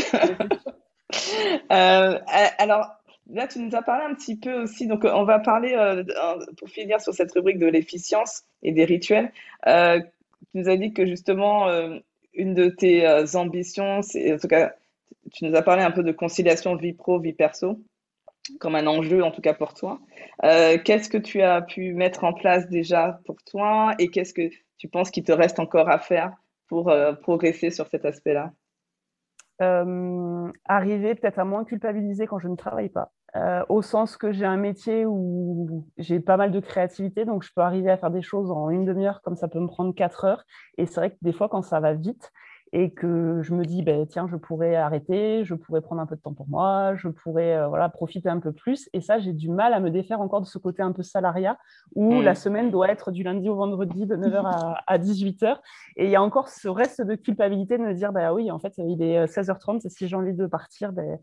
euh, 1.72 2.18
alors, 2.58 2.86
là, 3.28 3.48
tu 3.48 3.58
nous 3.58 3.74
as 3.74 3.82
parlé 3.82 4.04
un 4.04 4.14
petit 4.14 4.36
peu 4.36 4.62
aussi. 4.62 4.86
Donc, 4.86 5.04
on 5.04 5.24
va 5.24 5.40
parler, 5.40 5.74
euh, 5.74 6.04
pour 6.56 6.68
finir 6.68 7.00
sur 7.00 7.12
cette 7.12 7.32
rubrique 7.32 7.58
de 7.58 7.66
l'efficience 7.66 8.44
et 8.62 8.72
des 8.72 8.84
rituels. 8.84 9.32
Euh, 9.66 10.00
tu 10.00 10.58
nous 10.58 10.68
as 10.68 10.76
dit 10.76 10.92
que 10.92 11.06
justement, 11.06 11.68
une 12.34 12.54
de 12.54 12.68
tes 12.68 13.06
ambitions, 13.34 14.02
c'est, 14.02 14.32
en 14.32 14.38
tout 14.38 14.48
cas, 14.48 14.72
tu 15.32 15.44
nous 15.44 15.54
as 15.54 15.62
parlé 15.62 15.82
un 15.82 15.90
peu 15.90 16.02
de 16.02 16.12
conciliation 16.12 16.76
vie 16.76 16.94
pro, 16.94 17.18
vie 17.18 17.32
perso 17.32 17.78
comme 18.59 18.74
un 18.74 18.87
enjeu, 18.87 19.22
en 19.22 19.31
tout 19.31 19.40
cas 19.40 19.55
pour 19.55 19.74
toi. 19.74 20.00
Euh, 20.44 20.79
qu'est-ce 20.83 21.09
que 21.09 21.18
tu 21.18 21.42
as 21.42 21.62
pu 21.62 21.94
mettre 21.94 22.24
en 22.24 22.33
place 22.33 22.68
déjà 22.68 23.20
pour 23.26 23.37
toi 23.44 23.94
et 23.98 24.09
qu'est-ce 24.09 24.35
que 24.35 24.50
tu 24.79 24.88
penses 24.88 25.11
qu'il 25.11 25.24
te 25.24 25.33
reste 25.33 25.59
encore 25.59 25.88
à 25.88 25.98
faire 25.98 26.33
pour 26.68 26.90
euh, 26.90 27.12
progresser 27.12 27.70
sur 27.70 27.87
cet 27.87 28.05
aspect-là? 28.05 28.53
Euh, 29.62 30.50
Arriver 30.64 31.14
peut-être 31.14 31.38
à 31.38 31.44
moins 31.44 31.64
culpabiliser 31.64 32.26
quand 32.26 32.38
je 32.38 32.48
ne 32.48 32.57
travaille 32.57 32.88
pas. 32.88 33.12
au 33.68 33.83
sens 33.83 34.16
que 34.16 34.33
j'ai 34.33 34.46
un 34.46 34.57
métier 34.57 35.05
où 35.07 35.87
j'ai 35.98 36.18
pas 36.18 36.38
mal 36.38 36.50
de 36.50 36.61
créativité, 36.61 37.24
donc 37.24 37.44
je 37.44 37.50
peux 37.55 37.61
arriver 37.61 37.90
à 37.90 37.98
faire 37.98 38.11
des 38.11 38.22
choses 38.22 38.50
en 38.50 38.70
une 38.70 38.87
demi-heure 38.87 39.20
comme 39.22 39.37
ça 39.37 39.48
peut 39.48 39.61
me 39.61 39.68
prendre 39.68 39.94
quatre 39.94 40.24
heures. 40.24 40.44
Et 40.79 40.87
c'est 40.87 40.96
vrai 41.00 41.11
que 41.11 41.18
des 41.20 41.33
fois, 41.33 41.48
quand 41.48 41.62
ça 41.62 41.79
va 41.79 41.92
vite, 41.92 42.33
et 42.72 42.92
que 42.92 43.40
je 43.42 43.52
me 43.52 43.64
dis, 43.64 43.83
ben, 43.83 44.06
tiens, 44.06 44.28
je 44.28 44.37
pourrais 44.37 44.76
arrêter, 44.76 45.44
je 45.44 45.54
pourrais 45.54 45.80
prendre 45.80 46.00
un 46.00 46.06
peu 46.06 46.14
de 46.14 46.20
temps 46.20 46.35
pour 46.35 46.48
moi, 46.48 46.94
je 46.94 47.09
pourrais 47.09 47.56
euh, 47.56 47.68
voilà, 47.68 47.88
profiter 47.88 48.28
un 48.28 48.38
peu 48.38 48.52
plus. 48.52 48.88
Et 48.92 49.00
ça, 49.00 49.18
j'ai 49.18 49.33
du 49.33 49.48
mal 49.48 49.74
à 49.74 49.80
me 49.80 49.90
défaire 49.90 50.20
encore 50.20 50.40
de 50.40 50.46
ce 50.46 50.59
côté 50.59 50.83
un 50.83 50.92
peu 50.92 51.02
salariat, 51.02 51.59
où 51.96 52.14
mmh. 52.14 52.22
la 52.22 52.35
semaine 52.35 52.70
doit 52.70 52.88
être 52.88 53.11
du 53.11 53.24
lundi 53.24 53.48
au 53.48 53.56
vendredi 53.56 54.06
de 54.06 54.16
9h 54.16 54.42
à, 54.44 54.76
à 54.87 54.98
18h. 54.98 55.56
Et 55.96 56.04
il 56.04 56.11
y 56.11 56.16
a 56.16 56.22
encore 56.22 56.48
ce 56.48 56.68
reste 56.68 57.02
de 57.02 57.16
culpabilité 57.16 57.76
de 57.76 57.83
me 57.83 57.94
dire, 57.94 58.12
ben 58.12 58.33
oui, 58.33 58.50
en 58.52 58.61
fait, 58.61 58.74
il 58.78 59.02
est 59.02 59.24
16h30, 59.24 59.85
et 59.85 59.88
si 59.88 60.06
j'ai 60.06 60.16
envie 60.16 60.35
de 60.35 60.46
partir, 60.46 60.92
ben, 60.92 61.18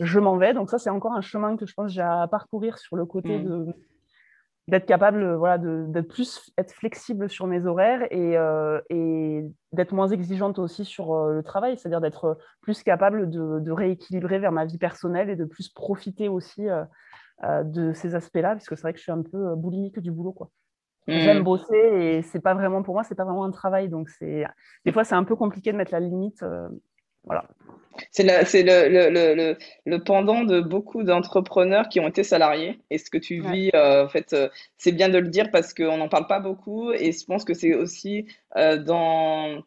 je 0.00 0.18
m'en 0.18 0.36
vais. 0.36 0.52
Donc 0.52 0.68
ça, 0.70 0.78
c'est 0.78 0.90
encore 0.90 1.12
un 1.12 1.20
chemin 1.20 1.56
que 1.56 1.66
je 1.66 1.74
pense 1.74 1.92
j'ai 1.92 2.00
à 2.00 2.26
parcourir 2.28 2.78
sur 2.78 2.96
le 2.96 3.06
côté 3.06 3.38
mmh. 3.38 3.44
de 3.44 3.74
d'être 4.68 4.86
capable 4.86 5.22
euh, 5.22 5.36
voilà, 5.36 5.58
d'être 5.58 6.08
plus 6.08 6.52
être 6.58 6.72
flexible 6.72 7.28
sur 7.28 7.46
mes 7.46 7.66
horaires 7.66 8.06
et, 8.10 8.36
euh, 8.36 8.80
et 8.90 9.42
d'être 9.72 9.92
moins 9.92 10.08
exigeante 10.08 10.58
aussi 10.58 10.84
sur 10.84 11.14
euh, 11.14 11.32
le 11.32 11.42
travail, 11.42 11.78
c'est-à-dire 11.78 12.02
d'être 12.02 12.38
plus 12.60 12.82
capable 12.82 13.30
de, 13.30 13.60
de, 13.60 13.72
rééquilibrer 13.72 14.38
vers 14.38 14.52
ma 14.52 14.66
vie 14.66 14.78
personnelle 14.78 15.30
et 15.30 15.36
de 15.36 15.46
plus 15.46 15.70
profiter 15.70 16.28
aussi 16.28 16.66
de 17.42 17.92
ces 17.92 18.14
aspects-là, 18.14 18.56
puisque 18.56 18.76
c'est 18.76 18.82
vrai 18.82 18.92
que 18.92 18.98
je 18.98 19.04
suis 19.04 19.12
un 19.12 19.22
peu 19.22 19.54
boulimique 19.54 20.00
du 20.00 20.10
boulot. 20.10 20.32
Quoi. 20.32 20.50
Mmh. 21.06 21.12
J'aime 21.20 21.44
bosser 21.44 21.76
et 21.76 22.22
c'est 22.22 22.40
pas 22.40 22.54
vraiment 22.54 22.82
pour 22.82 22.94
moi, 22.94 23.04
c'est 23.04 23.14
pas 23.14 23.24
vraiment 23.24 23.44
un 23.44 23.50
travail, 23.50 23.88
donc 23.88 24.10
c'est 24.10 24.44
des 24.84 24.92
fois 24.92 25.04
c'est 25.04 25.14
un 25.14 25.24
peu 25.24 25.36
compliqué 25.36 25.72
de 25.72 25.78
mettre 25.78 25.92
la 25.92 26.00
limite. 26.00 26.44
Voilà. 27.28 27.44
C'est 28.10 28.22
le, 28.22 28.88
le, 28.88 29.10
le, 29.10 29.56
le, 29.86 29.98
pendant 30.04 30.44
de 30.44 30.60
beaucoup 30.60 31.02
d'entrepreneurs 31.02 31.88
qui 31.88 32.00
ont 32.00 32.08
été 32.08 32.22
salariés. 32.22 32.78
Et 32.90 32.98
ce 32.98 33.10
que 33.10 33.18
tu 33.18 33.40
vis, 33.40 33.70
euh, 33.74 34.04
en 34.04 34.08
fait, 34.08 34.32
euh, 34.32 34.48
c'est 34.76 34.92
bien 34.92 35.08
de 35.08 35.18
le 35.18 35.28
dire 35.28 35.50
parce 35.50 35.74
qu'on 35.74 35.96
n'en 35.96 36.08
parle 36.08 36.26
pas 36.26 36.40
beaucoup. 36.40 36.92
Et 36.92 37.12
je 37.12 37.24
pense 37.24 37.44
que 37.44 37.54
c'est 37.54 37.74
aussi 37.74 38.26
euh, 38.56 38.76
dans. 38.76 39.62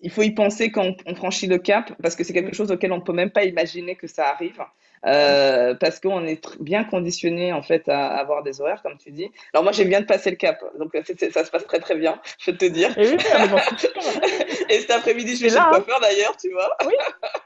Il 0.00 0.10
faut 0.10 0.22
y 0.22 0.30
penser 0.30 0.70
quand 0.70 0.94
on 1.06 1.14
franchit 1.16 1.48
le 1.48 1.58
cap 1.58 1.92
parce 2.00 2.14
que 2.14 2.22
c'est 2.22 2.32
quelque 2.32 2.54
chose 2.54 2.70
auquel 2.70 2.92
on 2.92 2.98
ne 2.98 3.02
peut 3.02 3.12
même 3.12 3.30
pas 3.30 3.44
imaginer 3.44 3.96
que 3.96 4.06
ça 4.06 4.28
arrive. 4.28 4.60
Euh, 5.06 5.74
parce 5.74 6.00
qu'on 6.00 6.24
est 6.24 6.40
bien 6.60 6.84
conditionné 6.84 7.52
en 7.52 7.62
fait 7.62 7.88
à 7.88 8.08
avoir 8.08 8.42
des 8.42 8.60
horaires 8.60 8.82
comme 8.82 8.98
tu 8.98 9.10
dis. 9.10 9.30
Alors 9.52 9.62
moi 9.62 9.72
j'aime 9.72 9.88
bien 9.88 10.00
de 10.00 10.06
passer 10.06 10.30
le 10.30 10.36
cap, 10.36 10.62
donc 10.78 10.92
ça 11.32 11.44
se 11.44 11.50
passe 11.50 11.66
très 11.66 11.78
très 11.78 11.96
bien, 11.96 12.20
je 12.38 12.50
vais 12.50 12.56
te 12.56 12.64
dire. 12.64 12.96
Et, 14.68 14.80
cet 14.80 14.90
après-midi 14.90 15.36
je 15.36 15.42
vais 15.42 15.48
chez 15.50 15.54
le 15.54 15.60
hein. 15.60 15.68
coiffeur 15.70 16.00
d'ailleurs, 16.00 16.36
tu 16.36 16.50
vois. 16.50 16.76
Oui. 16.86 16.94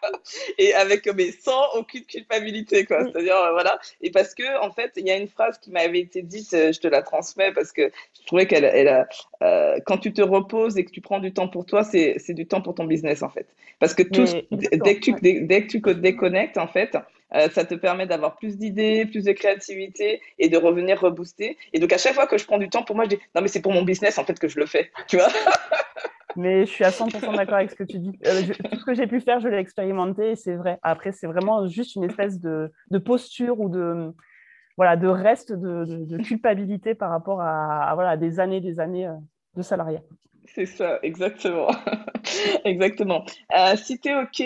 et 0.58 0.74
avec 0.74 1.06
mais 1.14 1.30
sans 1.32 1.74
aucune 1.74 2.04
culpabilité 2.04 2.84
quoi. 2.84 3.04
C'est-à-dire 3.04 3.36
euh, 3.36 3.52
voilà. 3.52 3.78
Et 4.00 4.10
parce 4.10 4.34
que 4.34 4.60
en 4.60 4.70
fait, 4.70 4.92
il 4.96 5.06
y 5.06 5.10
a 5.10 5.16
une 5.16 5.28
phrase 5.28 5.58
qui 5.58 5.70
m'avait 5.70 6.00
été 6.00 6.22
dite, 6.22 6.52
euh, 6.54 6.72
je 6.72 6.80
te 6.80 6.88
la 6.88 7.02
transmets 7.02 7.52
parce 7.52 7.72
que 7.72 7.90
je 8.20 8.26
trouvais 8.26 8.46
qu'elle, 8.46 8.64
elle, 8.64 9.06
euh, 9.42 9.78
quand 9.86 9.98
tu 9.98 10.12
te 10.12 10.22
reposes 10.22 10.78
et 10.78 10.84
que 10.84 10.90
tu 10.90 11.00
prends 11.00 11.20
du 11.20 11.32
temps 11.32 11.48
pour 11.48 11.66
toi, 11.66 11.84
c'est, 11.84 12.16
c'est 12.18 12.34
du 12.34 12.46
temps 12.46 12.62
pour 12.62 12.74
ton 12.74 12.84
business 12.84 13.22
en 13.22 13.28
fait. 13.28 13.46
Parce 13.78 13.94
que 13.94 14.02
tout, 14.02 14.24
dès 14.50 14.96
que 14.96 15.00
tu 15.00 15.12
dès, 15.20 15.66
que 15.66 15.66
tu 15.66 15.80
déconnectes 15.94 16.58
en 16.58 16.68
fait, 16.68 16.96
euh, 17.34 17.48
ça 17.50 17.64
te 17.64 17.74
permet 17.74 18.06
d'avoir 18.06 18.36
plus 18.36 18.58
d'idées, 18.58 19.06
plus 19.06 19.24
de 19.24 19.32
créativité 19.32 20.20
et 20.38 20.48
de 20.48 20.56
revenir 20.56 21.00
rebooster. 21.00 21.56
Et 21.72 21.80
donc, 21.80 21.92
à 21.92 21.98
chaque 21.98 22.14
fois 22.14 22.26
que 22.26 22.38
je 22.38 22.44
prends 22.44 22.58
du 22.58 22.68
temps 22.68 22.82
pour 22.82 22.96
moi, 22.96 23.04
je 23.04 23.10
dis 23.10 23.18
non, 23.34 23.42
mais 23.42 23.48
c'est 23.48 23.62
pour 23.62 23.72
mon 23.72 23.82
business 23.82 24.18
en 24.18 24.24
fait 24.24 24.38
que 24.38 24.48
je 24.48 24.58
le 24.58 24.66
fais. 24.66 24.90
Tu 25.08 25.16
vois? 25.16 25.28
Mais 26.36 26.64
je 26.64 26.70
suis 26.70 26.84
à 26.84 26.90
100% 26.90 27.36
d'accord 27.36 27.56
avec 27.56 27.70
ce 27.70 27.74
que 27.76 27.84
tu 27.84 27.98
dis. 27.98 28.18
Euh, 28.26 28.40
tout 28.70 28.78
ce 28.78 28.84
que 28.84 28.94
j'ai 28.94 29.06
pu 29.06 29.20
faire, 29.20 29.40
je 29.40 29.48
l'ai 29.48 29.58
expérimenté 29.58 30.30
et 30.30 30.36
c'est 30.36 30.54
vrai. 30.54 30.78
Après, 30.82 31.12
c'est 31.12 31.26
vraiment 31.26 31.66
juste 31.66 31.94
une 31.94 32.04
espèce 32.04 32.40
de, 32.40 32.70
posture 33.04 33.60
ou 33.60 33.68
de, 33.68 34.14
voilà, 34.78 34.96
de 34.96 35.08
reste 35.08 35.52
de, 35.52 36.16
culpabilité 36.22 36.94
par 36.94 37.10
rapport 37.10 37.42
à, 37.42 37.84
à, 37.84 37.94
voilà, 37.94 38.16
des 38.16 38.40
années 38.40 38.62
des 38.62 38.80
années 38.80 39.06
euh, 39.06 39.14
de 39.56 39.62
salariat. 39.62 40.00
C'est 40.46 40.66
ça, 40.66 40.98
exactement. 41.02 41.68
exactement. 42.64 43.24
Euh, 43.56 43.76
si 43.76 43.98
tu 43.98 44.08
es 44.08 44.14
OK, 44.14 44.38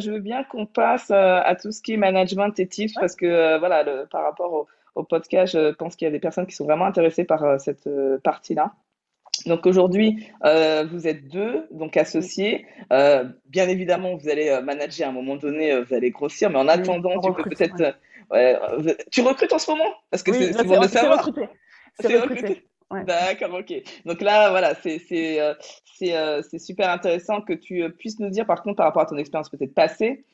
je 0.00 0.10
veux 0.10 0.20
bien 0.20 0.44
qu'on 0.44 0.66
passe 0.66 1.10
euh, 1.10 1.40
à 1.44 1.54
tout 1.54 1.72
ce 1.72 1.82
qui 1.82 1.94
est 1.94 1.96
management 1.96 2.58
et 2.58 2.66
tips 2.66 2.94
parce 2.94 3.14
que 3.14 3.26
euh, 3.26 3.58
voilà, 3.58 3.82
le, 3.82 4.06
par 4.10 4.22
rapport 4.22 4.52
au, 4.52 4.66
au, 4.94 5.04
podcast, 5.04 5.52
je 5.52 5.72
pense 5.72 5.96
qu'il 5.96 6.06
y 6.06 6.08
a 6.08 6.12
des 6.12 6.20
personnes 6.20 6.46
qui 6.46 6.54
sont 6.54 6.64
vraiment 6.64 6.86
intéressées 6.86 7.24
par 7.24 7.44
euh, 7.44 7.58
cette 7.58 7.88
partie-là. 8.22 8.72
Donc 9.46 9.66
aujourd'hui, 9.66 10.28
vous 10.42 11.08
êtes 11.08 11.26
deux, 11.28 11.66
donc 11.70 11.96
associés. 11.96 12.66
bien 12.90 13.68
évidemment, 13.68 14.14
vous 14.14 14.28
allez 14.28 14.60
manager 14.62 15.08
à 15.08 15.10
un 15.10 15.14
moment 15.14 15.36
donné, 15.36 15.80
vous 15.80 15.94
allez 15.94 16.10
grossir, 16.10 16.50
mais 16.50 16.58
en 16.58 16.68
attendant, 16.68 17.18
tu 17.18 17.32
peux 17.32 17.50
peut-être. 17.50 17.96
tu 19.10 19.22
recrutes 19.22 19.52
en 19.52 19.58
ce 19.58 19.70
moment? 19.70 19.90
Parce 20.10 20.22
que 20.22 20.32
c'est 20.32 20.64
bon 20.64 20.80
de 20.80 20.86
savoir. 20.86 21.28
C'est 21.98 22.18
recruté. 22.18 22.62
D'accord, 23.00 23.54
ok. 23.54 23.72
Donc 24.04 24.20
là, 24.20 24.50
voilà, 24.50 24.74
c'est 24.74 25.00
euh, 25.40 25.54
euh, 26.02 26.42
c'est 26.42 26.58
super 26.58 26.90
intéressant 26.90 27.40
que 27.40 27.52
tu 27.52 27.82
euh, 27.82 27.88
puisses 27.88 28.18
nous 28.18 28.30
dire, 28.30 28.46
par 28.46 28.62
contre, 28.62 28.76
par 28.76 28.86
rapport 28.86 29.02
à 29.02 29.06
ton 29.06 29.16
expérience 29.16 29.48
peut-être 29.48 29.74
passée, 29.74 30.24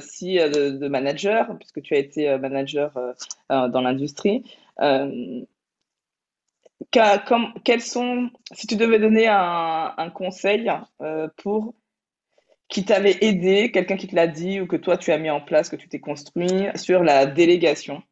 si 0.00 0.36
de, 0.36 0.88
manager, 0.88 1.56
puisque 1.58 1.82
tu 1.82 1.94
as 1.94 1.98
été 1.98 2.38
manager 2.38 2.92
dans 3.50 3.80
l'industrie, 3.82 4.42
quels 6.90 7.82
sont, 7.82 8.30
si 8.52 8.66
tu 8.66 8.76
devais 8.76 8.98
donner 8.98 9.28
un, 9.28 9.92
un 9.96 10.10
conseil 10.10 10.70
pour 11.36 11.74
qui 12.68 12.84
t'avait 12.84 13.18
aidé, 13.20 13.70
quelqu'un 13.70 13.96
qui 13.96 14.06
te 14.06 14.14
l'a 14.16 14.28
dit 14.28 14.60
ou 14.60 14.66
que 14.66 14.76
toi 14.76 14.96
tu 14.96 15.12
as 15.12 15.18
mis 15.18 15.28
en 15.28 15.40
place, 15.42 15.68
que 15.68 15.76
tu 15.76 15.88
t'es 15.88 16.00
construit 16.00 16.68
sur 16.76 17.02
la 17.02 17.26
délégation? 17.26 18.02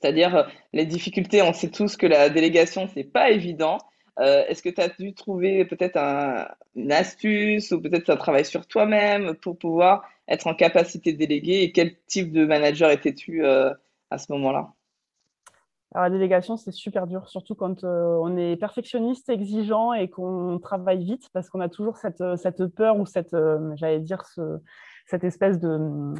C'est-à-dire 0.00 0.36
euh, 0.36 0.42
les 0.72 0.86
difficultés, 0.86 1.42
on 1.42 1.52
sait 1.52 1.70
tous 1.70 1.96
que 1.96 2.06
la 2.06 2.28
délégation, 2.30 2.88
c'est 2.92 3.04
pas 3.04 3.30
évident. 3.30 3.78
Euh, 4.20 4.44
est-ce 4.48 4.62
que 4.62 4.68
tu 4.68 4.80
as 4.80 4.88
dû 4.88 5.14
trouver 5.14 5.64
peut-être 5.64 5.96
une 6.74 6.92
astuce 6.92 7.70
ou 7.70 7.80
peut-être 7.80 8.10
un 8.10 8.16
travail 8.16 8.44
sur 8.44 8.66
toi-même 8.66 9.34
pour 9.34 9.56
pouvoir 9.56 10.08
être 10.26 10.46
en 10.46 10.54
capacité 10.54 11.12
de 11.12 11.18
déléguer 11.18 11.62
et 11.62 11.72
quel 11.72 11.96
type 12.06 12.32
de 12.32 12.44
manager 12.44 12.90
étais-tu 12.90 13.44
euh, 13.44 13.72
à 14.10 14.18
ce 14.18 14.32
moment-là? 14.32 14.72
Alors, 15.94 16.04
la 16.04 16.10
délégation, 16.10 16.56
c'est 16.58 16.72
super 16.72 17.06
dur, 17.06 17.28
surtout 17.28 17.54
quand 17.54 17.82
on 17.82 18.36
est 18.36 18.56
perfectionniste, 18.56 19.30
exigeant 19.30 19.94
et 19.94 20.10
qu'on 20.10 20.58
travaille 20.58 21.02
vite, 21.02 21.30
parce 21.32 21.48
qu'on 21.48 21.60
a 21.60 21.70
toujours 21.70 21.96
cette, 21.96 22.22
cette 22.36 22.66
peur 22.66 22.98
ou 22.98 23.06
cette, 23.06 23.34
j'allais 23.76 24.00
dire, 24.00 24.26
ce, 24.26 24.60
cette 25.08 25.24
espèce 25.24 25.58
de, 25.58 26.14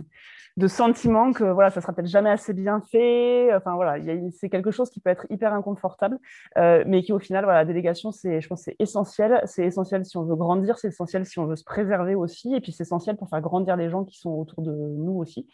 de 0.57 0.67
sentiment 0.67 1.33
que 1.33 1.45
voilà, 1.45 1.71
ça 1.71 1.81
sera 1.81 1.93
peut-être 1.93 2.09
jamais 2.09 2.31
assez 2.31 2.53
bien 2.53 2.81
fait. 2.91 3.55
Enfin 3.55 3.77
voilà, 3.77 4.03
c'est 4.33 4.49
quelque 4.49 4.71
chose 4.71 4.91
qui 4.91 5.01
peut 5.01 5.11
être 5.11 5.27
hyper 5.31 5.53
inconfortable, 5.53 6.19
euh, 6.57 6.83
mais 6.87 7.03
qui 7.03 7.13
au 7.13 7.19
final, 7.19 7.45
voilà, 7.45 7.61
la 7.61 7.65
délégation, 7.65 8.11
c'est, 8.11 8.41
je 8.41 8.49
pense, 8.49 8.63
c'est 8.63 8.77
essentiel. 8.79 9.41
C'est 9.45 9.65
essentiel 9.65 10.05
si 10.05 10.17
on 10.17 10.25
veut 10.25 10.35
grandir, 10.35 10.79
c'est 10.79 10.89
essentiel 10.89 11.25
si 11.27 11.39
on 11.39 11.47
veut 11.47 11.57
se 11.57 11.65
préserver 11.65 12.17
aussi, 12.17 12.55
et 12.55 12.61
puis 12.61 12.73
c'est 12.73 12.83
essentiel 12.83 13.17
pour 13.17 13.29
faire 13.29 13.41
grandir 13.41 13.77
les 13.77 13.89
gens 13.89 14.05
qui 14.05 14.19
sont 14.19 14.31
autour 14.31 14.63
de 14.63 14.73
nous 14.73 15.19
aussi. 15.19 15.47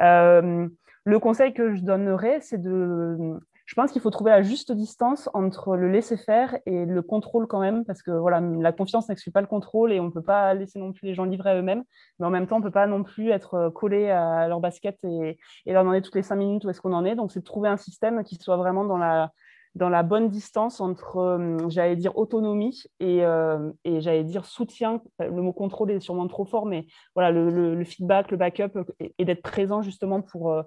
Euh, 0.00 0.68
le 1.04 1.18
conseil 1.18 1.54
que 1.54 1.74
je 1.74 1.82
donnerais, 1.82 2.40
c'est 2.40 2.60
de 2.60 3.38
je 3.70 3.76
pense 3.76 3.92
qu'il 3.92 4.02
faut 4.02 4.10
trouver 4.10 4.32
la 4.32 4.42
juste 4.42 4.72
distance 4.72 5.30
entre 5.32 5.76
le 5.76 5.88
laisser 5.88 6.16
faire 6.16 6.58
et 6.66 6.86
le 6.86 7.02
contrôle 7.02 7.46
quand 7.46 7.60
même, 7.60 7.84
parce 7.84 8.02
que 8.02 8.10
voilà, 8.10 8.40
la 8.40 8.72
confiance 8.72 9.08
n'exclut 9.08 9.30
pas 9.30 9.42
le 9.42 9.46
contrôle 9.46 9.92
et 9.92 10.00
on 10.00 10.06
ne 10.06 10.10
peut 10.10 10.24
pas 10.24 10.54
laisser 10.54 10.80
non 10.80 10.92
plus 10.92 11.06
les 11.06 11.14
gens 11.14 11.22
livrer 11.22 11.50
à 11.50 11.54
eux-mêmes, 11.54 11.84
mais 12.18 12.26
en 12.26 12.30
même 12.30 12.48
temps, 12.48 12.56
on 12.56 12.58
ne 12.58 12.64
peut 12.64 12.72
pas 12.72 12.88
non 12.88 13.04
plus 13.04 13.30
être 13.30 13.54
euh, 13.54 13.70
collé 13.70 14.10
à 14.10 14.48
leur 14.48 14.58
basket 14.58 14.98
et, 15.04 15.38
leur 15.66 15.84
demander 15.84 16.02
toutes 16.02 16.16
les 16.16 16.24
cinq 16.24 16.34
minutes 16.34 16.64
où 16.64 16.70
est-ce 16.70 16.80
qu'on 16.80 16.92
en 16.92 17.04
est. 17.04 17.14
Donc, 17.14 17.30
c'est 17.30 17.38
de 17.38 17.44
trouver 17.44 17.68
un 17.68 17.76
système 17.76 18.24
qui 18.24 18.34
soit 18.34 18.56
vraiment 18.56 18.84
dans 18.84 18.98
la, 18.98 19.30
dans 19.76 19.88
la 19.88 20.02
bonne 20.02 20.30
distance 20.30 20.80
entre, 20.80 21.18
euh, 21.18 21.68
j'allais 21.68 21.94
dire, 21.94 22.18
autonomie 22.18 22.82
et, 22.98 23.24
euh, 23.24 23.70
j'allais 23.84 24.24
dire 24.24 24.46
soutien. 24.46 25.00
Le 25.20 25.42
mot 25.42 25.52
contrôle 25.52 25.92
est 25.92 26.00
sûrement 26.00 26.26
trop 26.26 26.44
fort, 26.44 26.66
mais 26.66 26.88
voilà, 27.14 27.30
le, 27.30 27.84
feedback, 27.84 28.32
le 28.32 28.36
backup 28.36 28.80
et, 28.98 29.24
d'être 29.24 29.42
présent 29.42 29.80
justement 29.80 30.22
pour 30.22 30.66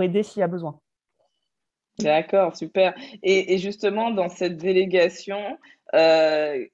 aider 0.00 0.22
s'il 0.22 0.38
y 0.38 0.44
a 0.44 0.46
besoin. 0.46 0.78
D'accord, 1.98 2.56
super. 2.56 2.94
Et, 3.22 3.58
justement, 3.58 4.10
dans 4.10 4.28
cette 4.28 4.56
délégation, 4.56 5.58
euh, 5.94 6.64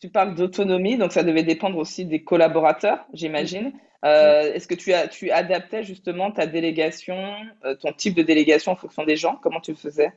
tu 0.00 0.08
parles 0.10 0.34
d'autonomie, 0.34 0.96
donc 0.96 1.12
ça 1.12 1.22
devait 1.22 1.42
dépendre 1.42 1.78
aussi 1.78 2.04
des 2.04 2.24
collaborateurs, 2.24 3.06
j'imagine. 3.12 3.72
Euh, 4.04 4.52
est-ce 4.52 4.66
que 4.66 4.74
tu, 4.74 4.92
as, 4.92 5.06
tu 5.06 5.30
adaptais 5.30 5.84
justement 5.84 6.32
ta 6.32 6.46
délégation, 6.46 7.36
euh, 7.64 7.76
ton 7.76 7.92
type 7.92 8.14
de 8.14 8.22
délégation 8.22 8.72
en 8.72 8.76
fonction 8.76 9.04
des 9.04 9.16
gens? 9.16 9.36
Comment 9.36 9.60
tu 9.60 9.70
le 9.70 9.76
faisais? 9.76 10.12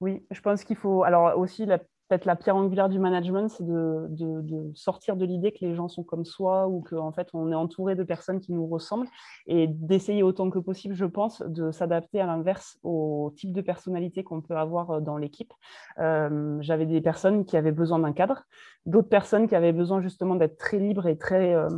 Oui, 0.00 0.22
je 0.30 0.40
pense 0.40 0.64
qu'il 0.64 0.76
faut. 0.76 1.04
Alors 1.04 1.38
aussi, 1.38 1.66
la 1.66 1.78
peut-être 2.10 2.24
la 2.24 2.34
pierre 2.34 2.56
angulaire 2.56 2.88
du 2.88 2.98
management, 2.98 3.48
c'est 3.48 3.64
de, 3.64 4.72
sortir 4.74 5.14
de 5.14 5.24
l'idée 5.24 5.52
que 5.52 5.58
les 5.60 5.76
gens 5.76 5.88
sont 5.88 6.02
comme 6.02 6.24
soi 6.24 6.66
ou 6.66 6.80
qu'en 6.80 7.12
fait 7.12 7.28
on 7.34 7.52
est 7.52 7.54
entouré 7.54 7.94
de 7.94 8.02
personnes 8.02 8.40
qui 8.40 8.52
nous 8.52 8.66
ressemblent 8.66 9.06
et 9.46 9.68
d'essayer 9.68 10.24
autant 10.24 10.50
que 10.50 10.58
possible, 10.58 10.94
je 10.94 11.04
pense, 11.04 11.40
de 11.42 11.70
s'adapter 11.70 12.20
à 12.20 12.26
l'inverse 12.26 12.78
au 12.82 13.32
type 13.36 13.52
de 13.52 13.60
personnalité 13.60 14.24
qu'on 14.24 14.40
peut 14.40 14.56
avoir 14.56 14.90
euh, 14.90 15.00
dans 15.00 15.16
l'équipe. 15.16 15.52
Euh, 16.00 16.58
j'avais 16.60 16.86
des 16.86 17.00
personnes 17.00 17.44
qui 17.44 17.56
avaient 17.56 17.70
besoin 17.70 18.00
d'un 18.00 18.12
cadre, 18.12 18.42
d'autres 18.86 19.08
personnes 19.08 19.46
qui 19.46 19.54
avaient 19.54 19.72
besoin 19.72 20.00
justement 20.00 20.34
d'être 20.34 20.58
très 20.58 20.78
libres 20.78 21.06
et 21.06 21.16
très, 21.16 21.54
euh, 21.54 21.68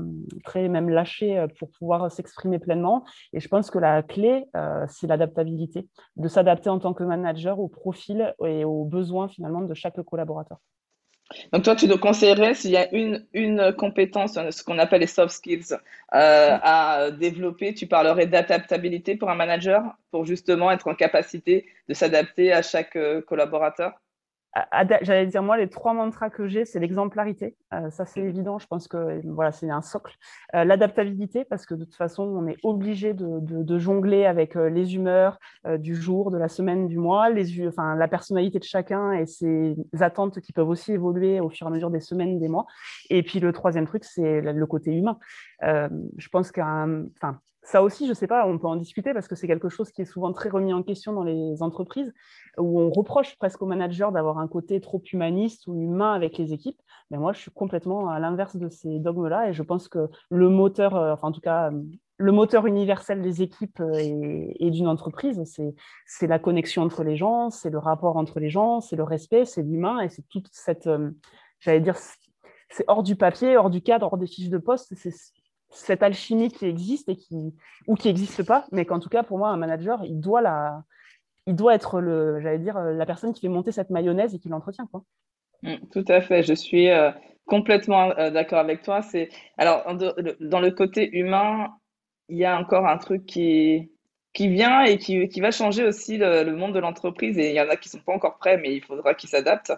très 0.45 0.69
même 0.69 0.89
lâchées 0.89 1.47
pour 1.59 1.69
pouvoir 1.79 2.11
s'exprimer 2.11 2.59
pleinement. 2.59 3.05
Et 3.35 3.41
je 3.41 3.49
pense 3.49 3.71
que 3.71 3.79
la 3.79 4.03
clé, 4.03 4.47
c'est 4.89 5.07
l'adaptabilité, 5.07 5.89
de 6.17 6.29
s'adapter 6.29 6.71
en 6.71 6.79
tant 6.79 6.95
que 6.95 7.05
manager 7.05 7.59
au 7.59 7.69
profil 7.69 8.35
et 8.45 8.65
aux 8.65 8.85
besoins 8.85 9.29
finalement 9.29 9.63
de 9.63 9.75
chaque 9.75 10.01
collaborateur 10.03 10.22
donc 11.53 11.65
toi, 11.65 11.77
tu 11.77 11.87
nous 11.87 11.99
conseillerais 11.99 12.55
s'il 12.55 12.71
y 12.71 12.77
a 12.77 12.93
une, 12.93 13.75
compétence, 13.77 14.35
ce 14.51 14.63
qu'on 14.63 14.79
appelle 14.79 15.01
les 15.01 15.07
soft 15.07 15.35
skills, 15.35 15.73
euh, 15.73 15.79
à 16.63 17.11
développer, 17.11 17.75
tu 17.75 17.87
parlerais 17.87 18.27
d'adaptabilité 18.27 19.17
pour 19.17 19.31
un 19.31 19.35
manager, 19.35 19.83
pour 20.11 20.25
justement 20.25 20.71
être 20.71 20.89
en 20.89 20.95
capacité 20.95 21.67
de 21.89 21.95
s'adapter 21.95 22.53
à 22.53 22.63
chaque 22.63 22.97
euh, 22.97 23.23
collaborateur? 23.23 23.93
J'allais 25.01 25.27
dire, 25.27 25.43
moi, 25.43 25.57
les 25.57 25.69
trois 25.69 25.95
mantras 25.95 26.29
que 26.29 26.47
j'ai, 26.47 26.67
c'est 26.67 26.79
l'exemplarité. 26.79 27.57
Euh, 27.73 27.89
ça, 27.91 28.05
c'est 28.05 28.21
évident. 28.21 28.59
Je 28.59 28.67
pense 28.67 28.87
que 28.87 29.21
voilà, 29.25 29.51
c'est 29.51 29.71
un 29.71 29.81
socle. 29.81 30.15
Euh, 30.55 30.65
l'adaptabilité, 30.65 31.45
parce 31.47 31.65
que 31.65 31.75
de 31.75 31.85
toute 31.85 31.95
façon, 31.95 32.25
on 32.25 32.47
est 32.47 32.59
obligé 32.63 33.15
de, 33.15 33.79
jongler 33.79 34.27
avec 34.27 34.55
euh, 34.57 34.69
les 34.69 34.95
humeurs 34.95 35.39
du 35.79 35.95
jour, 35.95 36.31
de 36.31 36.37
la 36.37 36.49
semaine, 36.49 36.87
du 36.87 36.99
mois, 36.99 37.31
les, 37.31 37.67
enfin, 37.67 37.97
la 37.97 38.09
personnalité 38.09 38.59
de 38.59 38.65
chacun 38.65 39.13
et 39.13 39.27
ses 39.27 39.75
attentes 40.01 40.41
qui 40.41 40.53
peuvent 40.53 40.69
aussi 40.69 40.93
évoluer 40.93 41.41
au 41.41 41.49
fur 41.49 41.67
et 41.67 41.71
à 41.71 41.73
mesure 41.73 41.91
des 41.91 42.01
semaines, 42.01 42.39
des 42.39 42.49
mois. 42.49 42.67
Et 43.09 43.23
puis, 43.23 43.41
le 43.41 43.53
troisième 43.53 43.87
truc, 43.87 44.05
c'est 44.05 44.43
le 44.43 44.67
côté 44.67 44.93
humain. 44.93 45.19
je 45.63 46.29
pense 46.29 46.53
qu'un, 46.53 47.07
ça 47.63 47.83
aussi, 47.83 48.07
je 48.07 48.11
ne 48.11 48.15
sais 48.15 48.27
pas, 48.27 48.47
on 48.47 48.59
peut 48.59 48.67
en 48.67 48.77
discuter 48.77 49.15
parce 49.15 49.29
que 49.29 49.37
c'est 49.37 49.47
quelque 49.47 49.69
chose 49.69 49.93
qui 49.93 50.03
est 50.03 50.05
souvent 50.05 50.33
très 50.33 50.49
remis 50.49 50.73
en 50.73 50.83
question 50.83 51.13
dans 51.13 51.23
les 51.23 51.63
entreprises, 51.63 52.13
où 52.59 52.81
on 52.81 52.91
reproche 52.91 53.37
presque 53.39 53.63
aux 53.63 53.67
managers 53.67 54.09
d'avoir 54.13 54.39
un 54.39 54.49
côté 54.49 54.81
trop 54.81 55.01
humaniste 55.13 55.69
ou 55.69 55.81
humain 55.81 56.13
avec 56.13 56.39
les 56.39 56.53
équipes. 56.53 56.81
Mais 57.11 57.19
moi, 57.19 57.33
je 57.33 57.41
suis 57.41 57.51
complètement 57.53 58.09
à 58.09 58.19
l'inverse 58.19 58.57
de 58.57 58.69
ces 58.69 58.99
dogmes-là 58.99 59.49
et 59.49 59.53
je 59.53 59.63
pense 59.63 59.89
que 59.89 60.09
le 60.31 60.49
moteur, 60.49 60.97
euh, 60.97 61.13
enfin 61.13 61.29
en 61.29 61.33
tout 61.33 61.41
cas, 61.41 61.71
le 62.17 62.33
moteur 62.33 62.67
universel 62.67 63.23
des 63.23 63.43
équipes 63.43 63.81
euh, 63.81 64.47
et, 64.59 64.71
d'une 64.71 64.89
entreprise, 64.89 65.43
c'est 66.07 66.27
la 66.27 66.39
connexion 66.39 66.83
entre 66.83 67.05
les 67.05 67.17
gens, 67.17 67.51
c'est 67.51 67.71
le 67.71 67.79
rapport 67.79 68.17
entre 68.17 68.41
les 68.41 68.51
gens, 68.51 68.81
c'est 68.81 68.97
le 68.97 69.05
respect, 69.05 69.45
c'est 69.45 69.63
l'humain 69.63 70.01
et 70.01 70.09
c'est 70.09 70.27
toute 70.29 70.49
cette, 70.51 70.89
euh, 70.89 71.11
j'allais 71.61 71.81
dire, 71.81 71.97
c'est 72.71 72.85
hors 72.89 73.03
du 73.03 73.15
papier, 73.15 73.57
hors 73.57 73.71
du 73.71 73.83
cadre, 73.83 74.07
hors 74.07 74.19
des 74.19 74.27
fiches 74.27 74.51
de 74.51 74.59
poste, 74.59 74.95
cette 75.73 76.03
alchimie 76.03 76.51
qui 76.51 76.67
existe 76.67 77.09
et 77.09 77.17
qui, 77.17 77.55
ou 77.87 77.95
qui 77.95 78.09
n'existe 78.09 78.43
pas, 78.45 78.67
mais 78.73 78.85
qu'en 78.85 79.01
tout 79.01 79.09
cas, 79.09 79.23
pour 79.23 79.39
moi, 79.39 79.51
un 79.51 79.57
manager, 79.57 80.05
il 80.05 80.21
doit, 80.21 80.43
la, 80.43 80.85
il 81.47 81.57
doit 81.57 81.75
être, 81.75 82.01
le, 82.01 82.41
j'allais 82.41 82.59
dire, 82.59 82.79
la 82.79 83.07
personne 83.07 83.33
qui 83.33 83.41
fait 83.41 83.49
monter 83.49 83.73
cette 83.73 83.91
mayonnaise 83.91 84.35
et 84.35 84.39
qui 84.39 84.49
l'entretient. 84.49 84.87
Quoi. 84.87 85.05
Mm, 85.63 85.77
tout 85.93 86.05
à 86.09 86.21
fait, 86.21 86.43
je 86.43 86.55
suis 86.55 86.89
euh, 86.91 87.11
complètement 87.47 88.09
d'accord 88.31 88.59
avec 88.59 88.83
toi. 88.83 89.03
C'est 89.03 89.29
alors 89.59 89.85
dans 90.41 90.61
le 90.61 90.71
côté 90.71 91.17
humain, 91.17 91.71
il 92.29 92.39
y 92.39 92.45
a 92.45 92.59
encore 92.59 92.87
un 92.87 92.99
truc 92.99 93.27
qui 93.27 93.92
qui 94.33 94.49
vient 94.49 94.83
et 94.83 94.99
qui, 94.99 95.29
qui 95.29 95.41
va 95.41 95.51
changer 95.51 95.85
aussi 95.85 96.17
le, 96.17 96.45
monde 96.57 96.75
de 96.75 96.79
l'entreprise. 96.79 97.39
Et 97.39 97.51
il 97.51 97.55
y 97.55 97.61
en 97.61 97.69
a 97.69 97.77
qui 97.77 97.89
sont 97.89 97.99
pas 97.99 98.13
encore 98.13 98.39
prêts, 98.39 98.57
mais 98.57 98.75
il 98.75 98.83
faudra 98.83 99.15
qu'ils 99.15 99.29
s'adaptent. 99.29 99.73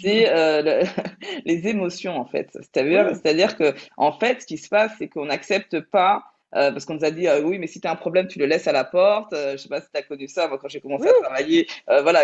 C'est 0.00 0.28
euh, 0.28 0.82
les 1.44 1.68
émotions, 1.68 2.16
en 2.16 2.24
fait. 2.24 2.50
C'est-à-dire, 2.52 3.10
c'est-à-dire 3.10 3.56
que, 3.56 3.74
en 3.96 4.12
fait, 4.12 4.42
ce 4.42 4.46
qui 4.46 4.58
se 4.58 4.68
passe, 4.68 4.92
c'est 4.98 5.08
qu'on 5.08 5.26
n'accepte 5.26 5.80
pas 5.80 6.24
euh, 6.56 6.72
parce 6.72 6.84
qu'on 6.84 6.94
nous 6.94 7.04
a 7.04 7.12
dit 7.12 7.28
euh, 7.28 7.42
oui, 7.42 7.60
mais 7.60 7.68
si 7.68 7.80
tu 7.80 7.86
as 7.86 7.92
un 7.92 7.96
problème, 7.96 8.26
tu 8.26 8.40
le 8.40 8.46
laisses 8.46 8.66
à 8.66 8.72
la 8.72 8.82
porte. 8.82 9.32
Je 9.32 9.56
sais 9.56 9.68
pas 9.68 9.80
si 9.80 9.86
tu 9.92 9.96
as 9.96 10.02
connu 10.02 10.26
ça. 10.26 10.48
Moi, 10.48 10.58
quand 10.58 10.66
j'ai 10.68 10.80
commencé 10.80 11.08
à 11.08 11.12
travailler, 11.22 11.68
voilà, 11.86 12.22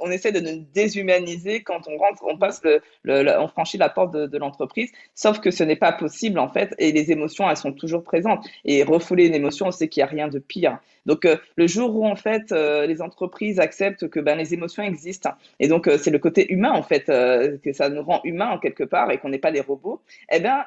on, 0.00 0.10
essaie 0.10 0.32
de 0.32 0.40
nous 0.40 0.66
déshumaniser 0.74 1.62
quand 1.62 1.86
on 1.86 1.96
rentre, 1.96 2.24
on 2.26 2.36
passe 2.36 2.60
le, 2.64 2.82
le, 3.04 3.38
on 3.38 3.46
franchit 3.46 3.78
la 3.78 3.88
porte 3.88 4.12
de, 4.12 4.26
de 4.26 4.38
l'entreprise. 4.38 4.90
Sauf 5.14 5.38
que 5.38 5.52
ce 5.52 5.62
n'est 5.62 5.76
pas 5.76 5.92
possible 5.92 6.40
en 6.40 6.48
fait, 6.48 6.74
et 6.78 6.90
les 6.90 7.12
émotions, 7.12 7.48
elles 7.48 7.56
sont 7.56 7.72
toujours 7.72 8.02
présentes. 8.02 8.44
Et 8.64 8.82
refouler 8.82 9.26
une 9.26 9.34
émotion, 9.36 9.66
on 9.68 9.70
sait 9.70 9.86
qu'il 9.86 10.00
n'y 10.00 10.08
a 10.08 10.10
rien 10.10 10.26
de 10.26 10.40
pire. 10.40 10.80
Donc 11.06 11.26
le 11.56 11.66
jour 11.66 11.96
où 11.96 12.06
en 12.06 12.16
fait 12.16 12.52
les 12.52 13.02
entreprises 13.02 13.58
acceptent 13.60 14.08
que 14.08 14.20
ben, 14.20 14.36
les 14.36 14.54
émotions 14.54 14.82
existent, 14.82 15.30
et 15.60 15.68
donc 15.68 15.88
c'est 15.98 16.10
le 16.10 16.18
côté 16.18 16.52
humain 16.52 16.72
en 16.72 16.82
fait 16.82 17.06
que 17.06 17.72
ça 17.72 17.88
nous 17.88 18.02
rend 18.02 18.20
humains 18.24 18.50
en 18.50 18.58
quelque 18.58 18.84
part 18.84 19.10
et 19.10 19.18
qu'on 19.18 19.28
n'est 19.28 19.38
pas 19.38 19.52
des 19.52 19.60
robots. 19.60 20.00
Eh 20.30 20.40
ben 20.40 20.64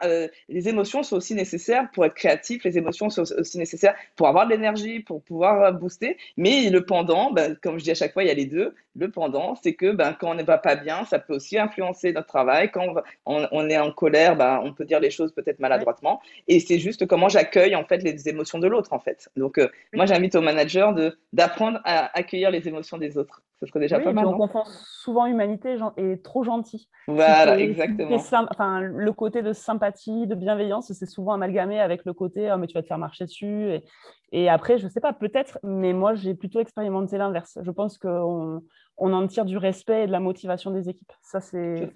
les 0.49 0.69
émotions 0.69 1.03
sont 1.03 1.15
aussi 1.15 1.35
nécessaires 1.35 1.89
pour 1.93 2.05
être 2.05 2.13
créatifs. 2.13 2.63
Les 2.63 2.77
émotions 2.77 3.09
sont 3.09 3.23
aussi 3.37 3.57
nécessaires 3.57 3.95
pour 4.15 4.27
avoir 4.27 4.45
de 4.45 4.51
l'énergie, 4.51 4.99
pour 4.99 5.21
pouvoir 5.21 5.61
euh, 5.63 5.71
booster. 5.71 6.17
Mais 6.37 6.69
le 6.69 6.85
pendant, 6.85 7.31
ben, 7.31 7.55
comme 7.61 7.79
je 7.79 7.83
dis 7.83 7.91
à 7.91 7.95
chaque 7.95 8.13
fois, 8.13 8.23
il 8.23 8.27
y 8.27 8.31
a 8.31 8.35
les 8.35 8.45
deux. 8.45 8.73
Le 8.97 9.11
pendant, 9.11 9.55
c'est 9.55 9.73
que 9.73 9.91
ben, 9.91 10.15
quand 10.17 10.31
on 10.31 10.35
ne 10.35 10.43
va 10.43 10.57
pas 10.57 10.75
bien, 10.75 11.03
ça 11.05 11.19
peut 11.19 11.35
aussi 11.35 11.57
influencer 11.57 12.13
notre 12.13 12.27
travail. 12.27 12.71
Quand 12.71 12.85
on, 13.25 13.69
est 13.69 13.77
en 13.77 13.91
colère, 13.91 14.35
ben, 14.35 14.61
on 14.63 14.73
peut 14.73 14.85
dire 14.85 14.99
les 14.99 15.09
choses 15.09 15.33
peut-être 15.33 15.59
maladroitement. 15.59 16.21
Et 16.47 16.59
c'est 16.59 16.79
juste 16.79 17.05
comment 17.05 17.29
j'accueille 17.29 17.75
en 17.75 17.83
fait 17.83 17.97
les 17.97 18.29
émotions 18.29 18.59
de 18.59 18.67
l'autre 18.67 18.93
en 18.93 18.99
fait. 18.99 19.29
Donc 19.35 19.57
euh, 19.57 19.67
moi, 19.93 20.05
j'invite 20.25 20.35
au 20.35 20.41
manager 20.41 20.93
de 20.93 21.17
d'apprendre 21.33 21.79
à 21.83 22.17
accueillir 22.17 22.51
les 22.51 22.67
émotions 22.67 22.97
des 22.97 23.17
autres. 23.17 23.41
Ce 23.59 23.65
serait 23.65 23.79
déjà 23.79 23.99
pas 23.99 24.11
mal. 24.11 24.25
On 24.25 24.37
confond 24.37 24.63
souvent 24.65 25.25
humanité 25.25 25.77
et 25.97 26.21
trop 26.21 26.43
gentil. 26.43 26.89
Voilà, 27.07 27.57
exactement. 27.57 28.15
enfin, 28.51 28.81
le 28.81 29.13
côté 29.13 29.41
de 29.41 29.53
sympathie, 29.53 30.27
de 30.27 30.35
bienveillance, 30.35 30.91
c'est 30.91 31.05
souvent 31.05 31.33
amalgamé 31.33 31.79
avec 31.79 32.03
le 32.05 32.13
côté 32.13 32.51
oh, 32.53 32.57
mais 32.57 32.67
tu 32.67 32.73
vas 32.73 32.81
te 32.81 32.87
faire 32.87 32.97
marcher 32.97 33.25
dessus. 33.25 33.71
Et, 33.71 33.83
et 34.31 34.49
après, 34.49 34.77
je 34.77 34.87
sais 34.87 34.99
pas, 34.99 35.13
peut-être, 35.13 35.59
mais 35.63 35.93
moi 35.93 36.15
j'ai 36.15 36.35
plutôt 36.35 36.59
expérimenté 36.59 37.17
l'inverse. 37.17 37.57
Je 37.61 37.71
pense 37.71 37.97
qu'on 37.97 38.61
on 38.97 39.13
en 39.13 39.27
tire 39.27 39.45
du 39.45 39.57
respect 39.57 40.03
et 40.03 40.07
de 40.07 40.11
la 40.11 40.19
motivation 40.19 40.71
des 40.71 40.89
équipes. 40.89 41.13
Ça, 41.21 41.39
c'est. 41.39 41.91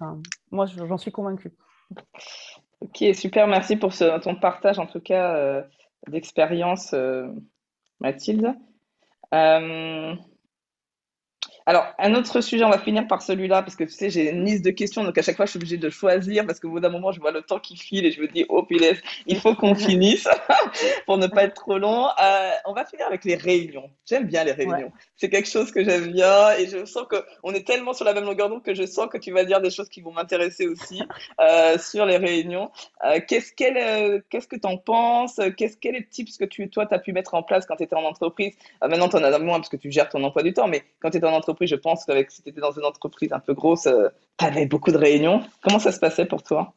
Moi, 0.50 0.66
j'en 0.66 0.98
suis 0.98 1.12
convaincue. 1.12 1.52
Ok, 2.80 3.04
super. 3.14 3.46
Merci 3.46 3.76
pour 3.76 3.92
ce, 3.92 4.18
ton 4.20 4.34
partage, 4.34 4.78
en 4.78 4.86
tout 4.86 5.00
cas, 5.00 5.34
euh, 5.36 5.62
d'expérience, 6.08 6.94
euh, 6.94 7.28
Mathilde. 8.00 8.54
Euh, 9.34 10.14
alors, 11.70 11.86
un 12.00 12.16
autre 12.16 12.40
sujet, 12.40 12.64
on 12.64 12.70
va 12.70 12.80
finir 12.80 13.06
par 13.06 13.22
celui-là, 13.22 13.62
parce 13.62 13.76
que 13.76 13.84
tu 13.84 13.92
sais, 13.92 14.10
j'ai 14.10 14.30
une 14.30 14.44
liste 14.44 14.64
de 14.64 14.72
questions, 14.72 15.04
donc 15.04 15.16
à 15.16 15.22
chaque 15.22 15.36
fois, 15.36 15.46
je 15.46 15.50
suis 15.50 15.58
obligée 15.58 15.76
de 15.76 15.88
choisir, 15.88 16.44
parce 16.44 16.58
qu'au 16.58 16.68
bout 16.68 16.80
d'un 16.80 16.88
moment, 16.88 17.12
je 17.12 17.20
vois 17.20 17.30
le 17.30 17.42
temps 17.42 17.60
qui 17.60 17.76
file 17.76 18.04
et 18.06 18.10
je 18.10 18.20
me 18.20 18.26
dis, 18.26 18.44
oh 18.48 18.64
punaise, 18.64 19.00
il 19.28 19.38
faut 19.38 19.54
qu'on 19.54 19.74
finisse 19.76 20.26
pour 21.06 21.16
ne 21.16 21.28
pas 21.28 21.44
être 21.44 21.54
trop 21.54 21.78
long. 21.78 22.08
Euh, 22.20 22.50
on 22.66 22.72
va 22.72 22.84
finir 22.84 23.06
avec 23.06 23.24
les 23.24 23.36
réunions. 23.36 23.88
J'aime 24.04 24.26
bien 24.26 24.42
les 24.42 24.50
réunions. 24.50 24.90
C'est 25.16 25.30
quelque 25.30 25.48
chose 25.48 25.70
que 25.70 25.84
j'aime 25.84 26.10
bien 26.10 26.50
et 26.58 26.66
je 26.66 26.84
sens 26.86 27.04
qu'on 27.08 27.54
est 27.54 27.64
tellement 27.64 27.92
sur 27.92 28.04
la 28.04 28.14
même 28.14 28.24
longueur 28.24 28.48
d'onde 28.48 28.64
que 28.64 28.74
je 28.74 28.84
sens 28.84 29.06
que 29.06 29.18
tu 29.18 29.30
vas 29.30 29.44
dire 29.44 29.60
des 29.60 29.70
choses 29.70 29.88
qui 29.88 30.00
vont 30.00 30.10
m'intéresser 30.10 30.66
aussi 30.66 31.00
euh, 31.40 31.78
sur 31.78 32.04
les 32.04 32.16
réunions. 32.16 32.72
Euh, 33.04 33.20
qu'est-ce, 33.28 33.52
qu'est-ce 33.54 34.48
que 34.48 34.56
tu 34.56 34.66
en 34.66 34.76
penses? 34.76 35.38
Qu'est-ce, 35.56 35.76
Quels 35.76 35.94
les 35.94 36.04
tips 36.04 36.36
que 36.36 36.46
tu, 36.46 36.68
toi, 36.68 36.86
tu 36.86 36.94
as 36.94 36.98
pu 36.98 37.12
mettre 37.12 37.34
en 37.34 37.44
place 37.44 37.64
quand 37.64 37.76
tu 37.76 37.84
étais 37.84 37.94
en 37.94 38.02
entreprise? 38.02 38.56
Maintenant, 38.82 39.08
tu 39.08 39.14
en 39.14 39.22
as 39.22 39.38
moins 39.38 39.58
parce 39.58 39.68
que 39.68 39.76
tu 39.76 39.92
gères 39.92 40.08
ton 40.08 40.24
emploi 40.24 40.42
du 40.42 40.52
temps, 40.52 40.66
mais 40.66 40.82
quand 40.98 41.10
tu 41.10 41.18
étais 41.18 41.26
en 41.28 41.32
entreprise, 41.32 41.59
je 41.66 41.76
pense 41.76 42.04
qu'avec 42.04 42.30
si 42.30 42.42
tu 42.42 42.50
étais 42.50 42.60
dans 42.60 42.72
une 42.72 42.84
entreprise 42.84 43.32
un 43.32 43.40
peu 43.40 43.54
grosse, 43.54 43.86
euh, 43.86 44.08
tu 44.38 44.44
avais 44.44 44.66
beaucoup 44.66 44.92
de 44.92 44.98
réunions. 44.98 45.42
Comment 45.62 45.78
ça 45.78 45.92
se 45.92 45.98
passait 45.98 46.26
pour 46.26 46.42
toi? 46.42 46.74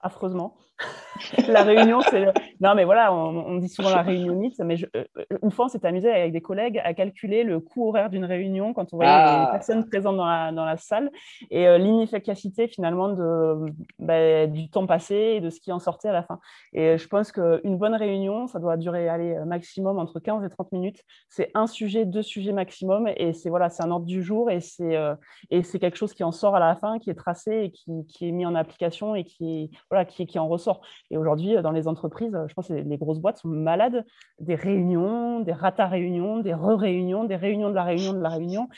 Affreusement. 0.00 0.56
la 1.48 1.62
réunion, 1.62 2.00
c'est. 2.02 2.26
Non, 2.60 2.74
mais 2.74 2.84
voilà, 2.84 3.12
on, 3.14 3.56
dit 3.58 3.68
souvent 3.68 3.90
la 3.90 4.02
réunionnite, 4.02 4.58
mais 4.58 4.76
euh, 4.96 5.04
une 5.42 5.50
fois, 5.50 5.66
on 5.66 5.68
s'est 5.68 5.84
amusé 5.86 6.10
avec 6.10 6.32
des 6.32 6.40
collègues 6.40 6.80
à 6.84 6.94
calculer 6.94 7.44
le 7.44 7.60
coût 7.60 7.88
horaire 7.88 8.10
d'une 8.10 8.24
réunion 8.24 8.74
quand 8.74 8.92
on 8.92 8.96
voyait 8.96 9.10
les 9.10 9.16
ah. 9.16 9.48
personnes 9.52 9.88
présentes 9.88 10.16
dans 10.16 10.26
la, 10.26 10.52
dans 10.52 10.64
la 10.64 10.76
salle 10.76 11.10
et 11.50 11.68
euh, 11.68 11.78
l'inefficacité 11.78 12.66
finalement 12.68 13.08
de, 13.08 13.72
bah, 13.98 14.46
du 14.46 14.68
temps 14.70 14.86
passé 14.86 15.14
et 15.14 15.40
de 15.40 15.50
ce 15.50 15.60
qui 15.60 15.72
en 15.72 15.78
sortait 15.78 16.08
à 16.08 16.12
la 16.12 16.22
fin. 16.22 16.40
Et 16.72 16.98
je 16.98 17.08
pense 17.08 17.32
qu'une 17.32 17.76
bonne 17.78 17.94
réunion, 17.94 18.46
ça 18.46 18.58
doit 18.58 18.76
durer 18.76 19.08
aller 19.08 19.36
maximum 19.46 19.98
entre 19.98 20.18
15 20.20 20.44
et 20.44 20.48
30 20.48 20.72
minutes. 20.72 21.00
C'est 21.28 21.50
un 21.54 21.66
sujet, 21.66 22.04
deux 22.04 22.22
sujets 22.22 22.52
maximum 22.52 23.08
et 23.16 23.32
c'est 23.32 23.50
voilà, 23.50 23.68
un 23.78 23.90
ordre 23.90 24.06
du 24.06 24.22
jour 24.22 24.50
et 24.50 24.60
c'est 24.60 24.96
euh, 24.96 25.14
c'est 25.62 25.78
quelque 25.78 25.96
chose 25.96 26.14
qui 26.14 26.24
en 26.24 26.32
sort 26.32 26.56
à 26.56 26.60
la 26.60 26.74
fin, 26.76 26.98
qui 26.98 27.10
est 27.10 27.14
tracé 27.14 27.64
et 27.64 27.70
qui, 27.70 28.06
qui 28.06 28.28
est 28.28 28.32
mis 28.32 28.46
en 28.46 28.54
application 28.54 29.14
et 29.14 29.24
qui, 29.24 29.70
voilà, 29.90 30.04
qui, 30.04 30.26
qui 30.26 30.38
en 30.38 30.48
ressort. 30.48 30.63
Et 31.10 31.16
aujourd'hui, 31.16 31.56
dans 31.62 31.72
les 31.72 31.88
entreprises, 31.88 32.36
je 32.46 32.54
pense 32.54 32.68
que 32.68 32.74
les 32.74 32.96
grosses 32.98 33.20
boîtes 33.20 33.38
sont 33.38 33.48
malades 33.48 34.04
des 34.40 34.54
réunions, 34.54 35.40
des 35.40 35.52
rata 35.52 35.86
réunions, 35.86 36.38
des 36.38 36.54
re-réunions, 36.54 37.24
des 37.24 37.36
réunions 37.36 37.70
de 37.70 37.74
la 37.74 37.84
réunion 37.84 38.12
de 38.12 38.20
la 38.20 38.30
réunion. 38.30 38.68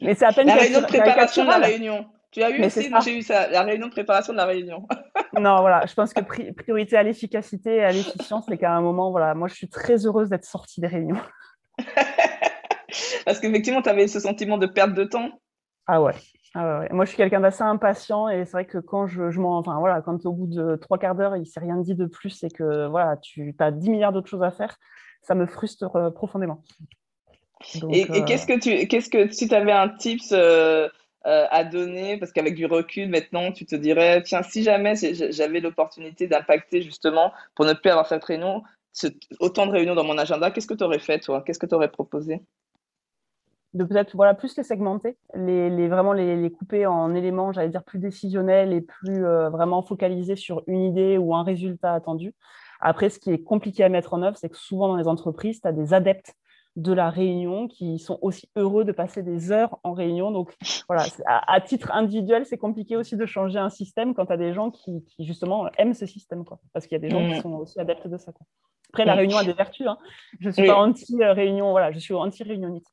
Mais 0.00 0.14
c'est 0.14 0.26
à 0.26 0.32
peine 0.32 0.46
la 0.46 0.54
réunion 0.54 0.80
de 0.80 0.86
préparation 0.86 1.44
de 1.44 1.50
la 1.50 1.58
réunion. 1.58 2.06
Tu 2.30 2.42
as 2.42 2.50
eu 2.50 2.64
aussi, 2.64 2.88
j'ai 3.04 3.18
eu 3.18 3.22
ça, 3.22 3.48
la 3.48 3.62
réunion 3.62 3.88
de 3.88 3.92
préparation 3.92 4.32
de 4.32 4.38
la 4.38 4.46
réunion. 4.46 4.86
non, 5.38 5.60
voilà, 5.60 5.84
je 5.86 5.94
pense 5.94 6.12
que 6.12 6.20
priorité 6.52 6.96
à 6.96 7.02
l'efficacité 7.02 7.76
et 7.76 7.84
à 7.84 7.90
l'efficience, 7.90 8.44
c'est 8.48 8.56
qu'à 8.56 8.72
un 8.72 8.80
moment, 8.80 9.10
voilà, 9.10 9.34
moi, 9.34 9.48
je 9.48 9.54
suis 9.54 9.68
très 9.68 10.06
heureuse 10.06 10.28
d'être 10.28 10.44
sortie 10.44 10.80
des 10.80 10.86
réunions. 10.86 11.20
Parce 13.24 13.40
qu'effectivement, 13.40 13.82
tu 13.82 13.88
avais 13.88 14.06
ce 14.06 14.20
sentiment 14.20 14.58
de 14.58 14.66
perte 14.66 14.94
de 14.94 15.04
temps. 15.04 15.30
Ah 15.92 16.00
ouais, 16.00 16.12
ah 16.54 16.84
Moi, 16.92 17.04
je 17.04 17.08
suis 17.08 17.16
quelqu'un 17.16 17.40
d'assez 17.40 17.64
impatient 17.64 18.28
et 18.28 18.44
c'est 18.44 18.52
vrai 18.52 18.64
que 18.64 18.78
quand 18.78 19.08
je, 19.08 19.32
je 19.32 19.40
m'en, 19.40 19.58
enfin 19.58 19.76
voilà, 19.80 20.00
quand 20.02 20.24
au 20.24 20.30
bout 20.30 20.46
de 20.46 20.76
trois 20.76 20.98
quarts 20.98 21.16
d'heure, 21.16 21.34
il 21.34 21.40
ne 21.40 21.44
s'est 21.44 21.58
rien 21.58 21.78
dit 21.78 21.96
de 21.96 22.06
plus 22.06 22.44
et 22.44 22.48
que 22.48 22.86
voilà, 22.86 23.16
tu 23.16 23.52
as 23.58 23.72
10 23.72 23.90
milliards 23.90 24.12
d'autres 24.12 24.28
choses 24.28 24.44
à 24.44 24.52
faire, 24.52 24.78
ça 25.20 25.34
me 25.34 25.46
frustre 25.46 25.96
euh, 25.96 26.10
profondément. 26.10 26.62
et, 27.90 28.08
euh, 28.08 28.24
qu'est-ce 28.24 28.46
que 28.46 28.56
tu, 28.56 28.86
qu'est-ce 28.86 29.10
que 29.10 29.32
si 29.32 29.48
tu 29.48 29.54
avais 29.56 29.72
un 29.72 29.88
tips 29.88 30.30
euh, 30.30 30.88
à 31.24 31.64
donner, 31.64 32.18
parce 32.18 32.30
qu'avec 32.30 32.54
du 32.54 32.66
recul 32.66 33.08
maintenant, 33.08 33.50
tu 33.50 33.66
te 33.66 33.74
dirais, 33.74 34.22
tiens, 34.22 34.44
si 34.44 34.62
jamais 34.62 34.94
j'avais 34.94 35.58
l'opportunité 35.58 36.28
d'impacter 36.28 36.82
justement 36.82 37.32
pour 37.56 37.64
ne 37.64 37.72
plus 37.72 37.90
avoir 37.90 38.06
cette 38.06 38.22
réunion, 38.22 38.62
autant 39.40 39.66
de 39.66 39.72
réunions 39.72 39.96
dans 39.96 40.04
mon 40.04 40.18
agenda, 40.18 40.52
qu'est-ce 40.52 40.68
que 40.68 40.74
tu 40.74 40.84
aurais 40.84 41.00
fait 41.00 41.18
toi? 41.18 41.42
Qu'est-ce 41.44 41.58
que 41.58 41.66
tu 41.66 41.74
aurais 41.74 41.90
proposé? 41.90 42.42
De 43.74 43.84
peut-être 43.84 44.16
voilà, 44.16 44.34
plus 44.34 44.56
les 44.56 44.64
segmenter, 44.64 45.16
les, 45.34 45.70
les 45.70 45.88
vraiment 45.88 46.12
les, 46.12 46.36
les, 46.36 46.50
couper 46.50 46.86
en 46.86 47.14
éléments, 47.14 47.52
j'allais 47.52 47.68
dire, 47.68 47.84
plus 47.84 47.98
décisionnels 47.98 48.72
et 48.72 48.80
plus 48.80 49.24
euh, 49.24 49.48
vraiment 49.48 49.82
focalisés 49.82 50.36
sur 50.36 50.62
une 50.66 50.82
idée 50.82 51.18
ou 51.18 51.34
un 51.34 51.44
résultat 51.44 51.94
attendu. 51.94 52.34
Après, 52.80 53.10
ce 53.10 53.18
qui 53.18 53.30
est 53.30 53.42
compliqué 53.42 53.84
à 53.84 53.88
mettre 53.88 54.14
en 54.14 54.22
œuvre, 54.22 54.36
c'est 54.36 54.48
que 54.48 54.56
souvent 54.56 54.88
dans 54.88 54.96
les 54.96 55.06
entreprises, 55.06 55.60
tu 55.60 55.68
as 55.68 55.72
des 55.72 55.94
adeptes 55.94 56.34
de 56.76 56.92
la 56.92 57.10
réunion 57.10 57.68
qui 57.68 57.98
sont 57.98 58.18
aussi 58.22 58.48
heureux 58.56 58.84
de 58.84 58.92
passer 58.92 59.22
des 59.22 59.52
heures 59.52 59.78
en 59.82 59.92
réunion. 59.92 60.30
Donc 60.30 60.54
voilà, 60.88 61.04
à, 61.26 61.60
titre 61.60 61.92
individuel, 61.92 62.46
c'est 62.46 62.58
compliqué 62.58 62.96
aussi 62.96 63.16
de 63.16 63.26
changer 63.26 63.58
un 63.58 63.70
système 63.70 64.14
quand 64.14 64.26
tu 64.26 64.32
as 64.32 64.36
des 64.36 64.52
gens 64.52 64.70
qui, 64.70 65.04
qui, 65.04 65.24
justement 65.24 65.68
aiment 65.78 65.94
ce 65.94 66.06
système, 66.06 66.44
quoi. 66.44 66.58
Parce 66.72 66.86
qu'il 66.86 66.94
y 66.94 66.96
a 66.96 67.00
des 67.00 67.10
gens 67.10 67.26
qui 67.26 67.38
mmh. 67.38 67.42
sont 67.42 67.52
aussi 67.54 67.80
adeptes 67.80 68.06
de 68.06 68.16
ça. 68.16 68.32
Quoi. 68.32 68.46
Après, 68.90 69.04
la 69.04 69.14
mmh. 69.14 69.18
réunion 69.18 69.36
a 69.38 69.44
des 69.44 69.52
vertus. 69.52 69.86
Hein. 69.86 69.98
Je 70.38 70.48
ne 70.48 70.52
suis 70.52 70.66
pas 70.66 70.76
anti-réunion, 70.76 71.70
voilà, 71.70 71.92
je 71.92 71.98
suis 71.98 72.14
anti-réunionniste. 72.14 72.92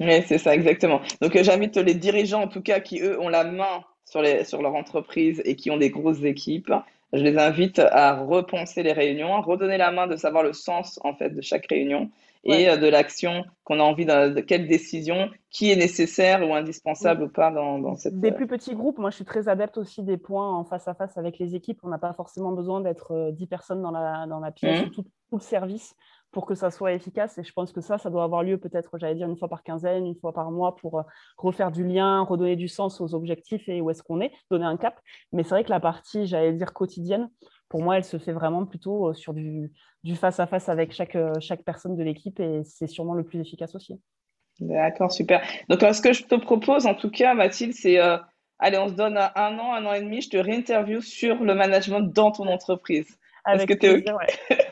Oui, 0.00 0.22
c'est 0.26 0.38
ça, 0.38 0.54
exactement. 0.54 1.00
Donc, 1.20 1.34
euh, 1.36 1.42
j'invite 1.42 1.76
les 1.76 1.94
dirigeants, 1.94 2.42
en 2.42 2.48
tout 2.48 2.62
cas, 2.62 2.80
qui, 2.80 3.00
eux, 3.00 3.20
ont 3.20 3.28
la 3.28 3.44
main 3.44 3.82
sur, 4.04 4.22
les, 4.22 4.44
sur 4.44 4.62
leur 4.62 4.74
entreprise 4.74 5.42
et 5.44 5.56
qui 5.56 5.70
ont 5.70 5.78
des 5.78 5.90
grosses 5.90 6.22
équipes, 6.22 6.72
je 7.12 7.22
les 7.22 7.38
invite 7.38 7.78
à 7.78 8.16
repenser 8.16 8.82
les 8.82 8.92
réunions, 8.92 9.34
à 9.34 9.40
redonner 9.40 9.78
la 9.78 9.92
main 9.92 10.06
de 10.06 10.16
savoir 10.16 10.42
le 10.42 10.52
sens, 10.52 10.98
en 11.04 11.14
fait, 11.14 11.30
de 11.30 11.40
chaque 11.40 11.66
réunion 11.66 12.10
et 12.44 12.68
euh, 12.68 12.76
de 12.76 12.86
l'action 12.86 13.44
qu'on 13.64 13.80
a 13.80 13.82
envie 13.82 14.06
de, 14.06 14.34
de, 14.34 14.40
quelle 14.40 14.66
décision, 14.68 15.30
qui 15.50 15.70
est 15.70 15.76
nécessaire 15.76 16.48
ou 16.48 16.54
indispensable 16.54 17.24
ou 17.24 17.28
pas 17.28 17.50
dans, 17.50 17.78
dans 17.78 17.96
cette. 17.96 18.20
Des 18.20 18.32
plus 18.32 18.46
petits 18.46 18.74
groupes, 18.74 18.98
moi 18.98 19.10
je 19.10 19.16
suis 19.16 19.24
très 19.24 19.48
adepte 19.48 19.78
aussi 19.78 20.02
des 20.02 20.16
points 20.16 20.52
en 20.52 20.64
face 20.64 20.86
à 20.86 20.94
face 20.94 21.16
avec 21.18 21.38
les 21.38 21.54
équipes. 21.54 21.80
On 21.82 21.88
n'a 21.88 21.98
pas 21.98 22.12
forcément 22.12 22.52
besoin 22.52 22.80
d'être 22.80 23.30
10 23.32 23.44
euh, 23.44 23.46
personnes 23.46 23.82
dans 23.82 23.90
la, 23.90 24.26
dans 24.26 24.38
la 24.38 24.52
pièce, 24.52 24.86
mmh. 24.86 24.90
tout, 24.90 25.02
tout, 25.02 25.36
le 25.36 25.40
service 25.40 25.96
pour 26.36 26.44
que 26.44 26.54
ça 26.54 26.70
soit 26.70 26.92
efficace. 26.92 27.38
Et 27.38 27.44
je 27.44 27.52
pense 27.54 27.72
que 27.72 27.80
ça, 27.80 27.96
ça 27.96 28.10
doit 28.10 28.22
avoir 28.22 28.42
lieu 28.42 28.58
peut-être, 28.58 28.98
j'allais 28.98 29.14
dire, 29.14 29.26
une 29.26 29.38
fois 29.38 29.48
par 29.48 29.62
quinzaine, 29.62 30.04
une 30.04 30.16
fois 30.16 30.34
par 30.34 30.50
mois 30.50 30.76
pour 30.76 30.98
euh, 30.98 31.02
refaire 31.38 31.72
du 31.72 31.82
lien, 31.82 32.20
redonner 32.24 32.56
du 32.56 32.68
sens 32.68 33.00
aux 33.00 33.14
objectifs 33.14 33.66
et 33.70 33.80
où 33.80 33.88
est-ce 33.88 34.02
qu'on 34.02 34.20
est, 34.20 34.30
donner 34.50 34.66
un 34.66 34.76
cap. 34.76 35.00
Mais 35.32 35.44
c'est 35.44 35.48
vrai 35.48 35.64
que 35.64 35.70
la 35.70 35.80
partie, 35.80 36.26
j'allais 36.26 36.52
dire, 36.52 36.74
quotidienne, 36.74 37.30
pour 37.70 37.80
moi, 37.80 37.96
elle 37.96 38.04
se 38.04 38.18
fait 38.18 38.34
vraiment 38.34 38.66
plutôt 38.66 39.08
euh, 39.08 39.14
sur 39.14 39.32
du, 39.32 39.72
face-à-face 40.14 40.68
avec 40.68 41.00
euh, 41.16 41.32
chaque 41.40 41.62
personne 41.64 41.96
de 41.96 42.02
l'équipe 42.02 42.38
et 42.38 42.60
c'est 42.64 42.86
sûrement 42.86 43.14
le 43.14 43.24
plus 43.24 43.40
efficace 43.40 43.74
aussi. 43.74 43.98
D'accord, 44.60 45.10
super. 45.10 45.40
Donc, 45.70 45.80
ce 45.80 46.02
que 46.02 46.12
je 46.12 46.24
te 46.24 46.34
propose, 46.34 46.84
en 46.84 46.94
tout 46.94 47.10
cas, 47.10 47.32
Mathilde, 47.32 47.72
c'est 47.72 47.98
allez, 48.58 48.76
on 48.76 48.88
se 48.88 48.92
donne 48.92 49.16
un 49.16 49.58
an, 49.58 49.72
un 49.72 49.86
an 49.86 49.94
et 49.94 50.02
demi, 50.02 50.20
je 50.20 50.28
te 50.28 50.36
réinterview 50.36 51.00
sur 51.00 51.42
le 51.42 51.54
management 51.54 52.00
dans 52.00 52.30
ton 52.30 52.46
entreprise. 52.46 53.18
Avec 53.46 53.70
Est-ce 53.70 53.78
que 53.78 54.02
tu 54.02 54.10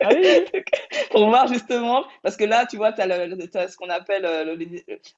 ah 0.00 0.08
oui, 0.12 0.62
Pour 1.12 1.28
voir 1.28 1.46
justement, 1.46 2.04
parce 2.22 2.36
que 2.36 2.42
là, 2.42 2.66
tu 2.68 2.76
vois, 2.76 2.92
tu 2.92 3.00
as, 3.00 3.68
ce 3.68 3.76
qu'on 3.76 3.88
appelle, 3.88 4.24
euh, 4.24 4.56
le, 4.56 4.66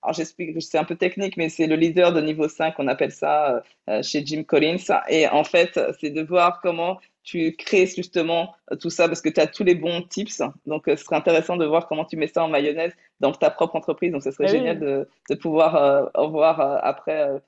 alors 0.02 0.12
j'explique, 0.12 0.60
c'est 0.62 0.76
un 0.76 0.84
peu 0.84 0.94
technique, 0.94 1.38
mais 1.38 1.48
c'est 1.48 1.66
le 1.66 1.74
leader 1.74 2.12
de 2.12 2.20
niveau 2.20 2.48
5, 2.48 2.74
on 2.78 2.86
appelle 2.86 3.12
ça 3.12 3.62
euh, 3.88 4.02
chez 4.02 4.24
Jim 4.24 4.44
Collins. 4.44 4.76
Et 5.08 5.26
en 5.26 5.42
fait, 5.42 5.80
c'est 6.00 6.10
de 6.10 6.22
voir 6.22 6.60
comment 6.60 7.00
tu 7.22 7.56
crées 7.56 7.86
justement 7.86 8.54
tout 8.78 8.90
ça, 8.90 9.08
parce 9.08 9.22
que 9.22 9.30
tu 9.30 9.40
as 9.40 9.46
tous 9.46 9.64
les 9.64 9.74
bons 9.74 10.02
tips. 10.02 10.42
Donc, 10.66 10.86
euh, 10.86 10.96
ce 10.96 11.04
serait 11.04 11.16
intéressant 11.16 11.56
de 11.56 11.64
voir 11.64 11.88
comment 11.88 12.04
tu 12.04 12.18
mets 12.18 12.28
ça 12.28 12.44
en 12.44 12.48
mayonnaise 12.48 12.92
dans 13.20 13.32
ta 13.32 13.48
propre 13.48 13.76
entreprise. 13.76 14.12
Donc, 14.12 14.22
ce 14.22 14.32
serait 14.32 14.48
ah 14.48 14.52
génial 14.52 14.78
de, 14.78 15.08
de, 15.30 15.34
pouvoir 15.34 16.10
en 16.14 16.28
voir 16.28 16.60
après 16.84 17.40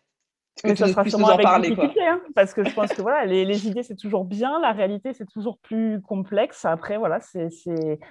mais 0.64 0.76
ça 0.76 0.88
sera 0.88 1.04
sûrement 1.04 1.28
avec 1.28 1.42
parler, 1.42 1.74
hein, 2.00 2.20
parce 2.34 2.52
que 2.54 2.64
je 2.64 2.74
pense 2.74 2.90
que 2.90 3.02
voilà, 3.02 3.24
les, 3.26 3.44
les 3.44 3.66
idées 3.66 3.82
c'est 3.82 3.96
toujours 3.96 4.24
bien, 4.24 4.60
la 4.60 4.72
réalité 4.72 5.12
c'est 5.12 5.26
toujours 5.26 5.58
plus 5.58 6.00
complexe. 6.02 6.64
Après 6.64 6.96
voilà, 6.96 7.20
c'est 7.20 7.48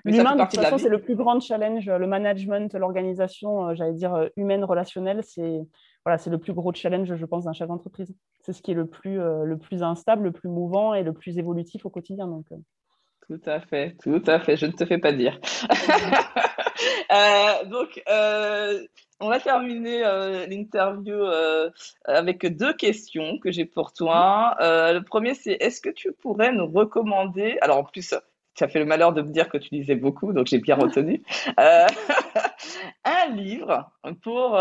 l'humain 0.06 0.36
de 0.36 0.42
toute 0.42 0.60
façon 0.60 0.78
c'est 0.78 0.90
le 0.90 1.02
plus 1.02 1.16
grand 1.16 1.40
challenge, 1.40 1.86
le 1.90 2.08
management, 2.08 2.74
l'organisation, 2.74 3.68
euh, 3.70 3.76
j'allais 3.76 3.94
dire 3.94 4.14
euh, 4.14 4.28
humaine, 4.38 4.64
relationnelle, 4.64 5.22
c'est 5.24 5.60
voilà, 6.06 6.18
c'est 6.18 6.30
le 6.30 6.38
plus 6.38 6.54
gros 6.54 6.74
challenge 6.74 7.14
je 7.16 7.26
pense 7.26 7.46
d'un 7.46 7.54
chef 7.54 7.68
d'entreprise. 7.68 8.16
C'est 8.42 8.54
ce 8.54 8.62
qui 8.62 8.72
est 8.72 8.76
le 8.76 8.88
plus 8.88 9.20
euh, 9.20 9.44
le 9.44 9.58
plus 9.58 9.84
instable, 9.84 10.24
le 10.24 10.32
plus 10.32 10.50
mouvant 10.50 10.94
et 10.94 11.04
le 11.04 11.14
plus 11.14 11.38
évolutif 11.38 11.86
au 11.86 11.90
quotidien. 11.90 12.28
Donc 12.28 12.46
tout 13.28 13.42
à 13.46 13.60
fait, 13.60 13.96
tout 14.02 14.24
à 14.28 14.40
fait. 14.40 14.58
Je 14.58 14.66
ne 14.66 14.72
te 14.72 14.86
fais 14.86 14.98
pas 14.98 15.12
dire. 15.12 15.40
donc, 17.66 18.02
on 19.20 19.30
va 19.30 19.40
terminer 19.40 20.06
euh, 20.06 20.46
l'interview 20.46 21.16
euh, 21.16 21.72
avec 22.06 22.46
deux 22.46 22.74
questions 22.74 23.40
que 23.40 23.52
j'ai 23.52 23.66
pour 23.66 23.92
toi. 23.94 24.56
Euh, 24.62 24.94
le 24.94 25.04
premier, 25.04 25.34
c'est 25.34 25.54
est-ce 25.54 25.82
que 25.82 25.90
tu 25.90 26.12
pourrais 26.12 26.52
nous 26.52 26.68
recommander, 26.68 27.58
alors 27.62 27.80
en 27.80 27.84
plus, 27.84 28.14
tu 28.54 28.64
as 28.64 28.68
fait 28.68 28.80
le 28.80 28.86
malheur 28.86 29.14
de 29.14 29.22
me 29.22 29.32
dire 29.32 29.50
que 29.50 29.58
tu 29.58 29.70
lisais 29.74 29.96
beaucoup, 29.96 30.34
donc 30.34 30.48
j'ai 30.48 30.60
bien 30.60 30.76
retenu, 30.76 31.24
un 31.58 33.28
livre 33.32 33.90
pour 34.22 34.60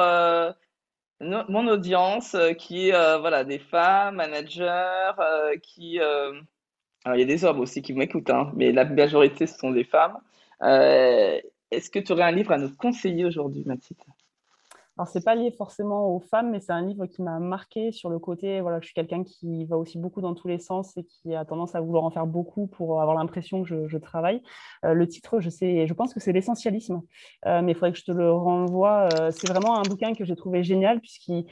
mon 1.20 1.68
audience 1.68 2.36
qui 2.58 2.88
est 2.88 3.18
voilà, 3.18 3.44
des 3.44 3.58
femmes, 3.58 4.16
managers, 4.16 5.12
qui... 5.62 6.00
alors 7.06 7.16
il 7.16 7.20
y 7.20 7.22
a 7.22 7.26
des 7.26 7.44
hommes 7.44 7.60
aussi 7.60 7.80
qui 7.80 7.94
m'écoutent, 7.94 8.30
hein, 8.30 8.52
mais 8.56 8.72
la 8.72 8.84
majorité, 8.84 9.46
ce 9.46 9.56
sont 9.56 9.70
des 9.70 9.84
femmes. 9.84 10.18
Est-ce 11.70 11.88
que 11.88 11.98
tu 11.98 12.12
aurais 12.12 12.24
un 12.24 12.32
livre 12.32 12.52
à 12.52 12.58
nous 12.58 12.74
conseiller 12.76 13.24
aujourd'hui, 13.24 13.62
Mathilde? 13.64 14.00
Alors, 14.98 15.08
c'est 15.08 15.22
pas 15.22 15.34
lié 15.34 15.50
forcément 15.50 16.08
aux 16.14 16.20
femmes, 16.20 16.50
mais 16.50 16.60
c'est 16.60 16.72
un 16.72 16.80
livre 16.80 17.04
qui 17.04 17.22
m'a 17.22 17.38
marqué 17.38 17.92
sur 17.92 18.08
le 18.08 18.18
côté. 18.18 18.62
Voilà, 18.62 18.80
je 18.80 18.86
suis 18.86 18.94
quelqu'un 18.94 19.24
qui 19.24 19.66
va 19.66 19.76
aussi 19.76 19.98
beaucoup 19.98 20.22
dans 20.22 20.34
tous 20.34 20.48
les 20.48 20.58
sens 20.58 20.96
et 20.96 21.04
qui 21.04 21.34
a 21.34 21.44
tendance 21.44 21.74
à 21.74 21.82
vouloir 21.82 22.04
en 22.04 22.10
faire 22.10 22.26
beaucoup 22.26 22.66
pour 22.66 23.02
avoir 23.02 23.14
l'impression 23.14 23.62
que 23.62 23.88
je, 23.88 23.98
travaille. 23.98 24.42
Euh, 24.86 24.94
le 24.94 25.06
titre, 25.06 25.40
je 25.40 25.50
sais, 25.50 25.86
je 25.86 25.92
pense 25.92 26.14
que 26.14 26.20
c'est 26.20 26.32
l'essentialisme, 26.32 27.02
euh, 27.44 27.60
mais 27.60 27.72
il 27.72 27.74
faudrait 27.74 27.92
que 27.92 27.98
je 27.98 28.04
te 28.04 28.12
le 28.12 28.32
renvoie. 28.32 29.08
Euh, 29.20 29.30
c'est 29.32 29.48
vraiment 29.48 29.78
un 29.78 29.82
bouquin 29.82 30.14
que 30.14 30.24
j'ai 30.24 30.36
trouvé 30.36 30.62
génial 30.64 31.00
puisqu'il 31.00 31.44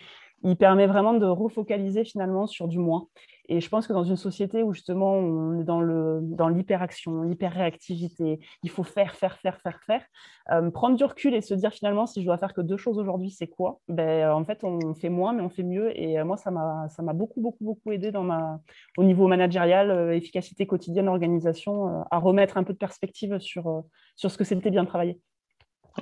il 0.45 0.57
permet 0.57 0.86
vraiment 0.86 1.14
de 1.14 1.26
refocaliser 1.26 2.05
finalement 2.05 2.47
sur 2.47 2.68
du 2.68 2.78
moins. 2.78 3.09
Et 3.49 3.61
je 3.61 3.68
pense 3.68 3.86
que 3.86 3.92
dans 3.92 4.05
une 4.05 4.16
société 4.16 4.62
où 4.62 4.72
justement 4.72 5.12
on 5.12 5.61
est 5.61 5.64
dans 5.64 5.80
le 5.80 6.20
dans 6.22 6.49
l'hyperaction, 6.49 7.22
l'hyperréactivité, 7.22 8.40
il 8.62 8.70
faut 8.70 8.84
faire, 8.84 9.14
faire, 9.14 9.38
faire, 9.38 9.61
faire, 9.61 9.80
faire, 9.84 10.03
euh, 10.51 10.70
prendre 10.70 10.97
du 10.97 11.05
recul 11.05 11.34
et 11.34 11.42
se 11.42 11.53
dire 11.53 11.72
finalement 11.72 12.07
si 12.07 12.20
je 12.20 12.26
dois 12.26 12.38
faire 12.38 12.55
que 12.55 12.62
deux 12.62 12.78
choses 12.78 12.99
aujourd'hui, 12.99 13.30
c'est 13.30 13.47
quoi? 13.47 13.80
Ben 13.88 14.30
en 14.30 14.45
fait 14.45 14.64
on 14.64 14.95
fait 14.95 15.11
moins 15.11 15.32
mais 15.34 15.42
on 15.42 15.51
fait 15.51 15.62
mieux. 15.62 15.99
Et 15.99 16.18
euh, 16.18 16.24
moi 16.24 16.36
ça 16.38 16.51
m'a 16.51 17.12
beaucoup 17.12 17.40
beaucoup 17.40 17.64
beaucoup 17.64 17.92
aidé 17.92 18.12
dans 18.12 18.22
ma 18.22 18.61
au 18.97 19.05
niveau 19.05 19.26
managérial, 19.28 19.90
euh, 19.90 20.16
efficacité 20.16 20.66
quotidienne, 20.66 21.09
organisation, 21.09 22.05
à 22.11 22.18
remettre 22.18 22.57
un 22.57 22.64
peu 22.64 22.72
de 22.72 22.78
perspective 22.78 23.38
sur 23.38 23.84
ce 24.16 24.38
que 24.38 24.45
c'était 24.45 24.70
bien 24.70 24.84
travailler. 24.86 25.20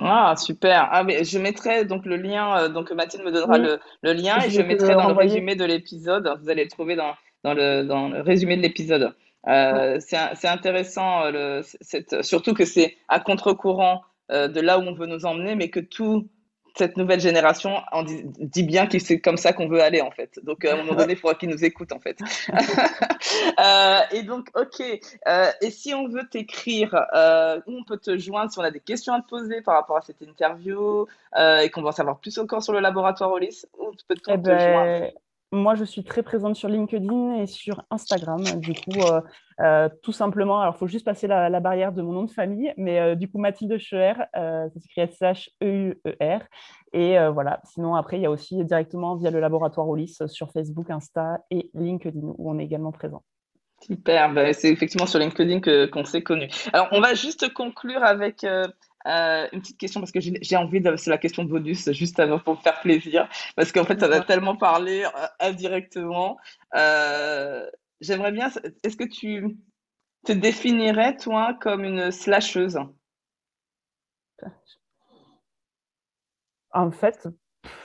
Ah, 0.01 0.35
super. 0.37 0.89
Ah, 0.91 1.03
mais 1.03 1.23
je 1.23 1.37
mettrai 1.37 1.85
donc 1.85 2.05
le 2.05 2.15
lien, 2.15 2.69
donc 2.69 2.91
Mathilde 2.91 3.23
me 3.23 3.31
donnera 3.31 3.57
le, 3.57 3.79
le, 4.01 4.13
lien 4.13 4.39
et 4.39 4.49
je, 4.49 4.61
mettrai 4.61 4.95
dans 4.95 5.07
le 5.07 5.13
résumé 5.13 5.55
de 5.55 5.65
l'épisode. 5.65 6.33
Vous 6.41 6.49
allez 6.49 6.63
le 6.63 6.69
trouver 6.69 6.95
dans, 6.95 7.13
dans 7.43 7.53
le, 7.53 7.83
dans 7.83 8.09
le 8.09 8.21
résumé 8.21 8.57
de 8.57 8.61
l'épisode. 8.61 9.13
Euh, 9.47 9.99
c'est 9.99 10.47
intéressant, 10.47 11.25
euh, 11.25 11.61
le, 11.61 12.21
surtout 12.23 12.53
que 12.53 12.65
c'est 12.65 12.95
à 13.09 13.19
contre-courant 13.19 14.01
euh, 14.31 14.47
de 14.47 14.61
là 14.61 14.79
où 14.79 14.83
on 14.83 14.93
veut 14.93 15.05
nous 15.05 15.25
emmener, 15.25 15.55
mais 15.55 15.69
que 15.69 15.81
toute 15.81 16.27
cette 16.75 16.97
nouvelle 16.97 17.19
génération 17.19 17.81
en 17.91 18.03
dit, 18.03 18.63
bien 18.63 18.87
que 18.87 18.97
c'est 18.99 19.19
comme 19.19 19.37
ça 19.37 19.53
qu'on 19.53 19.67
veut 19.67 19.81
aller 19.81 20.01
en 20.01 20.11
fait. 20.11 20.39
Donc 20.43 20.65
à 20.65 20.73
un 20.73 20.77
moment 20.77 20.95
donné, 20.95 21.13
il 21.13 21.19
faudra 21.19 21.35
qu'ils 21.35 21.49
nous 21.49 21.63
écoutent 21.63 21.91
en 21.91 21.99
fait. 21.99 22.17
euh, 23.59 23.99
et 24.11 24.23
donc, 24.23 24.49
ok. 24.55 24.81
Euh, 25.27 25.51
et 25.61 25.69
si 25.69 25.93
on 25.93 26.07
veut 26.07 26.27
t'écrire, 26.29 26.95
euh, 27.13 27.59
où 27.67 27.77
on 27.77 27.83
peut 27.83 27.97
te 27.97 28.17
joindre, 28.17 28.51
si 28.51 28.59
on 28.59 28.63
a 28.63 28.71
des 28.71 28.79
questions 28.79 29.13
à 29.13 29.21
te 29.21 29.27
poser 29.27 29.61
par 29.61 29.75
rapport 29.75 29.97
à 29.97 30.01
cette 30.01 30.21
interview 30.21 31.05
et 31.37 31.69
qu'on 31.69 31.81
veut 31.81 31.87
en 31.87 31.91
savoir 31.91 32.19
plus 32.19 32.37
encore 32.37 32.63
sur 32.63 32.73
le 32.73 32.79
laboratoire 32.79 33.31
Olis, 33.31 33.65
où 33.77 33.91
peut-on 34.07 34.33
eh 34.33 34.41
te 34.41 34.47
ben, 34.47 34.59
joindre? 34.59 35.13
Moi, 35.53 35.75
je 35.75 35.83
suis 35.83 36.03
très 36.03 36.23
présente 36.23 36.55
sur 36.55 36.67
LinkedIn 36.67 37.35
et 37.35 37.45
sur 37.45 37.83
Instagram. 37.91 38.41
Du 38.57 38.73
coup, 38.73 38.99
euh, 39.01 39.21
euh, 39.61 39.87
tout 40.01 40.11
simplement, 40.11 40.59
alors 40.59 40.73
il 40.75 40.79
faut 40.79 40.87
juste 40.87 41.05
passer 41.05 41.27
la, 41.27 41.59
barrière 41.59 41.93
de 41.93 42.01
mon 42.01 42.11
nom 42.11 42.23
de 42.23 42.31
famille, 42.31 42.73
mais 42.75 42.99
euh, 42.99 43.15
du 43.15 43.29
coup, 43.29 43.37
Mathilde 43.37 43.77
Scheuer, 43.77 44.13
ça 44.33 44.69
s'écrit 44.79 45.01
S-H-E-U-E-R. 45.01 46.41
Et 46.93 47.17
voilà, 47.29 47.61
sinon, 47.65 47.95
après, 47.95 48.17
il 48.17 48.23
y 48.23 48.25
a 48.25 48.31
aussi 48.31 48.63
directement 48.65 49.15
via 49.15 49.29
le 49.29 49.39
laboratoire 49.39 49.87
Olis 49.87 50.17
sur 50.27 50.51
Facebook, 50.51 50.89
Insta 50.89 51.39
et 51.51 51.69
LinkedIn, 51.75 52.19
où 52.19 52.51
on 52.51 52.57
est 52.57 52.63
également 52.63 52.91
présent. 52.91 53.23
Super, 53.81 54.33
ben, 54.33 54.53
c'est 54.53 54.69
effectivement 54.69 55.07
sur 55.07 55.19
LinkedIn 55.19 55.59
qu'on 55.87 56.05
s'est 56.05 56.23
connus. 56.23 56.49
Alors, 56.71 56.87
on 56.91 57.01
va 57.01 57.13
juste 57.13 57.53
conclure 57.53 58.03
avec 58.03 58.45
euh, 59.07 59.47
une 59.51 59.61
petite 59.61 59.77
question 59.77 59.99
parce 59.99 60.11
que 60.11 60.19
j'ai 60.21 60.55
envie 60.55 60.79
de 60.79 60.95
c'est 60.95 61.09
la 61.09 61.17
question 61.17 61.43
de 61.43 61.49
bonus 61.49 61.91
juste 61.91 62.19
avant 62.19 62.39
pour 62.39 62.55
me 62.55 62.61
faire 62.61 62.79
plaisir 62.79 63.27
parce 63.55 63.71
qu'en 63.71 63.83
fait 63.83 63.99
ça 63.99 64.05
a 64.05 64.21
tellement 64.21 64.55
parlé 64.55 65.03
euh, 65.03 65.27
indirectement. 65.39 66.37
Euh, 66.75 67.69
j'aimerais 67.99 68.31
bien. 68.31 68.49
Est-ce 68.83 68.95
que 68.95 69.03
tu 69.03 69.57
te 70.25 70.31
définirais 70.31 71.17
toi 71.17 71.57
comme 71.59 71.83
une 71.83 72.11
slasheuse? 72.11 72.79
En 76.71 76.91
fait, 76.91 77.27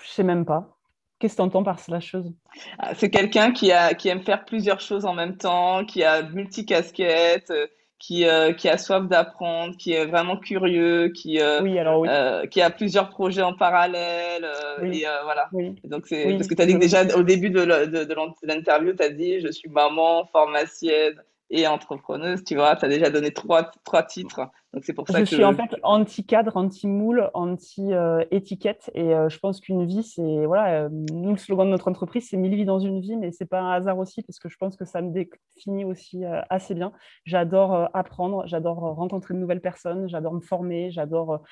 je 0.02 0.08
sais 0.08 0.22
même 0.22 0.44
pas. 0.46 0.78
Qu'est-ce 1.18 1.34
que 1.34 1.38
tu 1.38 1.42
entends 1.42 1.64
par 1.64 1.80
slasheuse? 1.80 2.32
Ah, 2.78 2.94
C'est 2.94 3.10
quelqu'un 3.10 3.52
qui, 3.52 3.72
a, 3.72 3.92
qui 3.94 4.08
aime 4.08 4.22
faire 4.22 4.44
plusieurs 4.44 4.80
choses 4.80 5.04
en 5.04 5.14
même 5.14 5.36
temps, 5.36 5.84
qui 5.84 6.04
a 6.04 6.22
multicasquettes, 6.22 7.52
qui, 7.98 8.26
euh, 8.26 8.52
qui 8.52 8.68
a 8.68 8.78
soif 8.78 9.08
d'apprendre, 9.08 9.76
qui 9.76 9.92
est 9.92 10.06
vraiment 10.06 10.36
curieux, 10.36 11.08
qui, 11.08 11.40
euh, 11.40 11.60
oui, 11.62 11.78
alors, 11.78 12.00
oui. 12.00 12.08
Euh, 12.10 12.46
qui 12.46 12.62
a 12.62 12.70
plusieurs 12.70 13.08
projets 13.08 13.42
en 13.42 13.54
parallèle. 13.54 14.46
Et 14.82 15.04
voilà. 15.24 15.48
Donc, 15.84 16.06
c'est 16.06 16.34
parce 16.36 16.46
que 16.46 16.54
tu 16.54 16.62
as 16.62 16.66
dit 16.66 16.74
que 16.74 16.78
déjà 16.78 17.04
au 17.16 17.22
début 17.22 17.50
de, 17.50 17.64
de, 17.64 18.04
de 18.04 18.16
l'interview, 18.44 18.94
tu 18.94 19.02
as 19.02 19.10
dit 19.10 19.40
je 19.40 19.50
suis 19.50 19.68
maman, 19.68 20.26
pharmacienne 20.32 21.20
et 21.50 21.66
entrepreneuse. 21.66 22.44
Tu 22.44 22.54
vois, 22.54 22.76
tu 22.76 22.84
as 22.84 22.88
déjà 22.88 23.10
donné 23.10 23.32
trois, 23.32 23.70
trois 23.84 24.02
titres. 24.02 24.40
Donc 24.74 24.84
c'est 24.84 24.92
pour 24.92 25.08
ça 25.08 25.20
je 25.20 25.24
suis 25.24 25.44
en 25.44 25.54
fait 25.54 25.76
anti-cadre, 25.82 26.58
anti-moule, 26.58 27.30
anti-étiquette. 27.32 28.90
Et 28.94 29.14
euh, 29.14 29.30
je 29.30 29.38
pense 29.38 29.60
qu'une 29.60 29.86
vie, 29.86 30.02
c'est. 30.02 30.44
Voilà, 30.44 30.82
euh, 30.82 30.88
nous, 30.90 31.30
le 31.30 31.38
slogan 31.38 31.66
de 31.66 31.70
notre 31.70 31.88
entreprise, 31.88 32.28
c'est 32.28 32.36
mille 32.36 32.54
vies 32.54 32.66
dans 32.66 32.78
une 32.78 33.00
vie, 33.00 33.16
mais 33.16 33.32
c'est 33.32 33.46
pas 33.46 33.60
un 33.60 33.72
hasard 33.72 33.98
aussi, 33.98 34.22
parce 34.22 34.38
que 34.38 34.50
je 34.50 34.58
pense 34.58 34.76
que 34.76 34.84
ça 34.84 35.00
me 35.00 35.10
définit 35.10 35.86
aussi 35.86 36.24
euh, 36.24 36.42
assez 36.50 36.74
bien. 36.74 36.92
J'adore 37.24 37.88
apprendre, 37.94 38.46
j'adore 38.46 38.76
rencontrer 38.76 39.32
de 39.32 39.38
nouvelles 39.38 39.62
personnes, 39.62 40.06
j'adore 40.06 40.34
me 40.34 40.40
former, 40.40 40.90
j'adore 40.90 41.42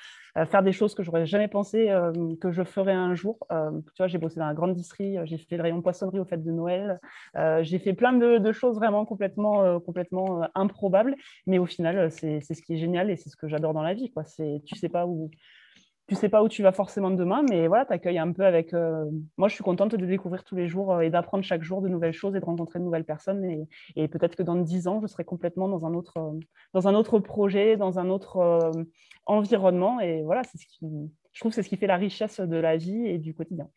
faire 0.51 0.61
des 0.61 0.71
choses 0.71 0.93
que 0.93 1.01
j'aurais 1.01 1.25
jamais 1.25 1.47
pensé 1.47 1.91
que 2.39 2.51
je 2.51 2.63
ferais 2.63 2.93
un 2.93 3.15
jour. 3.15 3.39
tu 3.49 3.93
vois, 3.97 4.07
j'ai 4.07 4.19
bossé 4.19 4.39
dans 4.39 4.45
la 4.45 4.53
grande 4.53 4.75
distrie, 4.75 5.17
j'ai 5.23 5.39
fait 5.39 5.57
le 5.57 5.63
rayon 5.63 5.81
poissonnerie 5.81 6.19
au 6.19 6.25
fêtes 6.25 6.43
de 6.43 6.51
Noël, 6.51 6.99
j'ai 7.61 7.79
fait 7.79 7.93
plein 7.93 8.13
de, 8.13 8.37
de, 8.37 8.51
choses 8.51 8.75
vraiment 8.75 9.05
complètement, 9.05 9.79
complètement 9.79 10.47
improbables, 10.53 11.15
mais 11.47 11.57
au 11.57 11.65
final, 11.65 12.11
c'est 12.11 12.41
ce 12.41 12.61
qui 12.61 12.75
est 12.75 12.77
génial 12.77 13.06
et 13.09 13.15
c'est 13.15 13.29
ce 13.29 13.35
que 13.35 13.47
j'adore 13.47 13.73
dans 13.73 13.81
la 13.81 13.93
vie. 13.93 14.11
Quoi. 14.11 14.23
Tu 14.65 14.75
sais 14.75 14.89
pas 14.89 15.05
où 15.05 15.29
tu 16.07 16.15
sais 16.15 16.29
pas 16.29 16.41
où 16.41 16.47
tu 16.47 16.63
vas 16.63 16.71
forcément 16.71 17.11
demain, 17.11 17.43
mais 17.49 17.67
voilà, 17.67 17.85
tu 17.85 17.91
accueilles 17.91 18.17
un 18.17 18.31
peu 18.31 18.45
avec. 18.45 18.73
Euh, 18.73 19.05
moi, 19.35 19.49
je 19.49 19.55
suis 19.55 19.63
contente 19.63 19.93
de 19.93 20.05
découvrir 20.05 20.45
tous 20.45 20.55
les 20.55 20.69
jours 20.69 20.93
euh, 20.93 20.99
et 21.01 21.09
d'apprendre 21.09 21.43
chaque 21.43 21.63
jour 21.63 21.81
de 21.81 21.89
nouvelles 21.89 22.13
choses 22.13 22.33
et 22.35 22.39
de 22.39 22.45
rencontrer 22.45 22.79
de 22.79 22.85
nouvelles 22.85 23.03
personnes. 23.03 23.43
Et, 23.43 23.67
et 23.97 24.07
peut-être 24.07 24.37
que 24.37 24.43
dans 24.43 24.55
dix 24.55 24.87
ans, 24.87 25.01
je 25.01 25.07
serai 25.07 25.25
complètement 25.25 25.67
dans 25.67 25.85
un 25.85 25.93
autre, 25.93 26.17
euh, 26.17 26.39
dans 26.73 26.87
un 26.87 26.95
autre 26.95 27.19
projet, 27.19 27.75
dans 27.75 27.99
un 27.99 28.09
autre 28.09 28.71
environnement. 29.25 29.99
Et 29.99 30.23
voilà, 30.23 30.43
c'est 30.45 30.57
ce 30.57 30.65
qui, 30.65 30.87
je 31.33 31.39
trouve, 31.41 31.51
c'est 31.51 31.61
ce 31.61 31.67
qui 31.67 31.75
fait 31.75 31.87
la 31.87 31.97
richesse 31.97 32.39
de 32.39 32.55
la 32.55 32.77
vie 32.77 33.05
et 33.05 33.17
du 33.17 33.33
quotidien. 33.33 33.67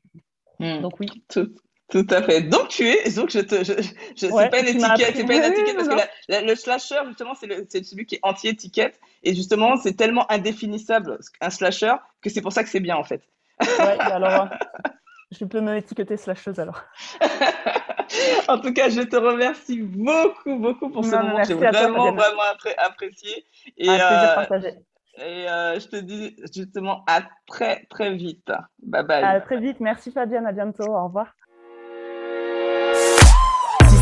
Hmm. 0.61 0.83
Donc 0.83 1.01
oui. 1.01 1.09
Tout, 1.29 1.53
tout 1.91 2.07
à 2.11 2.23
fait. 2.23 2.43
Donc 2.43 2.69
tu 2.69 2.89
es, 2.89 3.11
donc 3.11 3.31
je 3.31 3.41
te, 3.41 3.65
je, 3.65 3.73
je 4.17 4.27
c'est 4.27 4.51
pas 4.51 4.61
une 4.61 4.69
étiquette, 4.69 5.17
c'est 5.17 5.25
pas 5.25 5.35
une 5.35 5.45
étiquette 5.45 5.77
parce 5.77 5.89
que 5.89 6.47
le 6.47 6.55
slasher 6.55 7.01
justement 7.09 7.35
c'est 7.35 7.85
celui 7.85 8.07
qui 8.07 8.17
est 8.17 8.21
anti-étiquette 8.23 9.01
et 9.23 9.35
justement 9.35 9.77
c'est 9.77 9.95
tellement 9.95 10.31
indéfinissable 10.31 11.19
un 11.41 11.51
slasher 11.51 11.95
que 12.23 12.31
c'est 12.31 12.41
pour 12.41 12.53
ça 12.53 12.63
que 12.63 12.71
c'est 12.71 12.81
bien 12.81 12.97
en 12.97 13.05
fait. 13.05 13.23
Ouais, 13.61 13.99
alors 13.99 14.49
Je 15.31 15.45
peux 15.45 15.61
me 15.61 15.77
étiqueter 15.77 16.17
slasheuse 16.17 16.59
alors. 16.59 16.83
en 18.49 18.59
tout 18.59 18.73
cas, 18.73 18.89
je 18.89 19.03
te 19.03 19.17
remercie 19.17 19.81
beaucoup, 19.81 20.57
beaucoup 20.57 20.91
pour 20.91 21.05
ce 21.05 21.15
moment. 21.15 21.45
J'ai 21.45 21.55
vraiment, 21.55 22.13
vraiment 22.13 22.43
apprécié. 22.79 23.45
Et, 23.77 23.89
euh, 23.89 24.35
partagé. 24.35 24.75
Et 25.17 25.49
euh, 25.49 25.79
je 25.79 25.87
te 25.87 25.97
dis 25.97 26.37
justement 26.53 27.05
à 27.07 27.23
très, 27.47 27.85
très 27.91 28.13
vite. 28.15 28.51
Bye 28.83 29.05
bye. 29.05 29.23
À 29.23 29.41
très 29.41 29.61
vite. 29.61 29.79
Merci 29.81 30.11
Fabienne. 30.11 30.47
À 30.47 30.53
bientôt. 30.53 30.85
Au 30.85 31.05
revoir. 31.05 31.35